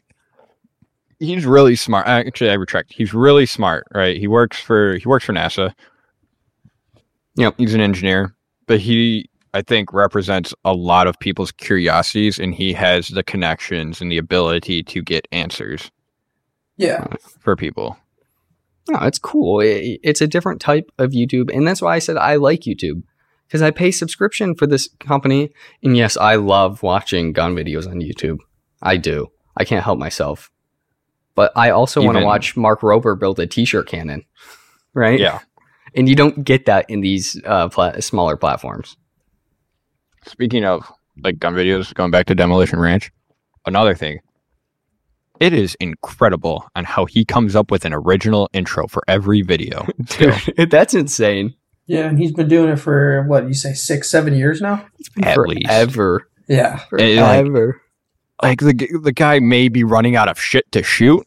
[1.18, 2.06] he's really smart.
[2.06, 2.92] Actually, I retract.
[2.92, 3.86] He's really smart.
[3.94, 4.16] Right.
[4.16, 5.72] He works for he works for NASA.
[7.36, 7.54] Yep.
[7.58, 8.34] He's an engineer,
[8.66, 14.00] but he I think represents a lot of people's curiosities, and he has the connections
[14.02, 15.90] and the ability to get answers
[16.76, 17.06] Yeah.
[17.40, 17.96] for people.
[18.90, 19.60] No, it's cool.
[19.60, 23.02] It- it's a different type of YouTube, and that's why I said I like YouTube
[23.48, 25.50] because I pay subscription for this company.
[25.82, 28.38] And yes, I love watching gun videos on YouTube.
[28.82, 29.28] I do.
[29.56, 30.50] I can't help myself.
[31.34, 34.24] But I also want to watch Mark Rober build a T-shirt cannon,
[34.94, 35.18] right?
[35.18, 35.40] Yeah.
[35.94, 38.96] And you don't get that in these uh, pla- smaller platforms.
[40.26, 40.90] Speaking of
[41.22, 43.10] like gun videos, going back to Demolition Ranch,
[43.64, 44.20] another thing.
[45.38, 49.86] It is incredible on how he comes up with an original intro for every video.
[50.04, 51.54] Dude, that's insane.
[51.86, 54.86] Yeah, and he's been doing it for what you say, six, seven years now.
[55.22, 55.66] At least.
[55.66, 56.28] Forever.
[56.48, 56.80] Yeah.
[56.98, 57.82] And, like, Forever.
[58.42, 61.26] like the the guy may be running out of shit to shoot,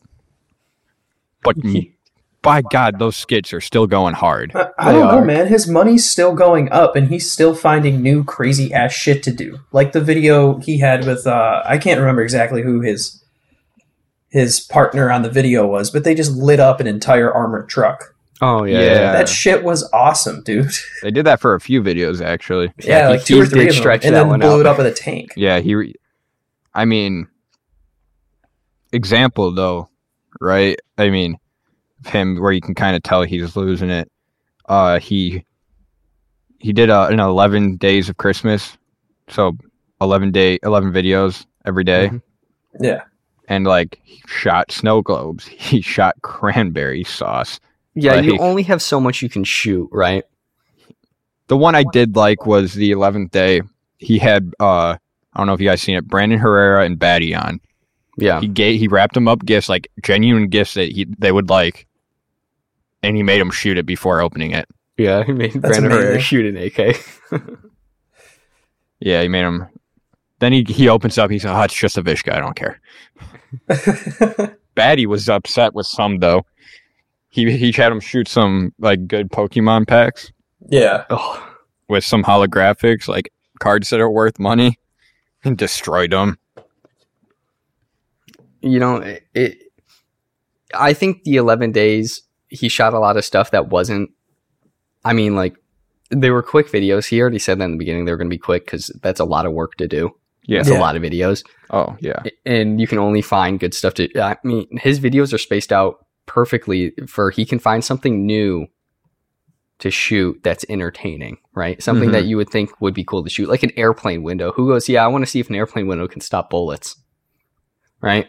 [1.44, 1.56] but
[2.42, 4.52] by God, those skits are still going hard.
[4.56, 5.48] I, I don't know, man.
[5.48, 9.60] His money's still going up, and he's still finding new crazy ass shit to do.
[9.72, 13.24] Like the video he had with uh, I can't remember exactly who his
[14.30, 18.16] his partner on the video was, but they just lit up an entire armored truck.
[18.42, 18.80] Oh yeah.
[18.80, 18.86] Yeah.
[18.86, 19.12] yeah.
[19.12, 20.72] That shit was awesome, dude.
[21.02, 22.72] They did that for a few videos actually.
[22.84, 24.60] Yeah, he- like two or three did of them, and then blew out.
[24.62, 25.34] it up with a tank.
[25.36, 25.76] Yeah, he.
[25.76, 25.96] Re-
[26.74, 27.28] I mean,
[28.94, 29.90] example though,
[30.40, 30.78] right?
[30.98, 31.39] I mean, of
[32.06, 34.12] him where you can kind of tell he's losing it.
[34.68, 35.44] Uh, he
[36.60, 38.78] he did uh, an eleven days of Christmas,
[39.30, 39.58] so
[40.02, 42.10] eleven day, eleven videos every day.
[42.10, 42.22] Mhm.
[42.80, 43.04] Yeah,
[43.48, 45.46] and like he shot snow globes.
[45.70, 47.60] He shot cranberry sauce.
[47.96, 50.24] Yeah, you only have so much you can shoot, right?
[51.48, 53.62] The one I did like was the eleventh day.
[53.98, 54.96] He had uh
[55.34, 57.60] I don't know if you guys seen it, Brandon Herrera and Batty on.
[58.18, 58.40] Yeah.
[58.42, 61.88] He gave he wrapped them up gifts like genuine gifts that he they would like,
[63.04, 64.68] and he made him shoot it before opening it.
[64.98, 66.98] Yeah, he made That's Brandon Herrera shoot an AK.
[69.02, 69.66] Yeah, he made him.
[70.40, 71.32] Then he he opens up.
[71.32, 72.36] He's like, "Oh, it's just a Vishka.
[72.36, 72.82] I don't care."
[74.76, 76.46] Batty was upset with some though.
[77.30, 80.34] He he had him shoot some like good Pokemon packs.
[80.70, 81.06] yeah.
[81.10, 81.46] oh,
[81.88, 84.78] with some holographics, like cards that are worth money,
[85.46, 86.38] and destroyed them.
[88.62, 89.60] you know, it, it.
[90.74, 94.12] I think the eleven days he shot a lot of stuff that wasn't.
[95.06, 95.56] I mean, like
[96.12, 97.08] they were quick videos.
[97.08, 99.20] He already said that in the beginning they were going to be quick because that's
[99.20, 100.12] a lot of work to do.
[100.46, 100.60] Yeah.
[100.62, 100.80] It's Yeah.
[100.80, 101.44] a lot of videos.
[101.70, 102.24] Oh yeah.
[102.46, 106.04] and you can only find good stuff to i mean his videos are spaced out
[106.26, 108.66] perfectly for he can find something new
[109.78, 112.14] to shoot that's entertaining right something Mhm.
[112.14, 114.90] that you would think would be cool to shoot like an airplane window who goes
[114.90, 116.96] yeah i want to see if an airplane window can stop bullets
[118.02, 118.28] right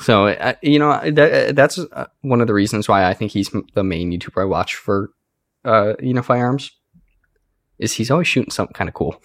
[0.00, 3.50] so uh, you know that, that's uh, one of the reasons why i think he's
[3.74, 5.10] the main youtuber i watch for
[5.64, 6.72] uh you know firearms
[7.78, 9.20] is he's always shooting something kind of cool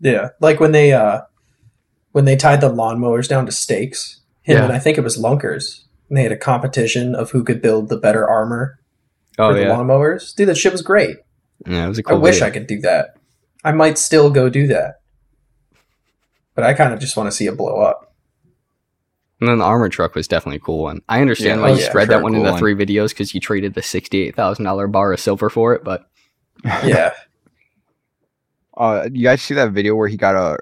[0.00, 1.20] Yeah, like when they uh
[2.12, 4.20] when they tied the lawnmowers down to stakes.
[4.42, 4.64] Him Yeah.
[4.64, 5.84] and I think it was Lunkers.
[6.08, 8.80] And they had a competition of who could build the better armor
[9.38, 10.34] oh for the yeah lawnmowers.
[10.34, 11.16] Dude, that shit was great.
[11.66, 12.42] yeah it was a cool I wish.
[12.42, 13.14] I could do that.
[13.64, 14.96] I might still go do that.
[16.54, 18.11] But I kind of just want to see it blow up.
[19.42, 21.02] And then the armored truck was definitely a cool one.
[21.08, 22.60] I understand Yeah, why you yeah, spread sure, that one cool into one.
[22.60, 25.82] three videos because you traded the sixty-eight thousand dollar bar of silver for it.
[25.82, 26.08] But
[26.86, 27.12] Yeah.
[28.76, 30.58] Uh, you guys see that video where he got a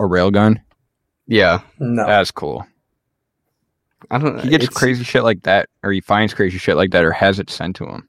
[0.00, 0.62] a rail gun?
[1.26, 2.06] yeah, No.
[2.06, 2.66] That's cool.
[4.10, 4.40] I don't.
[4.40, 7.38] He gets crazy shit like that, or he finds crazy shit like that, or has
[7.38, 8.08] it sent to him.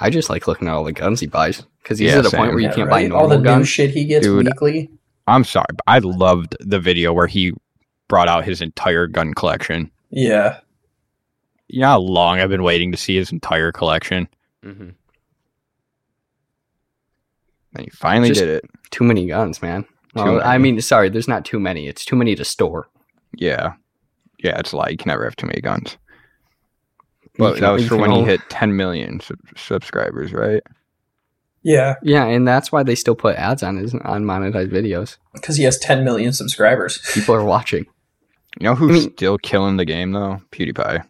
[0.00, 2.30] I just like looking at all the guns he buys because he's Yeah, at a
[2.30, 2.38] same.
[2.38, 3.08] point where you Yeah, can't buy right?
[3.08, 3.68] normal All the new guns.
[3.68, 4.46] shit he gets Dude.
[4.46, 4.88] weekly.
[5.26, 7.52] I'm sorry, but I loved the video where he
[8.08, 9.90] brought out his entire gun collection.
[10.10, 10.58] Yeah.
[11.68, 14.28] You know how long I've been waiting to see his entire collection,
[14.64, 14.88] Mm-hmm.
[17.74, 18.64] and he finally Just- did it.
[18.90, 19.84] Too many guns, man.
[20.14, 21.86] Well, Too I mean, sorry, there's not too many.
[21.86, 22.88] It's too many to store.
[23.36, 23.74] Yeah,
[24.42, 25.98] yeah, it's a like you can never have too many guns.
[27.22, 30.32] You But can- that was you for can when he hit 10 million sub- subscribers,
[30.32, 30.62] right?
[31.62, 31.96] Yeah.
[32.02, 35.18] Yeah, and that's why they still put ads on his unmonetized videos.
[35.34, 36.98] Because he has 10 million subscribers.
[37.12, 37.84] People are watching.
[38.60, 40.40] You know who's I mean- still killing the game though?
[40.52, 41.04] PewDiePie.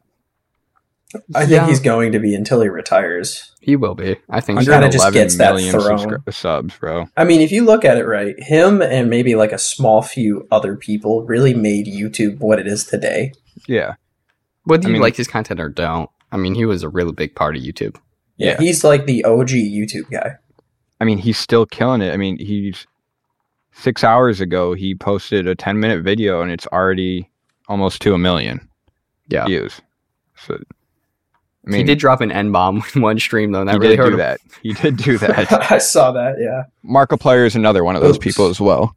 [1.35, 1.67] I think Yeah.
[1.67, 3.53] he's going to be until he retires.
[3.63, 4.17] He will be.
[4.29, 4.59] I think.
[4.59, 4.73] He so.
[4.73, 6.21] kinda just 111 gets that throne.
[6.21, 7.09] subscri- subs, bro.
[7.17, 10.47] I mean, if you look at it right, him and maybe like a small few
[10.51, 13.33] other people really made YouTube what it is today.
[13.67, 13.95] Yeah,
[14.65, 17.13] Whether I you mean- like his content or don't, I mean, he was a really
[17.13, 17.97] big part of YouTube.
[18.37, 18.57] Yeah, Yeah.
[18.59, 20.33] he's like the OG YouTube guy.
[21.01, 22.13] I mean he's still killing it.
[22.13, 22.87] I mean he's
[23.79, 27.29] six hours ago he posted a 10 minute video and it's already
[27.69, 28.69] almost to a million
[29.29, 29.47] Yeah.
[29.47, 29.81] views.
[30.37, 30.55] So
[31.67, 33.79] I mean, he did drop an N bomb in one stream though, and that he
[33.79, 34.19] really did hurt do him.
[34.19, 34.41] that.
[34.63, 35.53] He did do that.
[35.73, 36.37] I saw that.
[36.41, 36.65] Yeah.
[36.89, 38.25] Markiplier is another one of those Oops.
[38.25, 38.95] people as well.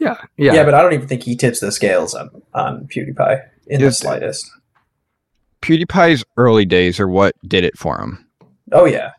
[0.00, 3.42] Yeah, yeah, yeah, but I don't even think he tips the scales on on PewDiePie
[3.68, 4.50] in the slightest.
[5.62, 8.26] PewDiePie's early days are what did it for him,
[8.72, 9.12] Oh yeah,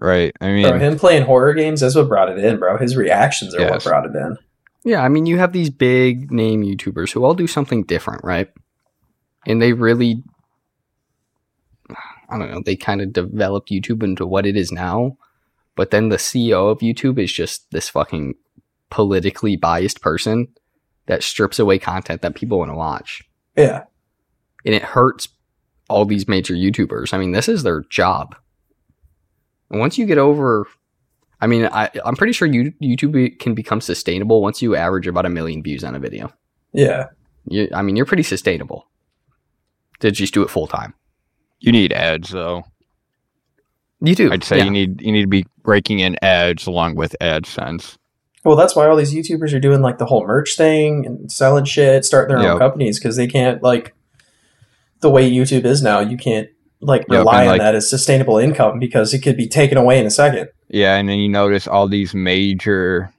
[0.00, 0.32] right?
[0.40, 0.78] I mean, bro.
[0.78, 2.76] Him playing horror games that's what brought it in, bro.
[2.78, 4.36] His reactions are what brought it in.
[4.84, 5.02] yeah.
[5.02, 8.50] I mean, you have these big name YouTubers who all do something different, right?
[9.46, 10.22] And they really,
[12.30, 15.16] I don't know, they kind of developed YouTube into what it is now.
[15.76, 18.34] But then the CEO of YouTube is just this fucking
[18.90, 20.48] politically biased person
[21.06, 23.22] that strips away content that people want to watch.
[23.56, 23.84] Yeah,
[24.64, 25.28] and it hurts
[25.90, 27.12] all these major YouTubers.
[27.12, 28.36] I mean, this is their job.
[29.74, 30.68] And once you get over,
[31.40, 35.26] I mean, I, I'm pretty sure you, YouTube can become sustainable once you average about
[35.26, 36.32] a million views on a video.
[36.72, 37.06] yeah,
[37.48, 38.86] You, I mean, you're pretty sustainable
[39.98, 40.94] to just do it full time.
[41.58, 42.62] you need ads though.
[44.00, 44.30] You do.
[44.32, 44.64] I'd say yeah.
[44.64, 47.96] you need you need to be breaking in ads along with AdSense.
[48.44, 51.64] Well, that's why all these YouTubers are doing like the whole merch thing and selling
[51.64, 52.52] shit, starting their Yep.
[52.54, 53.92] own companies because they can't like
[55.00, 55.98] the way YouTube is now.
[55.98, 56.48] You can't
[56.84, 59.98] like Yep, rely on like- that as sustainable income because it could be taken away
[59.98, 60.48] in a second.
[60.68, 63.12] Yeah, and then you notice all these major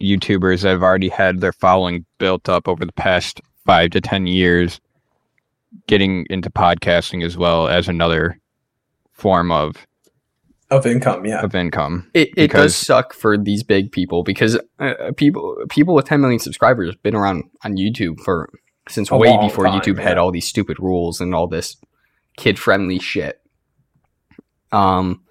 [0.00, 4.26] YouTubers that have already had their following built up over the past five to ten
[4.26, 4.80] years,
[5.86, 8.38] getting into podcasting as well as another
[9.12, 9.86] form of
[10.70, 11.40] Of income, yeah.
[11.40, 12.10] of income.
[12.14, 16.40] It, it does suck for these big people because uh, people people with 10 million
[16.40, 18.50] subscribers have been around on YouTube for
[18.88, 21.76] since way before time, YouTube had all these stupid rules and all this
[22.36, 23.40] kid friendly shit.
[24.72, 25.22] Um,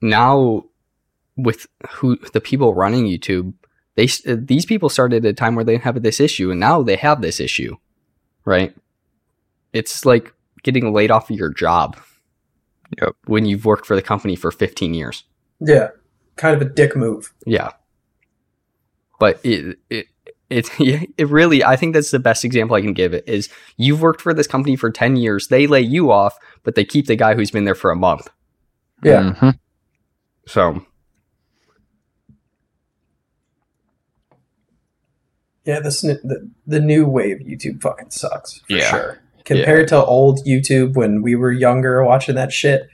[0.00, 0.64] now
[1.36, 3.54] with who the people running YouTube,
[3.94, 6.60] they uh, these people started at a time where they didn't have this issue, and
[6.60, 7.76] now they have this issue,
[8.44, 8.74] right?
[9.72, 10.32] It's like
[10.62, 11.96] getting laid off of your job.
[13.00, 13.16] Yep.
[13.26, 15.24] When you've worked for the company for 15 years.
[15.60, 15.88] Yeah.
[16.36, 17.32] Kind of a dick move.
[17.44, 17.72] Yeah.
[19.18, 20.06] But it it
[20.50, 20.68] it
[21.18, 24.20] it really I think that's the best example I can give it is you've worked
[24.20, 27.34] for this company for 10 years, they lay you off, but they keep the guy
[27.34, 28.28] who's been there for a month.
[29.02, 29.34] Yeah.
[29.40, 29.58] Mhm.
[30.46, 30.84] So,
[35.64, 38.90] Yeah, this n- the, the new wave YouTube fucking sucks for Yeah.
[38.90, 39.18] sure.
[39.44, 42.88] Compared to old YouTube when we were younger watching that shit.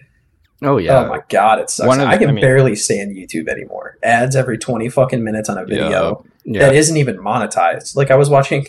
[0.62, 1.00] Oh yeah.
[1.00, 1.96] Oh my god, it sucks.
[1.98, 3.98] Of I can I mean- barely stand YouTube anymore.
[4.02, 6.66] Ads every twenty fucking minutes on a video yeah.
[6.66, 7.96] that isn't even monetized.
[7.96, 8.66] Like I was watching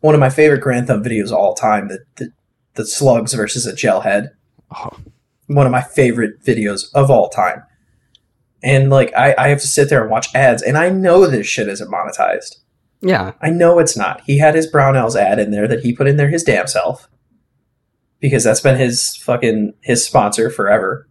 [0.00, 2.32] one of my favorite Garand Thumb videos of all time, the the,
[2.74, 4.30] the slugs versus a gel head.
[4.76, 4.90] Oh,
[5.46, 7.62] One of my favorite videos of all time.
[8.62, 11.46] And like I, I have to sit there and watch ads, and I know this
[11.46, 12.56] shit isn't monetized.
[13.00, 13.32] yeah.
[13.40, 14.22] I know it's not.
[14.26, 17.08] He had his Brownells ad in there that he put in there his damn self.
[18.26, 21.06] Because that's been his fucking his sponsor forever.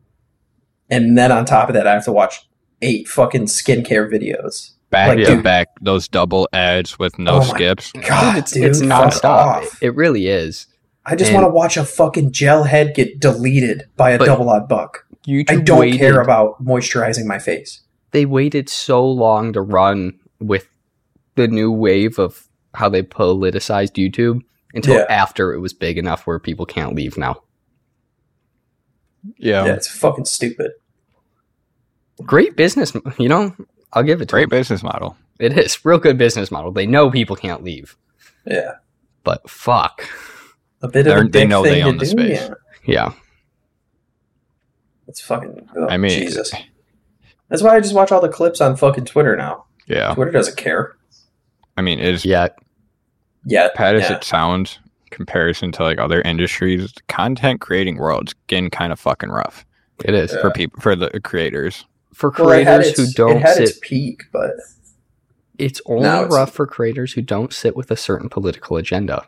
[0.89, 2.45] And then on top of that I have to watch
[2.81, 4.71] eight fucking skincare videos.
[4.89, 7.91] back Like, to dude- back those double ads with no Oh skips.
[8.07, 9.23] God, Dude, it's, dude, it's nonstop.
[9.25, 9.81] off.
[9.81, 10.67] It, it really is.
[11.05, 14.49] I just And- want to watch a fucking gel head get deleted by a double
[14.49, 15.05] aught buck.
[15.25, 17.81] YouTube I don't waited, care about moisturizing my face.
[18.11, 20.67] They waited so long to run with
[21.35, 24.41] the new wave of how they politicized YouTube
[24.75, 25.05] until Yeah.
[25.09, 27.41] after it was big enough where people can't leave now.
[29.37, 30.71] Yeah, Yeah, it's fucking stupid.
[32.23, 33.53] great business you know
[33.91, 34.57] i'll give it to great them.
[34.59, 35.17] business model.
[35.39, 37.97] it is real good business model they know people can't leave
[38.45, 38.73] Yeah.
[39.25, 40.07] but fuck
[40.81, 42.49] A bit of They're- a they know thing they to own the do, space.
[42.85, 43.07] Yeah.
[43.09, 43.13] yeah
[45.07, 46.53] It's fucking oh, I mean, Jesus.
[47.49, 49.65] That's why I just watch all the clips on fucking Twitter now.
[49.87, 50.95] Yeah, Twitter doesn't care.
[51.77, 52.47] I mean, as yeah
[53.45, 53.69] Yeah.
[53.77, 54.17] bad as yeah.
[54.17, 54.79] it sounds,
[55.11, 59.65] comparison to like other industries, content creating world's getting kind of fucking rough
[60.03, 60.41] it is Yeah.
[60.41, 61.85] for people for the creators.
[62.13, 64.51] for Well, it creators who its- don't it had sit its peak, but
[65.57, 69.27] it's only Now it's- rough for creators who don't sit with a certain political agenda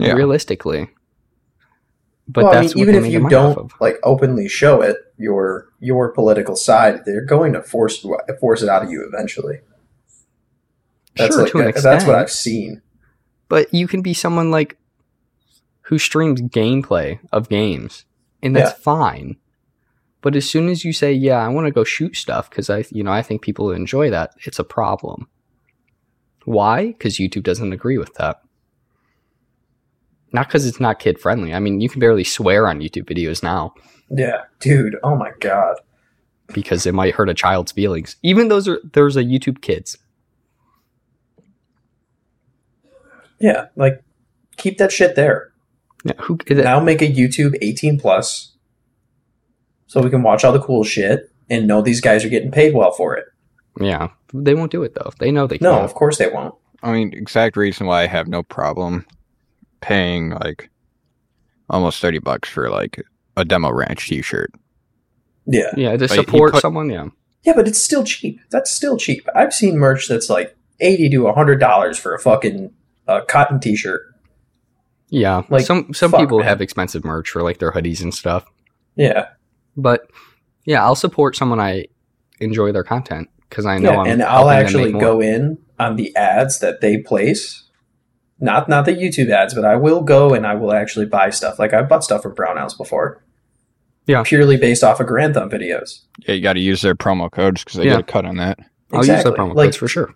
[0.00, 0.88] Yeah, realistically
[2.28, 6.12] but well, I that's mean, even if you don't like openly show it your your
[6.12, 8.04] political side, they're going to force
[8.40, 9.60] force it out of you eventually.
[11.16, 12.82] That's sure like to an extent that's what I've seen.
[13.48, 14.78] but you can be someone like
[15.82, 18.04] who streams gameplay of games
[18.42, 19.36] and that's fine.
[20.22, 22.84] But as soon as you say yeah i want to go shoot stuff because i
[22.90, 25.28] you know i think people enjoy that it's a problem.
[26.44, 26.86] Why?
[26.88, 28.40] Because youtube doesn't agree with that.
[30.32, 33.42] Not because it's not kid friendly i mean you can barely swear on youtube videos
[33.42, 33.74] now.
[34.10, 34.96] Yeah, dude.
[35.02, 35.76] Oh my god.
[36.52, 38.16] because it might hurt a child's feelings.
[38.22, 39.98] Even those are there's a youtube kids
[43.42, 44.02] Yeah, like
[44.56, 45.52] keep that shit there.
[46.04, 48.52] Yeah, who is it- Now make a YouTube 18 plus,
[49.86, 52.74] so we can watch all the cool shit and know these guys are getting paid
[52.74, 53.26] well for it.
[53.80, 55.10] yeah, they won't do it though.
[55.18, 55.84] They know they No, can't.
[55.84, 56.54] of course they won't.
[56.82, 59.06] I mean, exact reason why I have no problem
[59.80, 60.70] paying like
[61.70, 63.02] almost thirty bucks for like
[63.36, 64.52] a demo ranch T-shirt.
[65.46, 66.90] Yeah, Yeah, to But support put- someone.
[66.90, 67.08] Yeah,
[67.44, 68.40] yeah, but it's still cheap.
[68.50, 69.26] That's still cheap.
[69.34, 72.72] I've seen merch that's like 80 to 100 dollars for a fucking
[73.08, 74.02] uh, cotton T-shirt.
[75.08, 75.42] yeah.
[75.50, 76.48] Like, some some fuck, people man.
[76.48, 78.44] have expensive merch for like their hoodies and stuff.
[78.96, 79.28] Yeah,
[79.76, 80.10] But
[80.64, 81.86] yeah, I'll support someone I
[82.40, 86.14] enjoy their content because I know yeah, I'm and I'll actually go in on the
[86.16, 87.64] ads that they place.
[88.38, 91.58] Not not the YouTube ads, but I will go and I will actually buy stuff.
[91.58, 93.24] Like I've bought stuff from Brownhouse before.
[94.06, 94.24] Yeah.
[94.24, 96.00] purely based off of Garand Thumb videos.
[96.26, 97.92] Yeah, you got to use their promo codes because they Yeah.
[97.92, 98.58] get a cut on that.
[98.92, 100.12] I'll use the promo Like- codes for sure.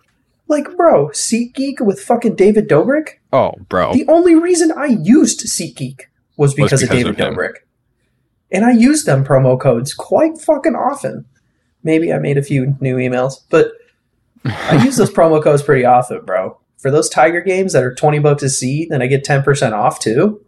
[0.47, 3.15] Like, bro, SeatGeek with fucking David Dobrik.
[3.33, 3.93] Oh, bro.
[3.93, 6.01] The only reason I used SeatGeek
[6.37, 7.33] was because, of because David of.
[7.33, 7.53] Dobrik.
[8.51, 11.25] And I use them promo codes quite fucking often.
[11.83, 13.71] Maybe I made a few new emails, but
[14.45, 16.57] I use those promo codes pretty often, bro.
[16.77, 19.99] For those Tiger games that are 20 bucks a seat, then I get 10% off
[19.99, 20.41] too.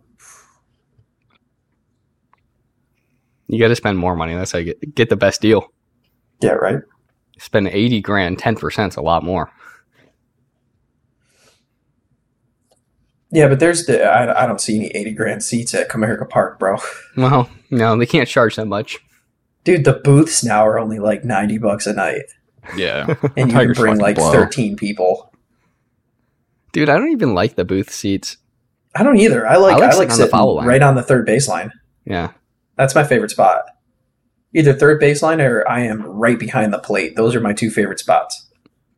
[3.48, 4.36] You got to spend more money.
[4.36, 5.72] That's how you get, get the best deal.
[6.40, 6.82] Yeah, right.
[7.40, 9.52] Spend eighty grand, ten percent is a lot more.
[13.32, 16.60] Yeah, but there's the I, I don't see any 80 grand seats at Comerica Park,
[16.60, 16.78] bro.
[17.16, 18.98] Well, no, they can't charge that much.
[19.64, 22.24] Dude, the booths now are only like 90 bucks a night.
[22.76, 23.16] Yeah.
[23.38, 24.32] And you Tigers can bring fucking like blow.
[24.32, 25.34] 13 people.
[26.72, 28.38] Dude, I don't even like the booth seats.
[28.96, 29.48] I don't either.
[29.48, 30.68] I like I I like like, sitting on the sitting line.
[30.68, 31.72] right on the third baseline.
[32.06, 32.32] Yeah.
[32.76, 33.66] That's my favorite spot.
[34.54, 37.16] Either third baseline or I am right behind the plate.
[37.16, 38.48] Those are my two favorite spots.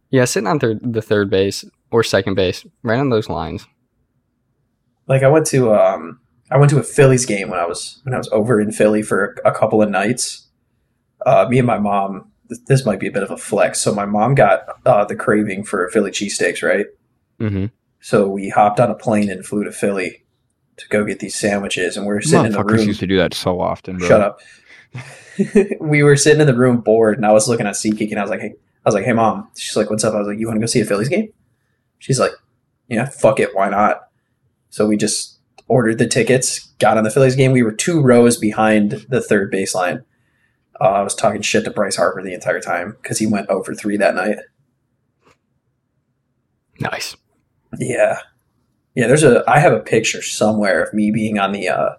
[0.10, 3.66] Yeah, sitting on third, the third base or second base, right on those lines.
[5.08, 8.14] Like I went to um I went to a Phillies game when I was when
[8.14, 10.48] I was over in Philly for a couple of nights.
[11.26, 12.32] Uh, me and my mom.
[12.50, 13.80] th- This might be a bit of a flex.
[13.80, 16.88] So my mom got uh, the craving for Philly cheesesteaks, right?
[17.40, 17.66] hmm
[18.00, 20.24] So we hopped on a plane and flew to Philly
[20.78, 22.88] to go get these sandwiches, and we were sitting in the room.
[22.88, 24.08] used to do that so often, bro.
[24.08, 24.40] Shut up.
[25.80, 28.24] we were sitting in the room bored, and I was looking at SeatGeek, and I
[28.24, 28.54] was like, "Hey,
[28.86, 30.62] I was like, hey, mom." She's like, "What's up?" I was like, "You want to
[30.62, 31.32] go see a Phillies game?"
[32.00, 32.32] She's like,
[32.88, 34.02] "Yeah, fuck it, why not?"
[34.72, 37.52] So we just ordered the tickets, got on the Phillies game.
[37.52, 40.04] We were two rows behind the third baseline.
[40.82, 43.76] Uh, I was talking shit to Bryce Harper the entire time because he went over
[43.76, 44.38] three that night.
[46.80, 47.16] Nice.
[47.78, 48.20] Yeah.
[48.96, 51.90] Yeah, there's a I have a picture somewhere of me being on the uh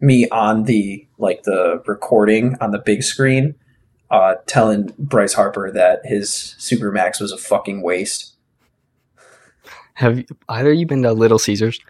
[0.00, 3.54] me on the like the recording on the big screen
[4.10, 8.34] uh telling Bryce Harper that his Supermax was a fucking waste.
[9.94, 11.80] Have you- either of you been to Little Caesars?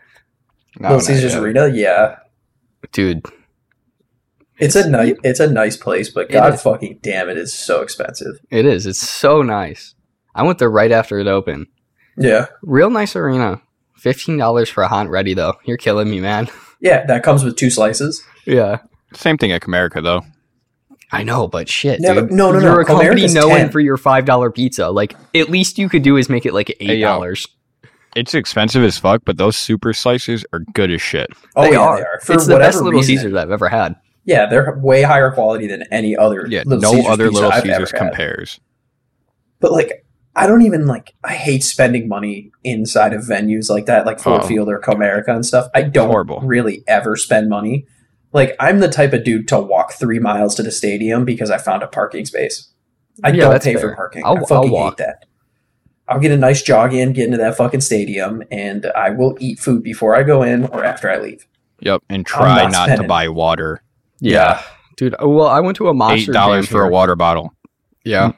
[0.79, 1.35] No, Little Caesars.
[1.35, 2.17] Arena, yeah.
[2.93, 3.25] Dude,
[4.59, 6.63] It's, a nice it's a nice place, but god is.
[6.63, 8.39] fucking damn it is so expensive.
[8.51, 8.87] it is.
[8.87, 9.95] It's so nice.
[10.35, 11.67] I went there right after it opened.
[12.17, 12.47] Yeah.
[12.63, 13.61] Real nice arena.
[14.01, 15.55] $15 for a hot ready, though.
[15.65, 16.49] You're killing me, man.
[16.81, 18.23] Yeah, that comes with two slices.
[18.45, 18.79] Yeah.
[19.15, 20.23] Same thing at Comerica, though.
[21.11, 22.29] I know, but shit, Yeah, dude.
[22.29, 22.73] but no, no, no.
[22.73, 23.71] You're a company known 10.
[23.71, 24.91] for your five dollar pizza.
[24.91, 27.07] Like, at least you could do is make it like eight Hey, yo.
[27.09, 27.47] dollars.
[28.15, 31.29] It's expensive as fuck, but those super slices are good as shit.
[31.57, 31.97] Oh they, yeah, are.
[31.97, 32.21] they are.
[32.23, 33.17] For it's the best Little reason.
[33.17, 33.97] Caesars I've ever had.
[34.25, 37.65] Yeah, they're way higher quality than any other Yeah, Little no Caesars other Little I've
[37.67, 37.99] ever Caesars had.
[37.99, 38.61] compares.
[39.61, 40.05] But like,
[40.37, 41.15] I don't even like.
[41.23, 44.47] I hate spending money inside of venues like that, like Ford Oh.
[44.47, 45.69] Field or Comerica and stuff.
[45.75, 46.41] I don't Horrible.
[46.41, 47.87] really ever spend money.
[48.33, 51.59] Like, I'm the type of dude to walk three miles to the stadium because I
[51.59, 52.69] found a parking space.
[53.23, 53.91] I Yeah, don't pay fair.
[53.91, 54.25] for parking.
[54.25, 54.99] I'll- I fucking I'll walk.
[54.99, 55.25] hate that.
[56.09, 59.59] I'll get a nice jog in, get into that fucking stadium, and I will eat
[59.59, 61.47] food before I go in or after I leave.
[61.81, 63.83] Yep, and try not not, to buy water.
[64.21, 64.63] Yeah.
[64.97, 66.15] Dude, uh, well, I went to a monster.
[66.15, 67.53] Eight monster dollars jam for a water bottle.
[68.05, 68.33] Yeah.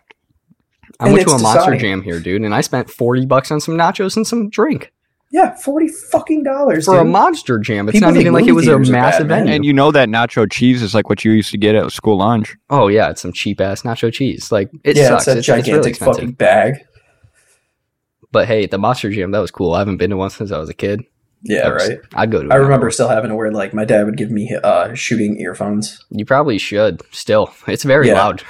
[0.98, 1.80] I went to a monster Dasani.
[1.80, 4.92] jam here, dude, and I spent forty bucks on some nachos and some drink
[5.30, 7.86] Yeah, forty fucking dollars for a monster jam.
[7.88, 9.40] It's People not even like it was a theaters are bad, massive man.
[9.40, 9.54] venue.
[9.54, 12.16] And you know that nacho cheese is like what you used to get at school
[12.18, 12.56] lunch.
[12.70, 14.50] oh yeah, it's some cheap ass nacho cheese.
[14.50, 15.28] Like it yeah, sucks.
[15.28, 16.85] it's a It's, it's really gigantic fucking bag.
[18.36, 19.72] But hey, the monster jam that was cool.
[19.72, 21.00] I haven't been to one since I was a kid.
[21.42, 21.98] Yeah, was- right.
[22.14, 22.52] I'd go to.
[22.52, 22.92] I remember one.
[22.92, 26.04] still having to wear like my dad would give me uh shooting earphones.
[26.10, 27.00] You probably should.
[27.12, 28.14] Still, it's very Yeah.
[28.22, 28.42] loud.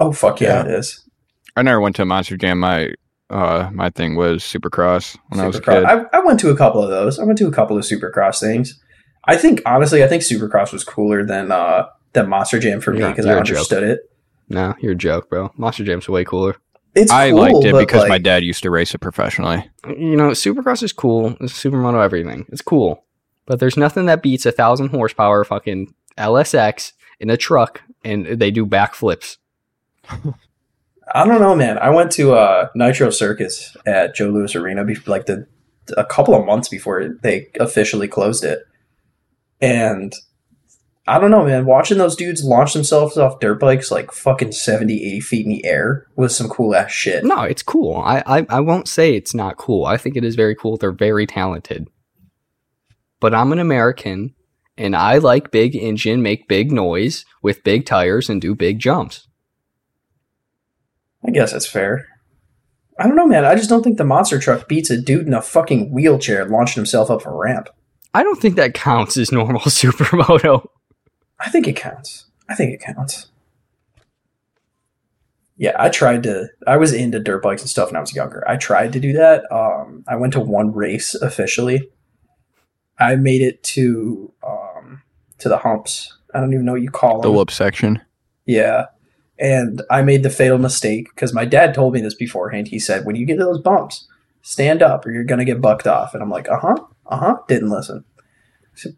[0.00, 0.72] Oh fuck yeah, Yeah.
[0.72, 1.06] it is.
[1.54, 2.60] I never went to a Monster Jam.
[2.60, 2.92] My
[3.28, 5.98] uh my thing was Supercross when I was a Supercross.
[6.00, 6.08] kid.
[6.12, 7.18] I, I went to a couple of those.
[7.18, 8.80] I went to a couple of Supercross things.
[9.26, 13.04] I think honestly, I think Supercross was cooler than uh than Monster Jam for me
[13.04, 13.56] because I you're a joke.
[13.56, 14.00] understood it.
[14.48, 15.50] No, you're a joke, bro.
[15.56, 16.56] Monster Jam's way cooler.
[16.96, 19.68] It's I cool, liked it but, because my dad used to race it professionally.
[19.86, 21.36] You know, Supercross is cool.
[21.40, 22.46] It's Supermoto everything.
[22.48, 23.04] It's cool.
[23.44, 28.50] But there's nothing that beats a thousand horsepower fucking LSX in a truck, and they
[28.50, 29.36] do backflips.
[30.08, 31.78] I don't know, man.
[31.78, 35.46] I went to uh, Nitro Circus at Joe Louis Arena, be- like the
[35.96, 38.60] a couple of months before they officially closed it,
[39.60, 40.12] and
[41.08, 41.66] I don't know, man.
[41.66, 45.64] Watching those dudes launch themselves off dirt bikes like fucking 70, 80 feet in the
[45.64, 47.24] air was some cool ass shit.
[47.24, 47.96] No, it's cool.
[47.98, 49.84] I, I I won't say it's not cool.
[49.84, 50.76] I think it is very cool.
[50.76, 51.88] They're very talented.
[53.20, 54.34] But I'm an American,
[54.76, 59.28] and I like big engine, make big noise with big tires, and do big jumps.
[61.24, 62.06] I guess that's fair.
[62.98, 63.44] I don't know, man.
[63.44, 66.80] I just don't think the monster truck beats a dude in a fucking wheelchair launching
[66.80, 67.68] himself up a ramp.
[68.12, 70.66] I don't think that counts as normal supermoto.
[71.38, 72.26] I think it counts.
[72.48, 73.28] I think it counts.
[75.58, 76.48] Yeah, I tried to.
[76.66, 78.44] I was into dirt bikes and stuff when I was younger.
[78.48, 79.50] I tried to do that.
[79.50, 81.88] Um, I went to one race officially.
[82.98, 85.02] I made it to um,
[85.38, 86.14] to the humps.
[86.34, 87.36] I don't even know what you call The them.
[87.36, 88.02] whoop section.
[88.44, 88.86] Yeah.
[89.38, 92.68] And I made the fatal mistake because my dad told me this beforehand.
[92.68, 94.06] He said, when you get to those bumps,
[94.42, 96.14] stand up or you're going to get bucked off.
[96.14, 96.76] And I'm like, uh huh,
[97.06, 97.36] uh huh.
[97.48, 98.04] Didn't listen.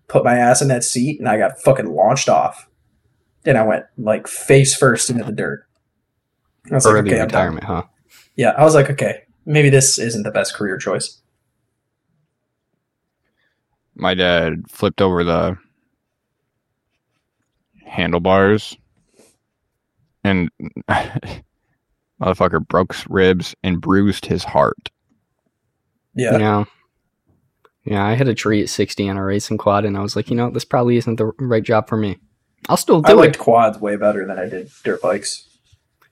[0.08, 2.68] Put my ass in that seat and I got fucking launched off.
[3.44, 5.64] And I went like face first into the dirt.
[6.70, 7.84] I was Early like, okay, retirement, huh?
[8.36, 11.20] Yeah, I was like, okay, maybe this isn't the best career choice.
[13.94, 15.56] My dad flipped over the
[17.84, 18.76] handlebars
[20.22, 20.50] and
[22.20, 24.90] motherfucker broke his ribs and bruised his heart.
[26.14, 26.38] Yeah.
[26.38, 26.64] Yeah.
[27.88, 30.28] Yeah, I had a tree at 60 on a racing quad, and I was like,
[30.28, 32.18] you know, this probably isn't the right job for me.
[32.68, 33.38] I'll still I do liked it.
[33.38, 35.48] quads way better than I did dirt bikes.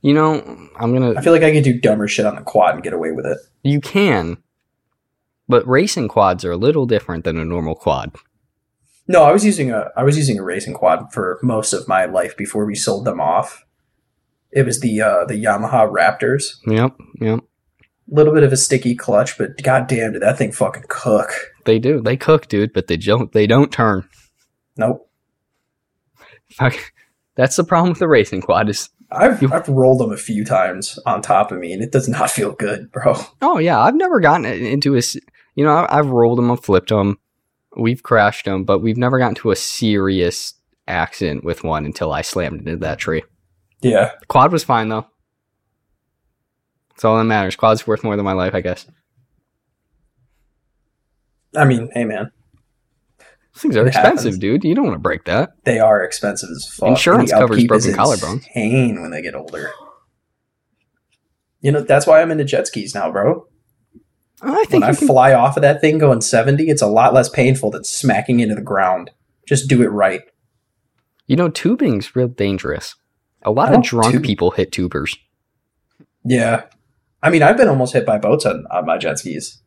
[0.00, 0.36] You know,
[0.78, 1.14] I'm gonna.
[1.18, 3.26] I feel like I could do dumber shit on the quad and get away with
[3.26, 3.36] it.
[3.62, 4.38] You can,
[5.48, 8.14] but racing quads are a little different than a normal quad.
[9.06, 12.06] No, I was using a I was using a racing quad for most of my
[12.06, 13.66] life before we sold them off.
[14.50, 16.56] It was the uh, the Yamaha Raptors.
[16.66, 17.40] Yep, yep.
[18.08, 21.30] Little bit of a sticky clutch, but goddamn, did that thing fucking cook?
[21.64, 22.00] They do.
[22.00, 23.32] They cook, dude, but they don't.
[23.32, 24.08] They don't turn.
[24.76, 25.10] Nope.
[26.52, 26.74] Fuck.
[27.34, 28.68] That's the problem with the racing quad.
[28.68, 31.92] Is I've You- I've rolled them a few times on top of me, and it
[31.92, 33.14] does not feel good, bro.
[33.42, 35.02] oh yeah, I've never gotten into a.
[35.54, 37.18] You know, I've rolled them, I've flipped them,
[37.76, 40.54] we've crashed them, but we've never gotten to a serious
[40.86, 43.22] accident with one until I slammed into that tree.
[43.82, 45.06] Yeah, Quad was fine though.
[46.96, 47.56] That's all that matters.
[47.56, 48.86] Quad's worth more than my life, I guess.
[51.54, 52.30] I mean, hey man,
[53.54, 54.38] These things are It expensive, happens.
[54.38, 54.64] dude.
[54.64, 55.50] You don't want to break that.
[55.64, 56.88] they are expensive as fuck.
[56.90, 58.46] Insurance covers broken collarbones.
[58.54, 59.70] Insane when they get older.
[61.60, 63.46] You know that's why I'm into jet skis now, bro.
[64.42, 67.14] I think When I can, fly off of that thing going 70, it's a lot
[67.14, 69.10] less painful than smacking into the ground.
[69.48, 70.20] Just do it right.
[71.26, 72.94] you know tubing's real dangerous.
[73.42, 74.24] A lot of drunk tube.
[74.24, 75.16] people hit tubers.
[76.24, 76.64] Yeah.
[77.26, 79.60] I mean, I've been almost hit by boats on, on my jet skis.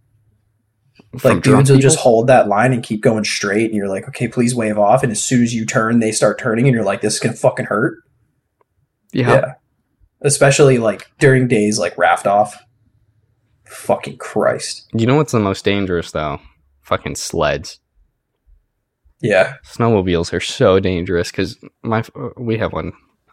[1.18, 1.90] From Like, dudes will people.
[1.90, 5.02] just hold that line and keep going straight, and you're like, okay, please wave off.
[5.04, 7.34] And as soon as you turn, they start turning, and you're like, this is going
[7.34, 7.98] to fucking hurt.
[9.12, 9.54] yeah.
[10.22, 12.58] Especially, like, during days like raft off.
[13.66, 14.90] Fucking Christ.
[14.94, 16.40] You know what's the most dangerous though?
[16.82, 17.80] Fucking sleds.
[19.22, 19.54] Yeah.
[19.66, 22.04] Snowmobiles are so dangerous because my
[22.36, 22.92] we have one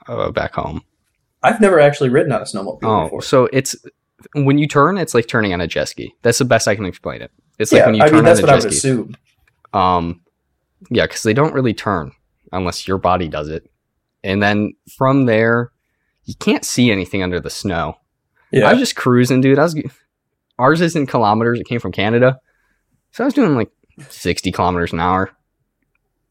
[0.08, 0.82] uh, back home.
[1.42, 3.22] I've never actually ridden on a snowmobile Oh, before.
[3.22, 3.74] so it's
[4.32, 6.14] when you turn, it's like turning on a jet ski.
[6.22, 7.30] That's the best I can explain it.
[7.58, 8.76] It's like when you I turn mean, that's on what I would ski.
[8.76, 9.16] assume.
[9.72, 10.20] Um,
[10.90, 12.12] yeah, because they don't really turn
[12.52, 13.68] unless your body does it,
[14.22, 15.72] and then from there,
[16.24, 17.96] you can't see anything under the snow.
[18.52, 18.68] Yeah.
[18.68, 19.58] I was just cruising, dude.
[19.58, 19.76] I was
[20.58, 21.60] ours isn't kilometers.
[21.60, 22.38] It came from Canada,
[23.10, 23.70] so I was doing like
[24.08, 25.30] sixty kilometers an hour.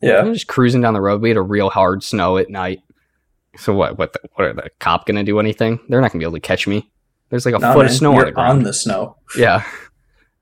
[0.01, 0.19] yeah.
[0.19, 1.21] I'm just cruising down the road.
[1.21, 2.79] We had a real hard snow at night.
[3.57, 3.97] So what?
[3.97, 4.13] What?
[4.13, 5.79] The, what are the cop gonna do anything?
[5.89, 6.89] They're not gonna be able to catch me.
[7.29, 8.49] There's like a Nah, foot man, of snow you're on the ground.
[8.59, 9.17] on the snow.
[9.37, 9.63] yeah.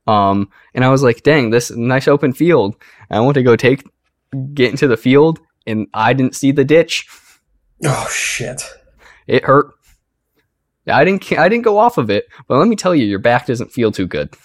[0.08, 2.76] Um, and I was like, dang, this nice open field.
[3.10, 3.84] I went to go take
[4.54, 7.08] get into the field, and I didn't see the ditch.
[7.86, 8.64] Oh, shit.
[9.28, 9.72] It hurt.
[10.88, 11.32] I didn't.
[11.38, 13.92] I didn't go off of it, but let me tell you, your back doesn't feel
[13.92, 14.36] too good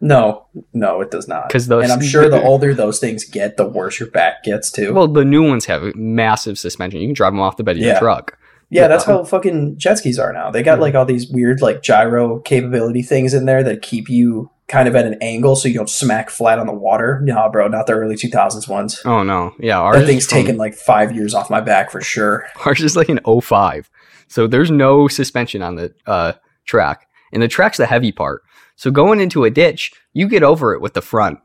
[0.00, 1.48] No, no, it does not.
[1.48, 4.70] 'Cause those- and I'm sure the older those things get, the worse your back gets
[4.70, 4.92] too.
[4.92, 7.00] Well, the new ones have massive suspension.
[7.00, 8.36] You can drive them off the bed of your truck.
[8.74, 10.50] Yeah, that's how fucking jet skis are now.
[10.50, 14.50] They got like all these weird like gyro capability things in there that keep you
[14.66, 17.20] kind of at an angle so you don't smack flat on the water.
[17.22, 19.00] Nah, bro, not the early 2000s ones.
[19.04, 22.00] Oh no, yeah, ours That thing's from- taken like five years off my back for
[22.00, 22.46] sure.
[22.66, 23.90] Ours is like an 05.
[24.28, 26.32] So there's no suspension on the uh,
[26.64, 27.06] track.
[27.32, 28.42] And the track's the heavy part.
[28.76, 31.38] So going into a ditch, you get over it with the front.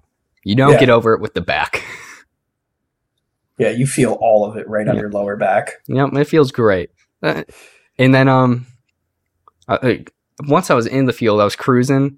[0.43, 0.79] You don't Yeah.
[0.79, 1.83] get over it with the back.
[3.57, 5.01] Yeah, you feel all of it right on Yeah.
[5.01, 5.73] your lower back.
[5.87, 6.91] Yep, it feels great.
[7.21, 8.65] And then um,
[9.67, 9.95] uh,
[10.47, 12.17] once I was in the field, I was cruising,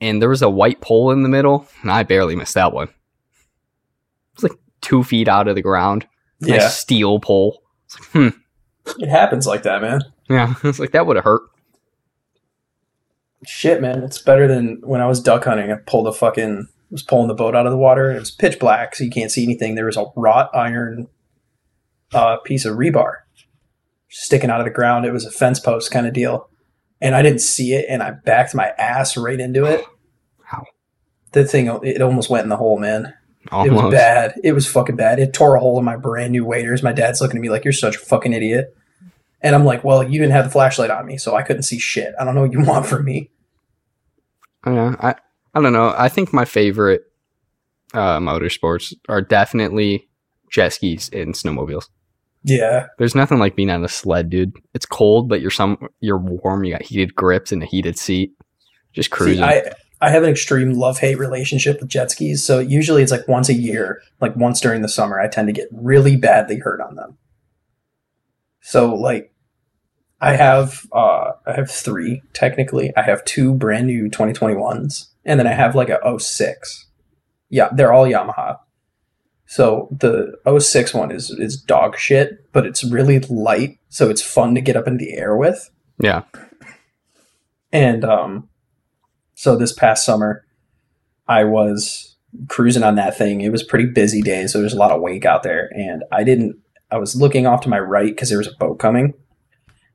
[0.00, 2.88] and there was a white pole in the middle, and I barely missed that one.
[2.88, 6.06] It was like two feet out of the ground.
[6.40, 7.62] Nice Yeah, steel pole.
[7.86, 9.02] It's like, hmm.
[9.02, 10.02] it happens like that, man.
[10.28, 11.42] Yeah, it's like that would have hurt.
[13.46, 15.70] Shit, man, it's better than when I was duck hunting.
[15.70, 18.10] I pulled a fucking was pulling the boat out of the water.
[18.10, 19.74] It was pitch black, so you can't see anything.
[19.74, 21.08] There was a wrought iron
[22.12, 23.18] uh, piece of rebar
[24.08, 25.04] sticking out of the ground.
[25.04, 26.48] It was a fence post kind of deal,
[27.00, 29.84] and I didn't see it, and I backed my ass right into it.
[30.52, 30.64] Ow.
[31.32, 33.14] The thing, it almost went in the hole, man.
[33.52, 33.70] Almost.
[33.70, 34.40] It was bad.
[34.42, 35.18] It was fucking bad.
[35.18, 36.82] It tore a hole in my brand new waders.
[36.82, 38.76] My dad's looking at me like, "You're such a fucking idiot."
[39.40, 41.78] And I'm like, "Well, you didn't have the flashlight on me, so I couldn't see
[41.78, 42.14] shit.
[42.18, 43.30] I don't know what you want from me."
[44.66, 45.14] Yeah, I
[45.54, 45.94] I don't know.
[45.96, 47.04] I think my favorite
[47.94, 50.08] uh, motorsports are definitely
[50.50, 51.88] jet skis and snowmobiles.
[52.46, 54.52] Yeah, There's nothing like being on a sled, dude.
[54.72, 56.62] It's cold, but you're some you're warm.
[56.62, 58.30] You got heated grips and a heated seat.
[58.92, 59.38] Just cruising.
[59.38, 62.44] See, I I have an extreme love hate relationship with jet skis.
[62.44, 65.52] So usually it's like once a year, like once during the summer, I tend to
[65.52, 67.18] get really badly hurt on them.
[68.60, 69.32] So like,
[70.20, 72.92] I have uh I have three technically.
[72.96, 76.86] I have two brand new 2021s, and then I have like a 06.
[77.48, 78.58] Yeah, they're all Yamaha.
[79.46, 84.54] So the 06 one is is dog shit, but it's really light, so it's fun
[84.54, 85.70] to get up in the air with.
[85.98, 86.22] yeah.
[87.72, 88.48] And um,
[89.34, 90.44] so this past summer,
[91.28, 92.16] I was
[92.48, 93.40] cruising on that thing.
[93.40, 95.70] It was a pretty busy day, so there's a lot of wake out there.
[95.74, 96.56] And I didn't.
[96.90, 99.14] I was looking off to my right because there was a boat coming,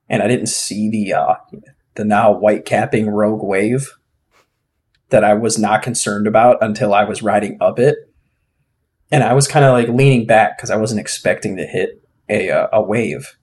[0.10, 1.36] and I didn't see the uh,
[1.96, 3.90] the now white capping Rogue Wave
[5.10, 8.11] that I was not concerned about until I was riding up it.
[9.12, 12.50] And I was kind of like leaning back because I wasn't expecting to hit a
[12.50, 13.38] uh, a wave.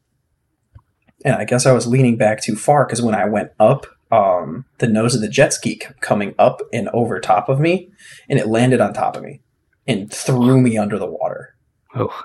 [1.25, 4.65] And I guess I was leaning back too far because when I went up, um,
[4.79, 7.91] the nose of the jet ski kept coming up and over top of me,
[8.29, 9.41] and it landed on top of me
[9.87, 11.57] and threw me under the water.
[11.95, 12.25] Oh,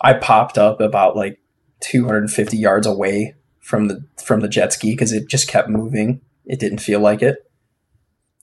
[0.00, 1.40] I popped up about like
[1.80, 6.20] 250 yards away from the from the jet ski because it just kept moving.
[6.46, 7.50] It didn't feel like it.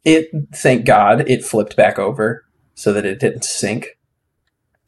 [0.03, 2.45] It thank God it flipped back over
[2.76, 3.94] so that it didn't sink.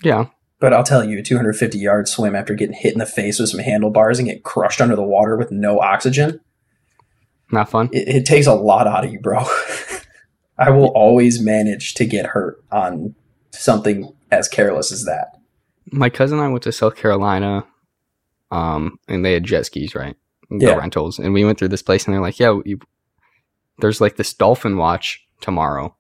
[0.04, 0.26] Yeah.
[0.60, 3.50] But I'll tell you, a 250 yard swim after getting hit in the face with
[3.50, 6.40] some handlebars and get crushed under the water with no oxygen,
[7.52, 7.90] Not fun.
[7.94, 9.44] it, it takes a lot out of you, bro.
[10.58, 13.14] I will always manage to get hurt on
[13.52, 15.38] something as careless as that.
[15.92, 17.64] My cousin and I went to South Carolina,
[18.52, 20.16] um, and they had jet skis, right?
[20.50, 20.76] The Yeah.
[20.76, 22.80] rentals, and we went through this place, and they're like, "Yeah, you,
[23.80, 25.96] there's like this dolphin watch tomorrow,"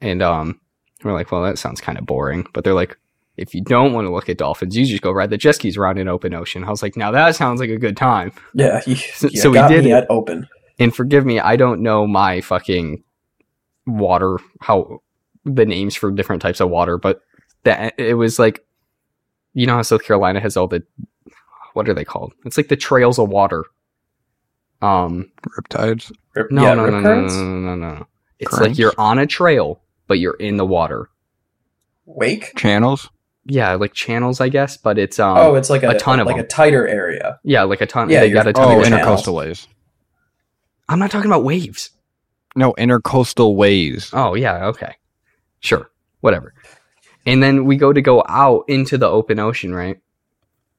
[0.00, 0.60] and um,
[1.02, 2.96] we're like, "Well, that sounds kind of boring," but they're like,
[3.38, 5.76] "If you don't want to look at dolphins, you just go ride the jet skis
[5.76, 8.82] around in open ocean." I was like, "Now that sounds like a good time." Yeah,
[8.86, 10.06] you, So- you so we did me it.
[10.10, 10.46] open.
[10.80, 13.02] And forgive me, I don't know my fucking
[13.86, 15.00] water how
[15.44, 17.22] the names for different types of water, but
[17.64, 18.64] that it was like
[19.54, 20.82] you know how South Carolina has all the
[21.74, 22.32] what are they called?
[22.44, 23.64] It's like the trails of water.
[24.82, 26.12] Um Riptides.
[26.34, 27.34] Rip- no yeah, no, rip no, no no currents?
[27.34, 28.06] no no no no.
[28.38, 28.68] It's Currents?
[28.70, 31.08] like you're on a trail, but you're in the water.
[32.06, 32.54] Wake?
[32.54, 33.10] Channels.
[33.50, 36.26] Yeah, like channels, I guess, but it's um oh, it's like a, a ton of
[36.26, 36.44] like them.
[36.44, 37.40] a tighter area.
[37.44, 38.10] yeah, like a ton.
[38.10, 39.00] Yeah, they got a ton Oh, of channels.
[39.02, 39.22] channels.
[39.26, 39.68] intercoastal waves.
[40.88, 41.90] I'm not talking about waves.
[42.56, 44.10] No, intercoastal waves.
[44.12, 44.96] Oh yeah, okay.
[45.60, 45.90] Sure.
[46.20, 46.54] Whatever.
[47.26, 49.98] And then we go to go out into the open ocean, right?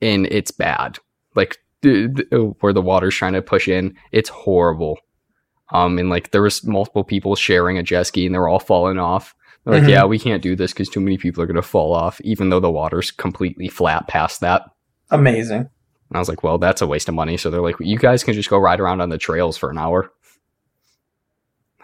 [0.01, 0.97] And it's bad.
[1.35, 4.99] Like th- th- where the water's trying to push in, it's horrible.
[5.71, 8.59] Um and like there was multiple people sharing a jet ski and they were all
[8.59, 9.35] falling off.
[9.65, 9.89] They're like, Mhm.
[9.89, 12.59] yeah, we can't do this because too many people are gonna fall off, even though
[12.59, 14.63] the water's completely flat past that.
[15.11, 15.59] Amazing.
[16.09, 17.37] And I was like, well, that's a waste of money.
[17.37, 19.77] So they're like, you guys can just go ride around on the trails for an
[19.77, 20.11] hour.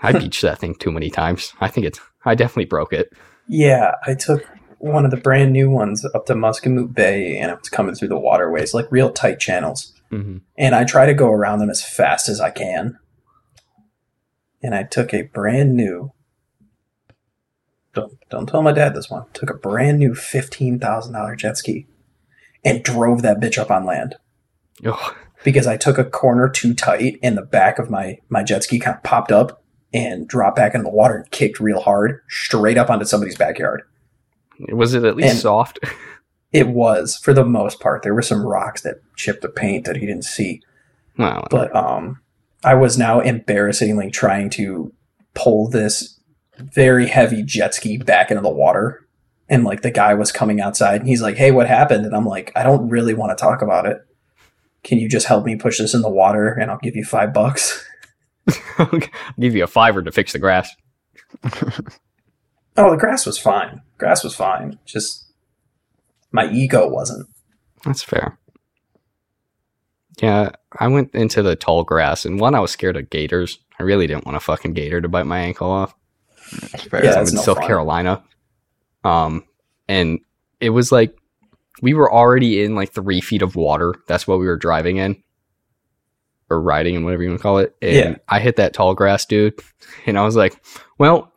[0.02, 1.54] I beached that thing too many times.
[1.62, 3.12] I think it's, I definitely broke it.
[3.48, 4.44] Yeah, I took
[4.80, 8.08] one of the brand new ones up to Muscamoot Bay and it was coming through
[8.10, 9.94] the waterways, like real tight channels.
[10.10, 12.98] hmm And I try to go around them as fast as I can.
[14.64, 16.12] And I took a brand new
[17.96, 19.26] don't don't tell my dad this one.
[19.34, 21.88] Took a brand new fifteen thousand dollar jet ski
[22.64, 24.16] and drove that bitch up on land.
[25.44, 28.80] Because I took a corner too tight and the back of my my jet ski
[28.80, 29.64] kind of popped up
[29.94, 33.84] and dropped back into the water and kicked real hard straight up onto somebody's backyard.
[34.72, 35.80] Was it at least And- soft?
[36.54, 38.02] It was for the most part.
[38.04, 40.62] There were some rocks that chipped the paint that he didn't see,
[41.18, 42.22] Well, but um,
[42.64, 44.94] I was now embarrassingly trying to
[45.34, 46.15] pull this
[46.58, 49.08] very heavy jet ski back into the water.
[49.48, 52.06] And like the guy was coming outside and he's like, Hey, what happened?
[52.06, 53.98] And I'm like, I don't really want to talk about it.
[54.84, 57.34] Can you just help me push this in the water and I'll give you five
[57.34, 57.84] bucks?
[58.78, 58.88] I'll
[59.40, 60.70] give you a fiver to fix the grass.
[62.78, 63.82] Oh, the grass was fine.
[63.98, 64.80] Grass was fine.
[64.86, 65.26] Just
[66.32, 67.28] my ego wasn't.
[67.86, 68.38] That's fair.
[70.22, 73.60] Yeah, I went into the tall grass, and one, I was scared of gators.
[73.80, 75.94] I really didn't want a fucking gator to bite my ankle off.
[76.52, 77.04] It's fair.
[77.06, 77.68] Yeah, I'm in no South fun.
[77.68, 78.24] Carolina.
[79.04, 79.44] Um,
[79.88, 80.20] and
[80.60, 81.16] it was like
[81.82, 83.94] we were already in like three feet of water.
[84.08, 85.22] That's what we were driving in,
[86.50, 87.76] or riding, and whatever you want to call it.
[87.82, 88.16] And Yeah.
[88.30, 89.60] I hit that tall grass, dude,
[90.06, 90.60] and I was like,
[90.98, 91.32] "Well,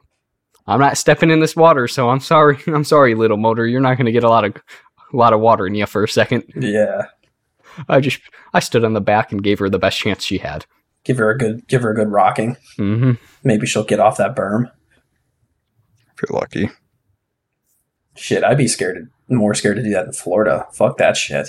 [0.67, 2.59] I'm not stepping in this water, so I'm sorry.
[2.67, 3.67] I'm sorry, little motor.
[3.67, 4.55] You're not going to get a lot of
[5.13, 6.45] a lot of water in you for a second.
[6.55, 7.07] Yeah.
[7.89, 8.21] I just
[8.55, 10.67] I stood on the back and gave her the best chance she had.
[11.05, 12.57] Give her a good give her a good rocking.
[12.77, 13.13] hmm
[13.45, 14.71] Maybe she'll get off that berm.
[16.19, 16.71] If you're lucky.
[18.17, 20.67] Shit, I'd be scared to, more scared to do that in Florida.
[20.73, 21.49] Fuck that shit.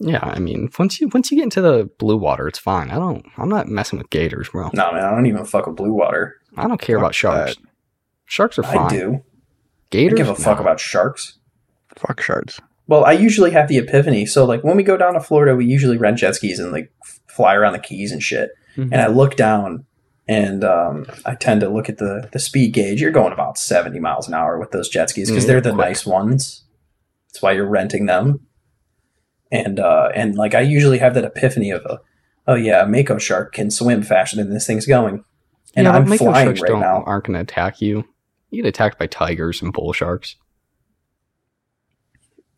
[0.00, 2.90] Yeah, I mean, once you once you get into the blue water, it's fine.
[2.90, 3.24] I don't.
[3.36, 4.70] I'm not messing with gators, bro.
[4.74, 6.36] No man, I don't even fuck with blue water.
[6.56, 7.56] I don't care Fuck about sharks.
[8.24, 8.78] Sharks are fine.
[8.78, 9.14] I do.
[9.14, 9.20] I
[9.90, 10.16] Gators.
[10.16, 10.62] give a fuck no.
[10.62, 11.38] about sharks.
[11.96, 12.60] Fuck shards.
[12.88, 14.26] Well, I usually have the epiphany.
[14.26, 16.92] So like when we go down to Florida, we usually rent jet skis and like
[17.28, 18.50] fly around the keys and shit.
[18.76, 18.88] Mhm.
[18.90, 19.84] And I look down
[20.28, 23.00] and um, I tend to look at the the speed gauge.
[23.00, 25.72] You're going about 70 miles an hour with those jet skis because Mm, they're the
[25.72, 25.86] quick.
[25.88, 26.64] nice ones.
[27.28, 28.40] That's why you're renting them.
[29.50, 32.00] And uh, and like I usually have that epiphany of a,
[32.46, 35.24] oh yeah, a mako shark can swim faster than this thing's going.
[35.74, 37.02] And yeah, I'm but mako flying sharks right don't, now.
[37.04, 38.04] aren't going to attack you.
[38.50, 40.36] You get attacked by tigers and bull sharks.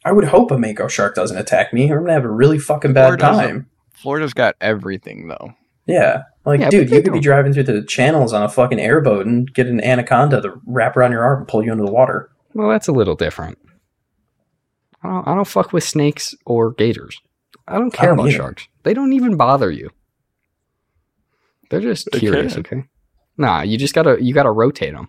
[0.04, 1.90] I would hope a mako shark doesn't attack me.
[1.90, 3.44] or I'm gonna have a really fucking bad Or doesn't.
[3.44, 3.70] time.
[3.94, 5.54] Florida's got everything though.
[5.86, 6.24] Yeah.
[6.46, 7.22] Like, Yeah, dude, you could be don't.
[7.22, 11.12] driving through the channels on a fucking airboat and get an anaconda to wrap around
[11.12, 12.30] your arm and pull you into the water.
[12.52, 13.58] Well, that's a little different.
[15.02, 17.20] I don't, I don't fuck with snakes or gators.
[17.66, 18.36] I don't care don't about either.
[18.36, 18.68] sharks.
[18.82, 19.90] They don't even bother you.
[21.70, 22.60] They're just They curious, can.
[22.60, 22.84] okay?
[23.36, 25.08] Nah, you just gotta you gotta rotate them.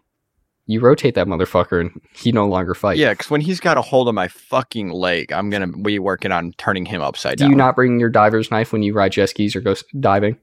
[0.68, 3.00] You rotate that motherfucker, and he no longer fights.
[3.00, 6.32] Yeah, because when he's got a hold of my fucking leg, I'm gonna be working
[6.32, 7.50] on turning him upside Do down.
[7.50, 9.84] Do you not bring your diver's knife when you ride jet skis or go s-
[10.00, 10.38] diving?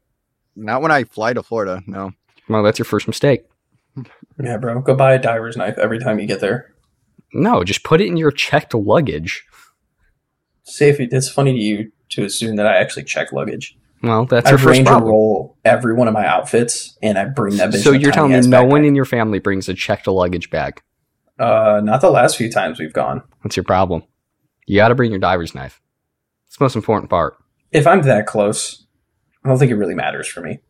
[0.56, 1.82] Not when I fly to Florida.
[1.86, 2.12] No.
[2.48, 3.44] Well, that's your first mistake.
[4.42, 4.80] Yeah, bro.
[4.80, 6.74] Go buy a diver's knife every time you get there.
[7.32, 9.44] No, just put it in your checked luggage.
[10.64, 13.76] Say if it's funny to you to assume that I actually check luggage.
[14.02, 15.10] Well, that's I your first range problem.
[15.10, 17.82] roll every one of my outfits and I bring that bitch.
[17.82, 20.82] So you're telling me tiny-ass no one in your family brings a checked luggage bag?
[21.38, 23.22] Uh, not the last few times we've gone.
[23.42, 24.02] What's your problem?
[24.66, 25.80] You got to bring your diver's knife.
[26.46, 27.36] It's the most important part.
[27.70, 28.86] If I'm that close,
[29.44, 30.60] I don't think it really matters for me.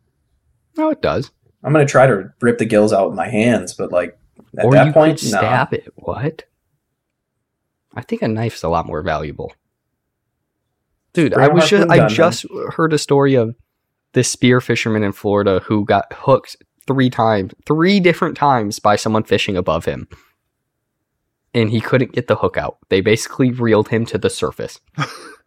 [0.76, 1.30] No, it does.
[1.62, 4.18] I'm gonna try to rip the gills out with my hands, but like
[4.58, 5.38] at or that you point, could no.
[5.38, 5.92] stab it.
[5.96, 6.44] What?
[7.94, 9.52] I think a knife's a lot more valuable.
[11.12, 12.08] Dude, Spray I a was just I gun, man.
[12.08, 13.54] just heard a story of
[14.12, 19.24] this spear fisherman in Florida who got hooked three times, three different times by someone
[19.24, 20.08] fishing above him.
[21.54, 22.78] And he couldn't get the hook out.
[22.88, 24.80] They basically reeled him to the surface.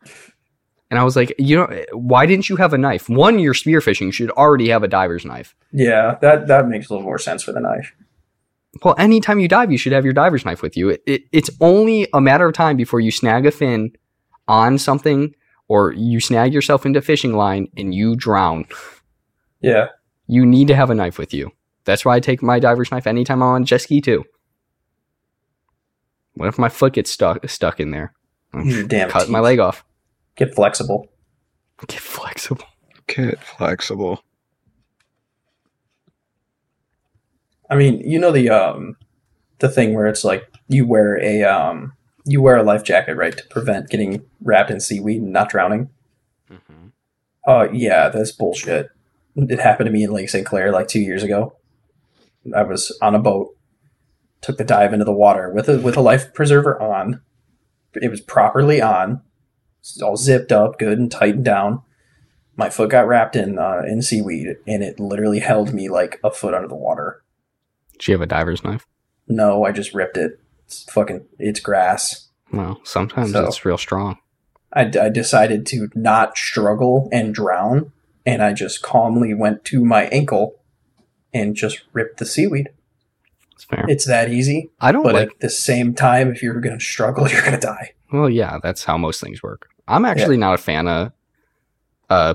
[0.95, 3.09] and I was like, you know, why didn't you have a knife?
[3.09, 5.53] One, you're spearfishing, you should already have a diver's knife.
[5.73, 7.93] Yeah, that that makes a little more sense for the knife.
[8.81, 10.87] Well, anytime you dive, you should have your diver's knife with you.
[10.87, 13.91] It, it, it's only a matter of time before you snag a fin
[14.47, 15.35] on something
[15.67, 18.63] or you snag yourself into fishing line and you drown.
[19.59, 19.87] Yeah,
[20.27, 21.51] You need to have a knife with you.
[21.83, 24.23] That's why I take my diver's knife anytime I'm on a jet ski too.
[26.35, 28.13] What if my foot gets stuck stuck in there?
[28.87, 29.83] Damn Cut my leg off.
[30.35, 31.07] Get flexible.
[31.87, 32.65] Get flexible.
[33.07, 34.23] Get flexible.
[37.69, 38.95] I mean, you know the um
[39.59, 41.93] the thing where it's like you wear a um
[42.25, 45.89] you wear a life jacket, right, to prevent getting wrapped in seaweed and not drowning.
[47.47, 48.89] Uh yeah, that's bullshit.
[49.35, 50.45] It happened to me in Lake St.
[50.45, 51.55] Clair like two years ago.
[52.55, 53.55] I was on a boat,
[54.41, 57.21] took the dive into the water with a with a life preserver on.
[57.93, 59.21] It was properly on,
[59.93, 61.81] it's all zipped up, good and tightened down.
[62.57, 66.31] My foot got wrapped in uh, in seaweed, and it literally held me like a
[66.31, 67.21] foot under the water.
[67.99, 68.85] Do you have a diver's knife?
[69.27, 70.39] No, I just ripped it.
[70.65, 72.29] It's fucking, it's grass.
[72.51, 74.17] Well, sometimes So- it's real strong.
[74.73, 77.91] I, I decided to not struggle and drown,
[78.25, 80.59] and I just calmly went to my ankle
[81.33, 82.69] and just ripped the seaweed.
[83.53, 83.85] It's fair.
[83.87, 84.71] It's that easy.
[84.81, 87.53] I don't But like at the same time, if you're going to struggle, you're going
[87.53, 87.93] to die.
[88.11, 89.69] Well, yeah, that's how most things work.
[89.87, 91.11] I'm actually not a fan of
[92.09, 92.33] uh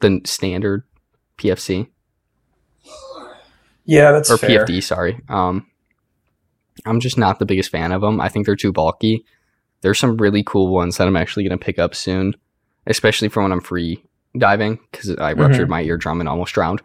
[0.00, 0.84] the standard
[1.38, 1.88] PFC.
[3.84, 4.64] Yeah, that's or fair.
[4.64, 4.82] PFD.
[4.82, 5.20] Sorry.
[5.28, 5.66] Um,
[6.84, 8.20] I'm just not the biggest fan of them.
[8.20, 9.24] I think they're too bulky.
[9.80, 12.34] There's some really cool ones that I'm actually going to pick up soon,
[12.86, 14.02] especially for when I'm free
[14.36, 15.40] diving because I Mm-hmm.
[15.40, 16.82] ruptured my eardrum and almost drowned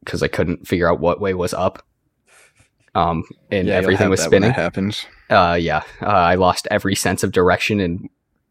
[0.00, 1.84] because I couldn't figure out what way was up.
[2.94, 4.62] Um, and Yeah, everything was that when that spinning.
[4.64, 5.06] happens.
[5.30, 8.08] Uh, yeah, uh, I lost every sense of direction and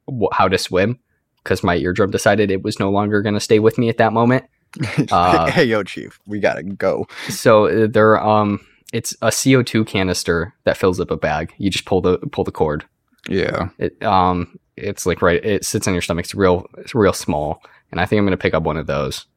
[0.08, 1.00] w- how to swim
[1.44, 4.12] because my eardrum decided it was no longer going to stay with me at that
[4.14, 4.46] moment.
[5.12, 7.08] Uh, hey, yo, chief, we gotta go.
[7.30, 8.60] So uh, they're um,
[8.92, 11.54] it's a CO2 canister that fills up a bag.
[11.60, 12.84] You just pull the pull the cord.
[13.30, 16.26] Yeah, It um, it's like right, it sits on your stomach.
[16.26, 17.62] It's real, it's real small,
[17.92, 19.28] and I think I'm gonna pick up one of those.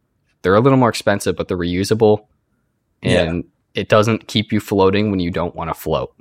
[0.41, 2.27] They're a little more expensive, but they're reusable,
[3.03, 3.45] and
[3.77, 6.13] it doesn't keep you floating when you don't want to float.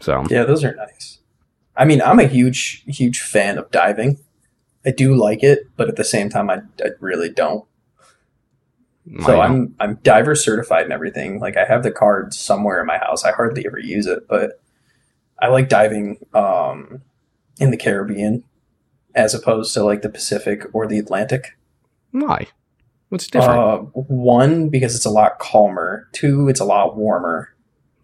[0.00, 1.18] So Yeah, those are nice.
[1.76, 4.18] I mean, I'm a huge, huge fan of diving.
[4.84, 7.64] I do like it, but at the same time, I, I really don't.
[9.24, 11.40] So I'm I'm diver certified and everything.
[11.40, 13.24] Like I have the card somewhere in my house.
[13.24, 14.60] I hardly ever use it, but
[15.40, 17.02] I like diving um,
[17.58, 18.44] in the Caribbean
[19.14, 21.56] as opposed to like the Pacific or the Atlantic.
[22.12, 22.46] why?
[23.12, 23.58] What's different?
[23.60, 26.08] Uh, one because it's a lot calmer.
[26.12, 27.54] Two, it's a lot warmer,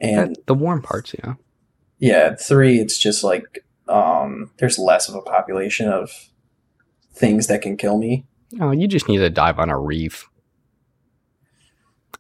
[0.03, 1.35] and That- the warm parts, yeah.
[1.99, 6.11] yeah, three, it's just like um, there's less of a population of
[7.15, 8.27] things that can kill me.
[8.61, 10.29] Oh, you just need to dive on a reef.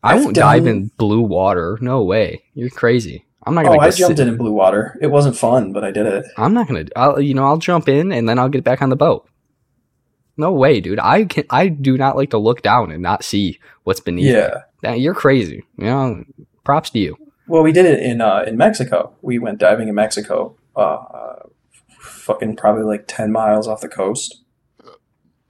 [0.02, 1.76] I I've won't dive in blue water.
[1.82, 2.44] No way.
[2.54, 3.26] You're crazy.
[3.44, 3.80] I'm not Oh, gonna.
[3.80, 4.96] I go sit- jumped in in blue water.
[5.02, 6.24] It wasn't fun, but I did it.
[6.38, 6.86] I'm not gonna.
[6.96, 9.28] I'll, you know, I'll jump in and then I'll get back on the boat.
[10.38, 11.00] No way, dude.
[11.00, 11.44] I can.
[11.50, 14.34] I do not like to look down and not see what's beneath.
[14.34, 14.94] Yeah.
[14.94, 15.64] You're crazy.
[15.76, 16.24] You know.
[16.64, 17.16] Props to you.
[17.46, 19.14] Well, we did it in uh, in Mexico.
[19.22, 20.54] We went diving in Mexico.
[20.76, 21.34] Uh,
[21.98, 24.42] fucking probably like ten miles off the coast.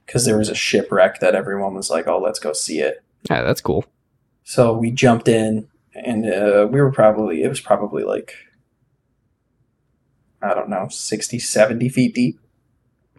[0.05, 3.43] Because there was a shipwreck that everyone was like, "Oh, let's go see it." Yeah,
[3.43, 3.85] that's cool.
[4.43, 8.33] So we jumped in, and uh, we were probably it was probably like
[10.41, 12.39] I don't know 60, 70 feet deep.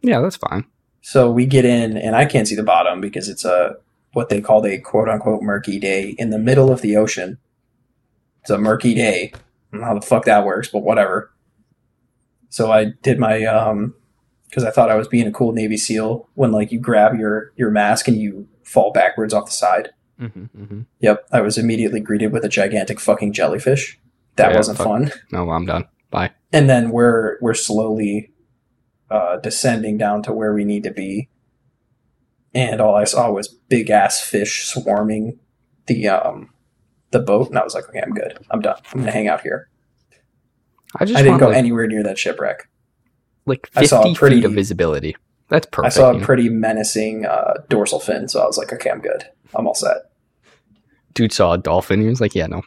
[0.02, 0.64] Yeah, that's fine.
[1.02, 3.76] So we get in, and I can't see the bottom because it's a
[4.12, 7.38] what they called a quote unquote murky day in the middle of the ocean.
[8.42, 9.32] It's a murky day.
[9.34, 9.38] I
[9.72, 11.32] don't know how the fuck that works, but whatever.
[12.48, 13.94] So I did my um
[14.48, 17.52] because I thought I was being a cool Navy SEAL when like you grab your
[17.56, 19.90] your mask and you fall backwards off the side.
[20.18, 23.98] hmm hmm Yep, I was immediately greeted with a gigantic fucking jellyfish.
[24.36, 24.86] That Yeah, wasn't fuck.
[24.86, 25.12] fun.
[25.32, 25.86] No, I'm done.
[26.10, 26.30] Bye.
[26.52, 28.29] And then we're we're slowly
[29.10, 31.28] uh, descending down to where we need to be,
[32.54, 35.38] and all I saw was big ass fish swarming
[35.86, 36.50] the um
[37.10, 38.38] the boat, and I was like, okay, I'm good.
[38.50, 38.76] I'm done.
[38.92, 39.68] I'm gonna hang out here.
[40.98, 42.68] I just I didn't go like, anywhere near that shipwreck.
[43.46, 45.16] like I saw a 50 pretty- feet of visibility.
[45.48, 45.94] That's perfect.
[45.94, 49.24] I saw a pretty menacing uh, dorsal fin, so I was like, okay, I'm good.
[49.52, 49.96] I'm all set.
[51.14, 52.00] Dude saw a dolphin.
[52.00, 52.62] He was like, "Yeah, no,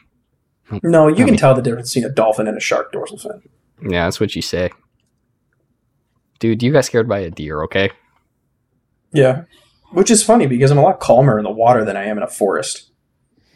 [0.82, 3.16] No, you I can mean- tell the difference between a dolphin and a shark dorsal
[3.16, 3.40] fin.
[3.88, 4.70] yeah, that's what you say."
[6.44, 7.88] Dude, you got scared by a deer, okay?
[9.14, 9.44] Yeah,
[9.92, 12.22] which is funny because I'm a lot calmer in the water than I am in
[12.22, 12.90] a forest.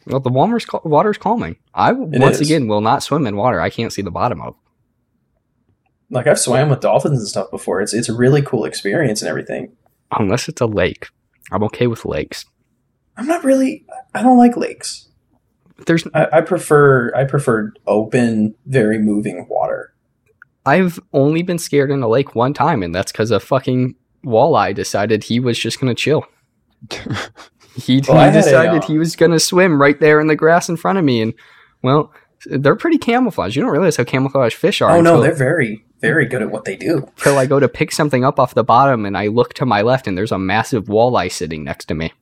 [0.07, 1.57] Well, the water's, cal- water's calming.
[1.75, 2.49] I, It once is.
[2.49, 3.61] again will not swim in water.
[3.61, 4.55] I can't see the bottom of.
[6.09, 7.83] Like I've swam with dolphins and stuff before.
[7.83, 9.77] It's it's a really cool experience and everything.
[10.19, 11.09] Unless it's a lake.
[11.53, 12.47] I'm okay with lakes.
[13.19, 13.85] I'm not really.
[14.15, 15.11] I don't like lakes.
[15.87, 19.93] There's I, I prefer I prefer open, very moving water.
[20.69, 24.75] I've only been scared in a lake one time, and that's because a fucking walleye
[24.75, 26.25] decided he was just gonna chill.
[27.79, 30.35] He, Well, he had a, decided uh, he was gonna swim right there in the
[30.35, 31.33] grass in front of me, and
[31.83, 32.13] well,
[32.47, 33.55] they're pretty camouflaged.
[33.55, 34.91] You don't realize how camouflaged fish are.
[34.91, 37.09] Oh no, they're very very good at what they do.
[37.19, 39.83] until I go to pick something up off the bottom, and I look to my
[39.83, 42.13] left, and there's a massive walleye sitting next to me.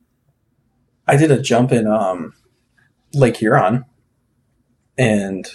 [1.07, 2.33] I did a jump in um,
[3.13, 3.85] Lake Huron,
[4.97, 5.47] and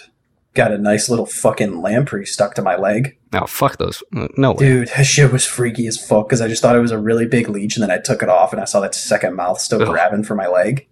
[0.53, 3.17] got a nice little fucking lamprey stuck to my leg.
[3.33, 4.03] Oh fuck those!
[4.37, 4.57] No way.
[4.59, 7.25] Dude, that shit was freaky as fuck because I just thought it was a really
[7.25, 9.81] big leech, and then I took it off, and I saw that second mouth still
[9.81, 9.87] Ugh.
[9.89, 10.87] grabbing for my leg,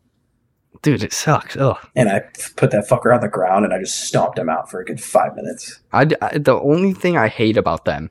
[0.81, 1.55] Dude, it sucks.
[1.57, 1.77] Ugh.
[1.95, 2.21] and I
[2.55, 5.01] put that fucker on the ground, and I just stomped him out for a good
[5.01, 5.79] five minutes.
[5.93, 8.09] I, I- the only thing I hate about them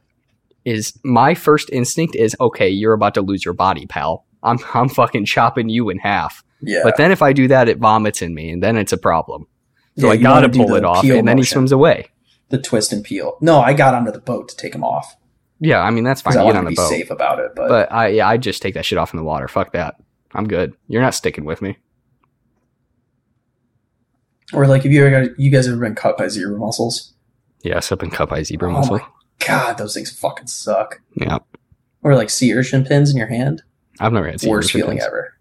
[0.64, 4.24] is my first instinct is okay, you're about to lose your body, pal.
[4.42, 6.44] I'm I'm fucking chopping you in half.
[6.62, 8.98] Yeah, But then if I do that, it vomits in me, and then it's a
[8.98, 9.46] problem.
[10.00, 12.08] So Yeah, I gotta pull the it off, and then he swims away.
[12.48, 13.36] the twist and peel.
[13.40, 15.16] No, I got onto the boat to take him off
[15.60, 16.36] Yeah, I mean that's fine.
[16.36, 17.52] I get on the be boat, safe about it.
[17.54, 19.46] But, but I yeah, I just take that shit off in the water.
[19.48, 19.96] Fuck that.
[20.32, 20.74] I'm good.
[20.88, 21.76] You're not sticking with me.
[24.52, 27.12] or like, have you ever got, you guys ever been cut by zebra mussels?
[27.62, 29.00] Yes, I've been cut by zebra Oh mussel.
[29.46, 31.00] God, those things fucking suck.
[31.14, 31.38] Yeah,
[32.02, 33.62] Or like sea urchin pins in your hand.
[34.00, 35.06] I've never had zebra Worst feeling pins.
[35.06, 35.34] ever.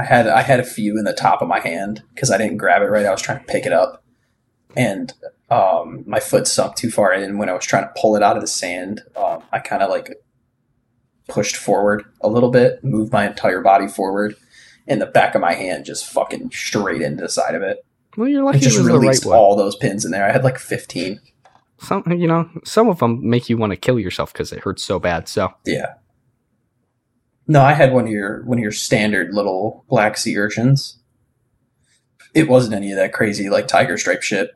[0.00, 2.56] I had I had a few in the top of my hand because I didn't
[2.56, 3.04] grab it right.
[3.04, 4.02] I was trying to pick it up,
[4.74, 5.12] and
[5.50, 7.22] um, my foot sunk too far in.
[7.22, 9.82] And when I was trying to pull it out of the sand, um, I kind
[9.82, 10.14] of like
[11.28, 14.36] pushed forward a little bit, moved my entire body forward,
[14.86, 17.84] and the back of my hand just fucking straight into the side of it.
[18.16, 19.36] Well, you're I lucky it just right released one.
[19.36, 20.26] all those pins in there.
[20.26, 21.20] I had like fifteen.
[21.78, 24.82] Some, you know, some of them make you want to kill yourself because it hurts
[24.82, 25.28] so bad.
[25.28, 25.94] So Yeah.
[27.50, 30.98] No, I had one of your one of your standard little black sea urchins.
[32.32, 34.52] It wasn't any of that crazy like tiger stripe shit.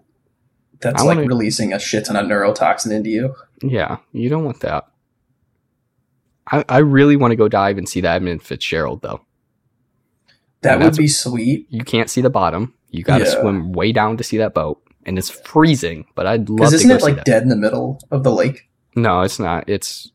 [0.80, 3.34] That's I like wanna- releasing a shit ton of neurotoxin into you.
[3.62, 4.86] yeah, you don't want that.
[6.50, 9.22] I, I really want to go dive and see the Edmund Fitzgerald though.
[10.60, 12.74] That would be sweet You can't see the bottom.
[12.90, 13.40] You got to Yeah.
[13.40, 16.06] swim way down to see that boat, and it's freezing.
[16.14, 17.24] But I'd love to isn't go it like that.
[17.24, 18.68] dead in the middle of the lake?
[18.94, 19.68] No, it's not.
[19.68, 20.12] It's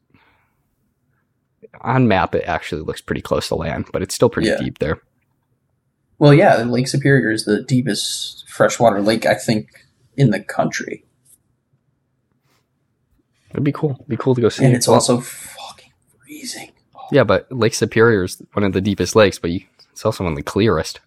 [1.82, 2.36] on map.
[2.36, 4.58] It actually looks pretty close to land, but it's still pretty Yeah.
[4.60, 5.02] deep there.
[6.18, 9.70] Well, yeah, Lake Superior is the deepest freshwater lake I think
[10.18, 11.06] in the country,
[13.52, 13.92] It'd be cool.
[13.96, 14.64] It'd be cool to go see.
[14.66, 15.92] and it's Well, also fucking
[16.24, 16.72] freezing.
[17.12, 19.62] yeah, but Lake Superior is one of the deepest lakes, but you,
[19.92, 21.00] it's also one of the clearest.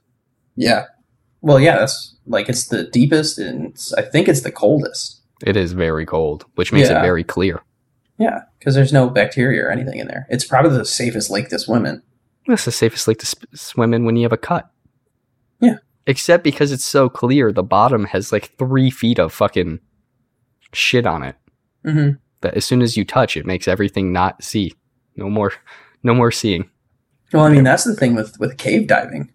[0.56, 0.86] Yeah.
[1.40, 5.20] Well, yeah, that's like it's the deepest, and I think it's the coldest.
[5.44, 6.98] It is very cold, which makes Yeah.
[6.98, 7.60] it very clear.
[8.22, 10.28] Yeah, because there's no bacteria or anything in there.
[10.30, 12.00] It's probably the safest lake to swim in.
[12.46, 14.70] That's the safest lake to sp- swim in when you have a cut.
[15.58, 15.78] Yeah.
[16.06, 19.80] Except because it's so clear, the bottom has like three feet of fucking
[20.72, 21.34] shit on it.
[21.84, 22.12] Mm-hmm.
[22.42, 24.72] That as soon as you touch, it makes everything not see.
[25.16, 25.52] No more,
[26.04, 26.70] no more seeing.
[27.32, 29.31] Well, I mean, that's the thing with with cave diving.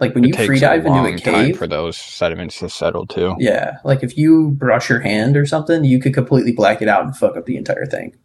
[0.00, 3.36] Like when It you free dive into a cave, for those sediments to settle too.
[3.38, 7.04] yeah, like if you brush your hand or something, you could completely black it out
[7.04, 8.16] and fuck up the entire thing.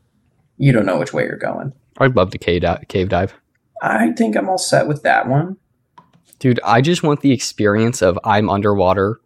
[0.58, 1.74] You don't know which way you're going.
[1.98, 2.64] I'd love to cave.
[2.88, 3.34] Cave dive.
[3.82, 5.58] I think I'm all set with that one.
[6.40, 9.20] Dude, I just want the experience of I'm underwater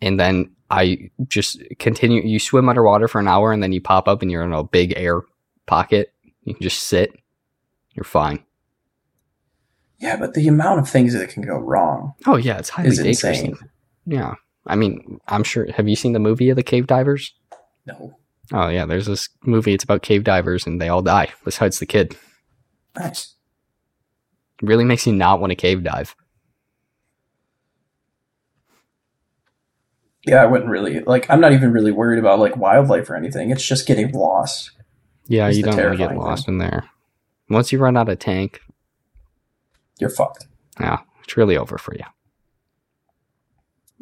[0.00, 2.22] and then I just continue.
[2.22, 4.62] You swim underwater for an hour and then you pop up and you're in a
[4.62, 5.22] big air
[5.66, 6.12] pocket.
[6.44, 7.12] You can just sit.
[7.94, 8.44] You're fine.
[9.98, 12.98] Yeah, but the amount of things that can go wrong Oh, yeah, it's highly is
[12.98, 13.24] dangerous.
[13.24, 13.56] insane.
[14.04, 14.34] Yeah.
[14.66, 15.70] I mean, I'm sure.
[15.72, 17.32] Have you seen the movie of the cave divers?
[17.86, 18.16] No,
[18.52, 19.72] Oh, yeah, there's this movie.
[19.74, 22.16] It's about cave divers and they all die, besides the kid.
[22.96, 23.34] nice.
[24.62, 26.14] It really makes you not want to cave dive.
[30.24, 31.28] Yeah, I wouldn't really like.
[31.30, 33.50] I'm not even really worried about like wildlife or anything.
[33.50, 34.72] It's just getting lost.
[35.28, 36.84] Yeah, you don't want to get lost in there.
[37.48, 38.60] Once you run out of tank,
[39.98, 40.46] You're fucked.
[40.80, 42.04] yeah, it's really over for you.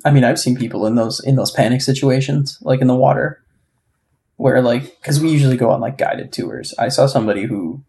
[0.05, 3.43] I mean, I've seen people in those in those panic situations, like in the water,
[4.37, 6.75] where like because we usually go on like guided tours.
[6.79, 7.83] I saw somebody who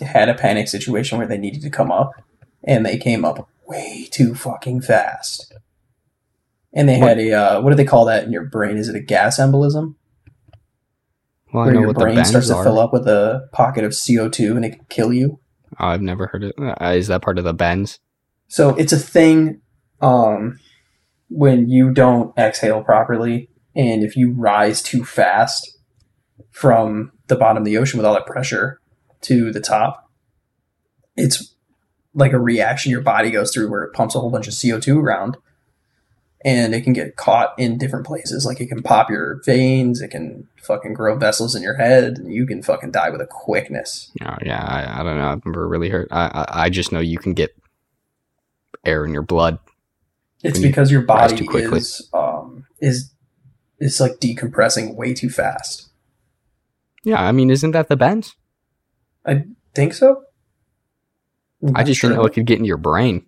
[0.00, 2.12] had a panic situation where they needed to come up,
[2.64, 5.52] and they came up way too fucking fast.
[6.74, 8.76] And they had a uh, what do they call that in your brain?
[8.76, 9.94] Is it a gas embolism?
[11.52, 13.94] Well, I where know your what brain starts to fill up with a pocket of
[13.94, 15.38] CO two and it can kill you.
[15.82, 16.54] I've never heard it.
[16.58, 17.98] Uh, is that part of the bends?
[18.48, 19.60] So it's a thing
[20.00, 20.58] um,
[21.28, 25.76] when you don't exhale properly, and if you rise too fast
[26.50, 28.80] from the bottom of the ocean with all that pressure
[29.22, 30.10] to the top,
[31.16, 31.54] it's
[32.14, 35.02] like a reaction your body goes through where it pumps a whole bunch of CO2
[35.02, 35.36] around.
[36.44, 38.44] And it can get caught in different places.
[38.44, 42.32] Like it can pop your veins, it can fucking grow vessels in your head, and
[42.32, 44.10] you can fucking die with a quickness.
[44.24, 45.28] Oh, yeah, I, I don't know.
[45.28, 46.08] I've never really heard.
[46.10, 47.50] I, I I just know you can get
[48.84, 49.58] air in your blood.
[50.42, 51.78] It's When you because your body too quickly.
[51.78, 53.12] is um is
[53.78, 55.90] is like decompressing way too fast.
[57.04, 58.34] Yeah, I mean, isn't that the bends?
[59.24, 59.44] I
[59.74, 60.24] think so?
[61.64, 62.10] I'm I just sure.
[62.10, 63.26] didn't know it could get in your brain.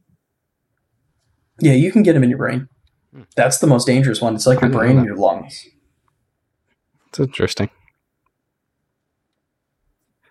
[1.61, 2.69] Yeah, you can get them in your brain.
[3.37, 4.35] That's the most dangerous one.
[4.35, 5.67] It's like your brain and your lungs.
[7.09, 7.71] It's interesting.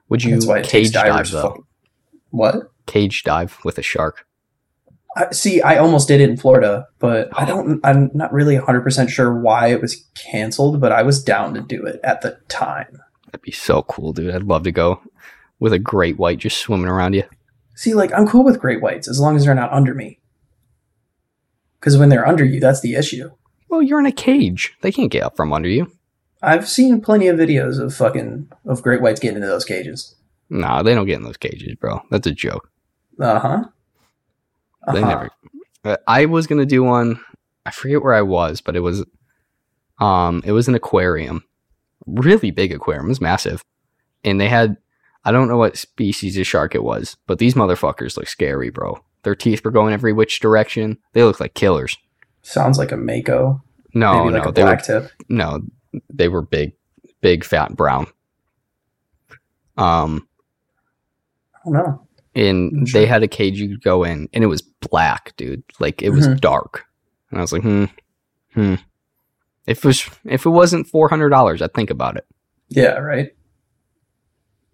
[0.09, 1.41] Would you why cage dive though?
[1.41, 1.63] fucking-
[2.29, 2.55] What?
[2.85, 4.27] Cage dive with a shark.
[5.15, 7.45] I, see, I almost did it in Florida, but I oh.
[7.45, 7.79] don't.
[7.83, 10.81] I'm not really 100 percent sure why it was canceled.
[10.81, 12.99] But I was down to do it at the time.
[13.27, 14.33] That'd be so cool, dude.
[14.33, 15.01] I'd love to go
[15.59, 17.23] with a great white just swimming around you.
[17.75, 20.19] See, like I'm cool with great whites as long as they're not under me.
[21.83, 23.29] Because when they're under you, that's the issue.
[23.67, 24.73] Well, you're in a cage.
[24.79, 25.91] They can't get up from under you.
[26.41, 30.15] I've seen plenty of videos of fucking of great whites getting into those cages.
[30.49, 31.99] Nah, they don't get in those cages, bro.
[32.09, 32.69] That's a joke.
[33.19, 33.63] Uh huh.
[34.93, 35.29] They never.
[35.83, 37.19] Uh, I was gonna do one.
[37.65, 39.03] I forget where I was, but it was,
[39.99, 41.43] um, it was an aquarium,
[42.05, 43.07] really big aquarium.
[43.07, 43.61] It was massive,
[44.23, 44.77] and they had
[45.25, 49.03] I don't know what species of shark it was, but these motherfuckers look scary, bro.
[49.23, 50.97] Their teeth were going every which direction.
[51.13, 51.97] They looked like killers.
[52.41, 53.61] Sounds like a mako.
[53.93, 55.11] No, maybe like no, a they were tip.
[55.29, 55.61] no,
[56.11, 56.73] they were big,
[57.21, 58.07] big, fat, brown.
[59.77, 60.27] Um,
[61.55, 62.07] I don't know.
[62.35, 63.01] and Sure.
[63.01, 65.63] they had a cage you could go in, and it was black, dude.
[65.79, 66.41] Like it was Mhm.
[66.41, 66.85] dark,
[67.29, 67.85] and I was like, hmm,
[68.53, 68.75] hmm.
[69.65, 72.25] If it was, if it wasn't four hundred dollars, I'd think about it.
[72.69, 73.33] Yeah, right.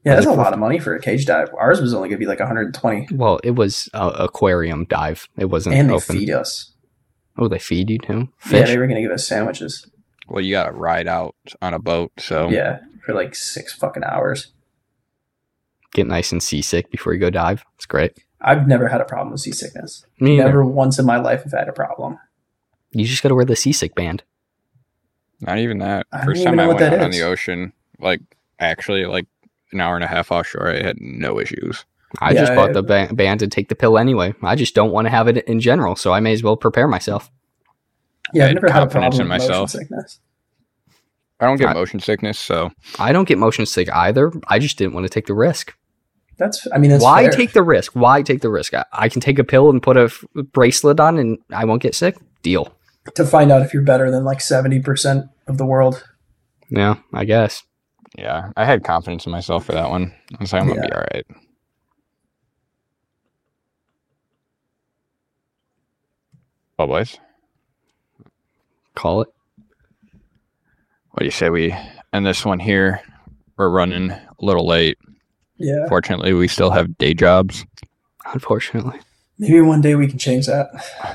[0.06, 1.50] Yeah, that's a lot of money for a cage dive.
[1.60, 5.28] Ours was only gonna be like 120, Well, it was a aquarium dive.
[5.38, 6.16] It wasn't and they open.
[6.18, 6.72] feed us.
[7.38, 8.30] Oh, they feed you too.
[8.50, 9.86] Yeah, they were gonna give us sandwiches.
[10.28, 14.04] Well, you got to ride out on a boat, so Yeah, for like six fucking
[14.04, 14.52] hours.
[15.94, 17.64] Get nice and seasick before you go dive.
[17.76, 18.14] It's great.
[18.42, 20.06] I've never had a problem with seasickness.
[20.20, 20.46] Me neither.
[20.50, 22.20] Never once in my life have had a problem.
[22.92, 24.24] You just got to wear the seasick band.
[25.42, 26.06] not even that.
[26.12, 28.22] I First time I went that out on the ocean, like
[28.60, 29.26] actually, like
[29.72, 31.86] an hour and a half offshore, I had no issues.
[32.20, 34.34] I Yeah, just bought I- the ba- band to take the pill anyway.
[34.42, 36.88] I just don't want to have it in general, so I may as well prepare
[36.88, 37.30] myself.
[38.34, 39.70] Yeah, I I've had never had a confidence problem in with motion myself.
[39.72, 40.20] sickness.
[41.40, 44.32] I don't get I- motion sickness, so I don't get motion sick either.
[44.48, 45.74] I just didn't want to take the risk.
[46.38, 47.32] That's, I mean, that's Why fair.
[47.32, 47.92] take the risk?
[47.94, 48.74] Why take the risk?
[48.74, 50.24] I, I can take a pill and put a f-
[50.54, 52.18] bracelet on, and I won't get sick.
[52.44, 52.74] Deal.
[53.16, 56.04] to find out if you're better than like 70% of the world.
[56.70, 57.64] Yeah, I guess.
[58.18, 60.14] Yeah, I had confidence in myself for that one.
[60.34, 61.26] I was like, I'm gonna be all right.
[66.78, 67.18] Well, boys,
[68.96, 69.28] Call it.
[71.12, 71.76] what do you say we
[72.14, 73.02] end this one here?
[73.58, 74.98] We're running a little late.
[75.58, 75.88] Yeah.
[75.90, 77.66] Fortunately, we still have day jobs.
[78.34, 79.00] Unfortunately,
[79.38, 80.68] Maybe one day we can change that.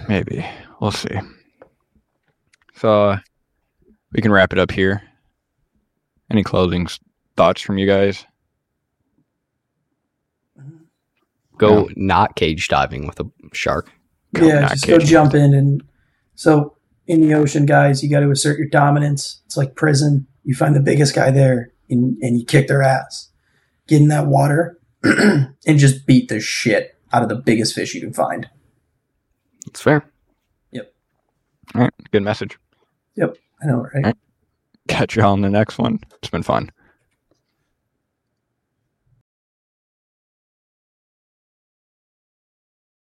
[0.08, 0.44] Maybe.
[0.80, 1.18] We'll see.
[2.76, 3.18] So uh,
[4.12, 5.02] we can wrap it up here.
[6.34, 6.88] Any closing
[7.36, 8.26] thoughts from you guys?
[10.58, 10.78] Mm-hmm.
[11.58, 13.92] go not cage diving with a shark.
[14.34, 15.08] Go yeah, just go caging.
[15.08, 15.84] jump in and
[16.34, 19.42] so in the ocean, guys, you got to assert your dominance.
[19.46, 20.26] It's like prison.
[20.42, 23.30] You find the biggest guy there and, and you kick their ass.
[23.86, 28.00] Get in that water and just beat the shit out of the biggest fish you
[28.00, 28.50] can find.
[29.68, 30.04] It's fair.
[30.72, 30.92] Yep.
[31.76, 31.94] All right.
[32.10, 32.58] Good message.
[33.14, 33.36] Yep.
[33.62, 34.16] I know, right?
[34.88, 36.00] Catch y'all on the next one.
[36.18, 36.70] It's been fun.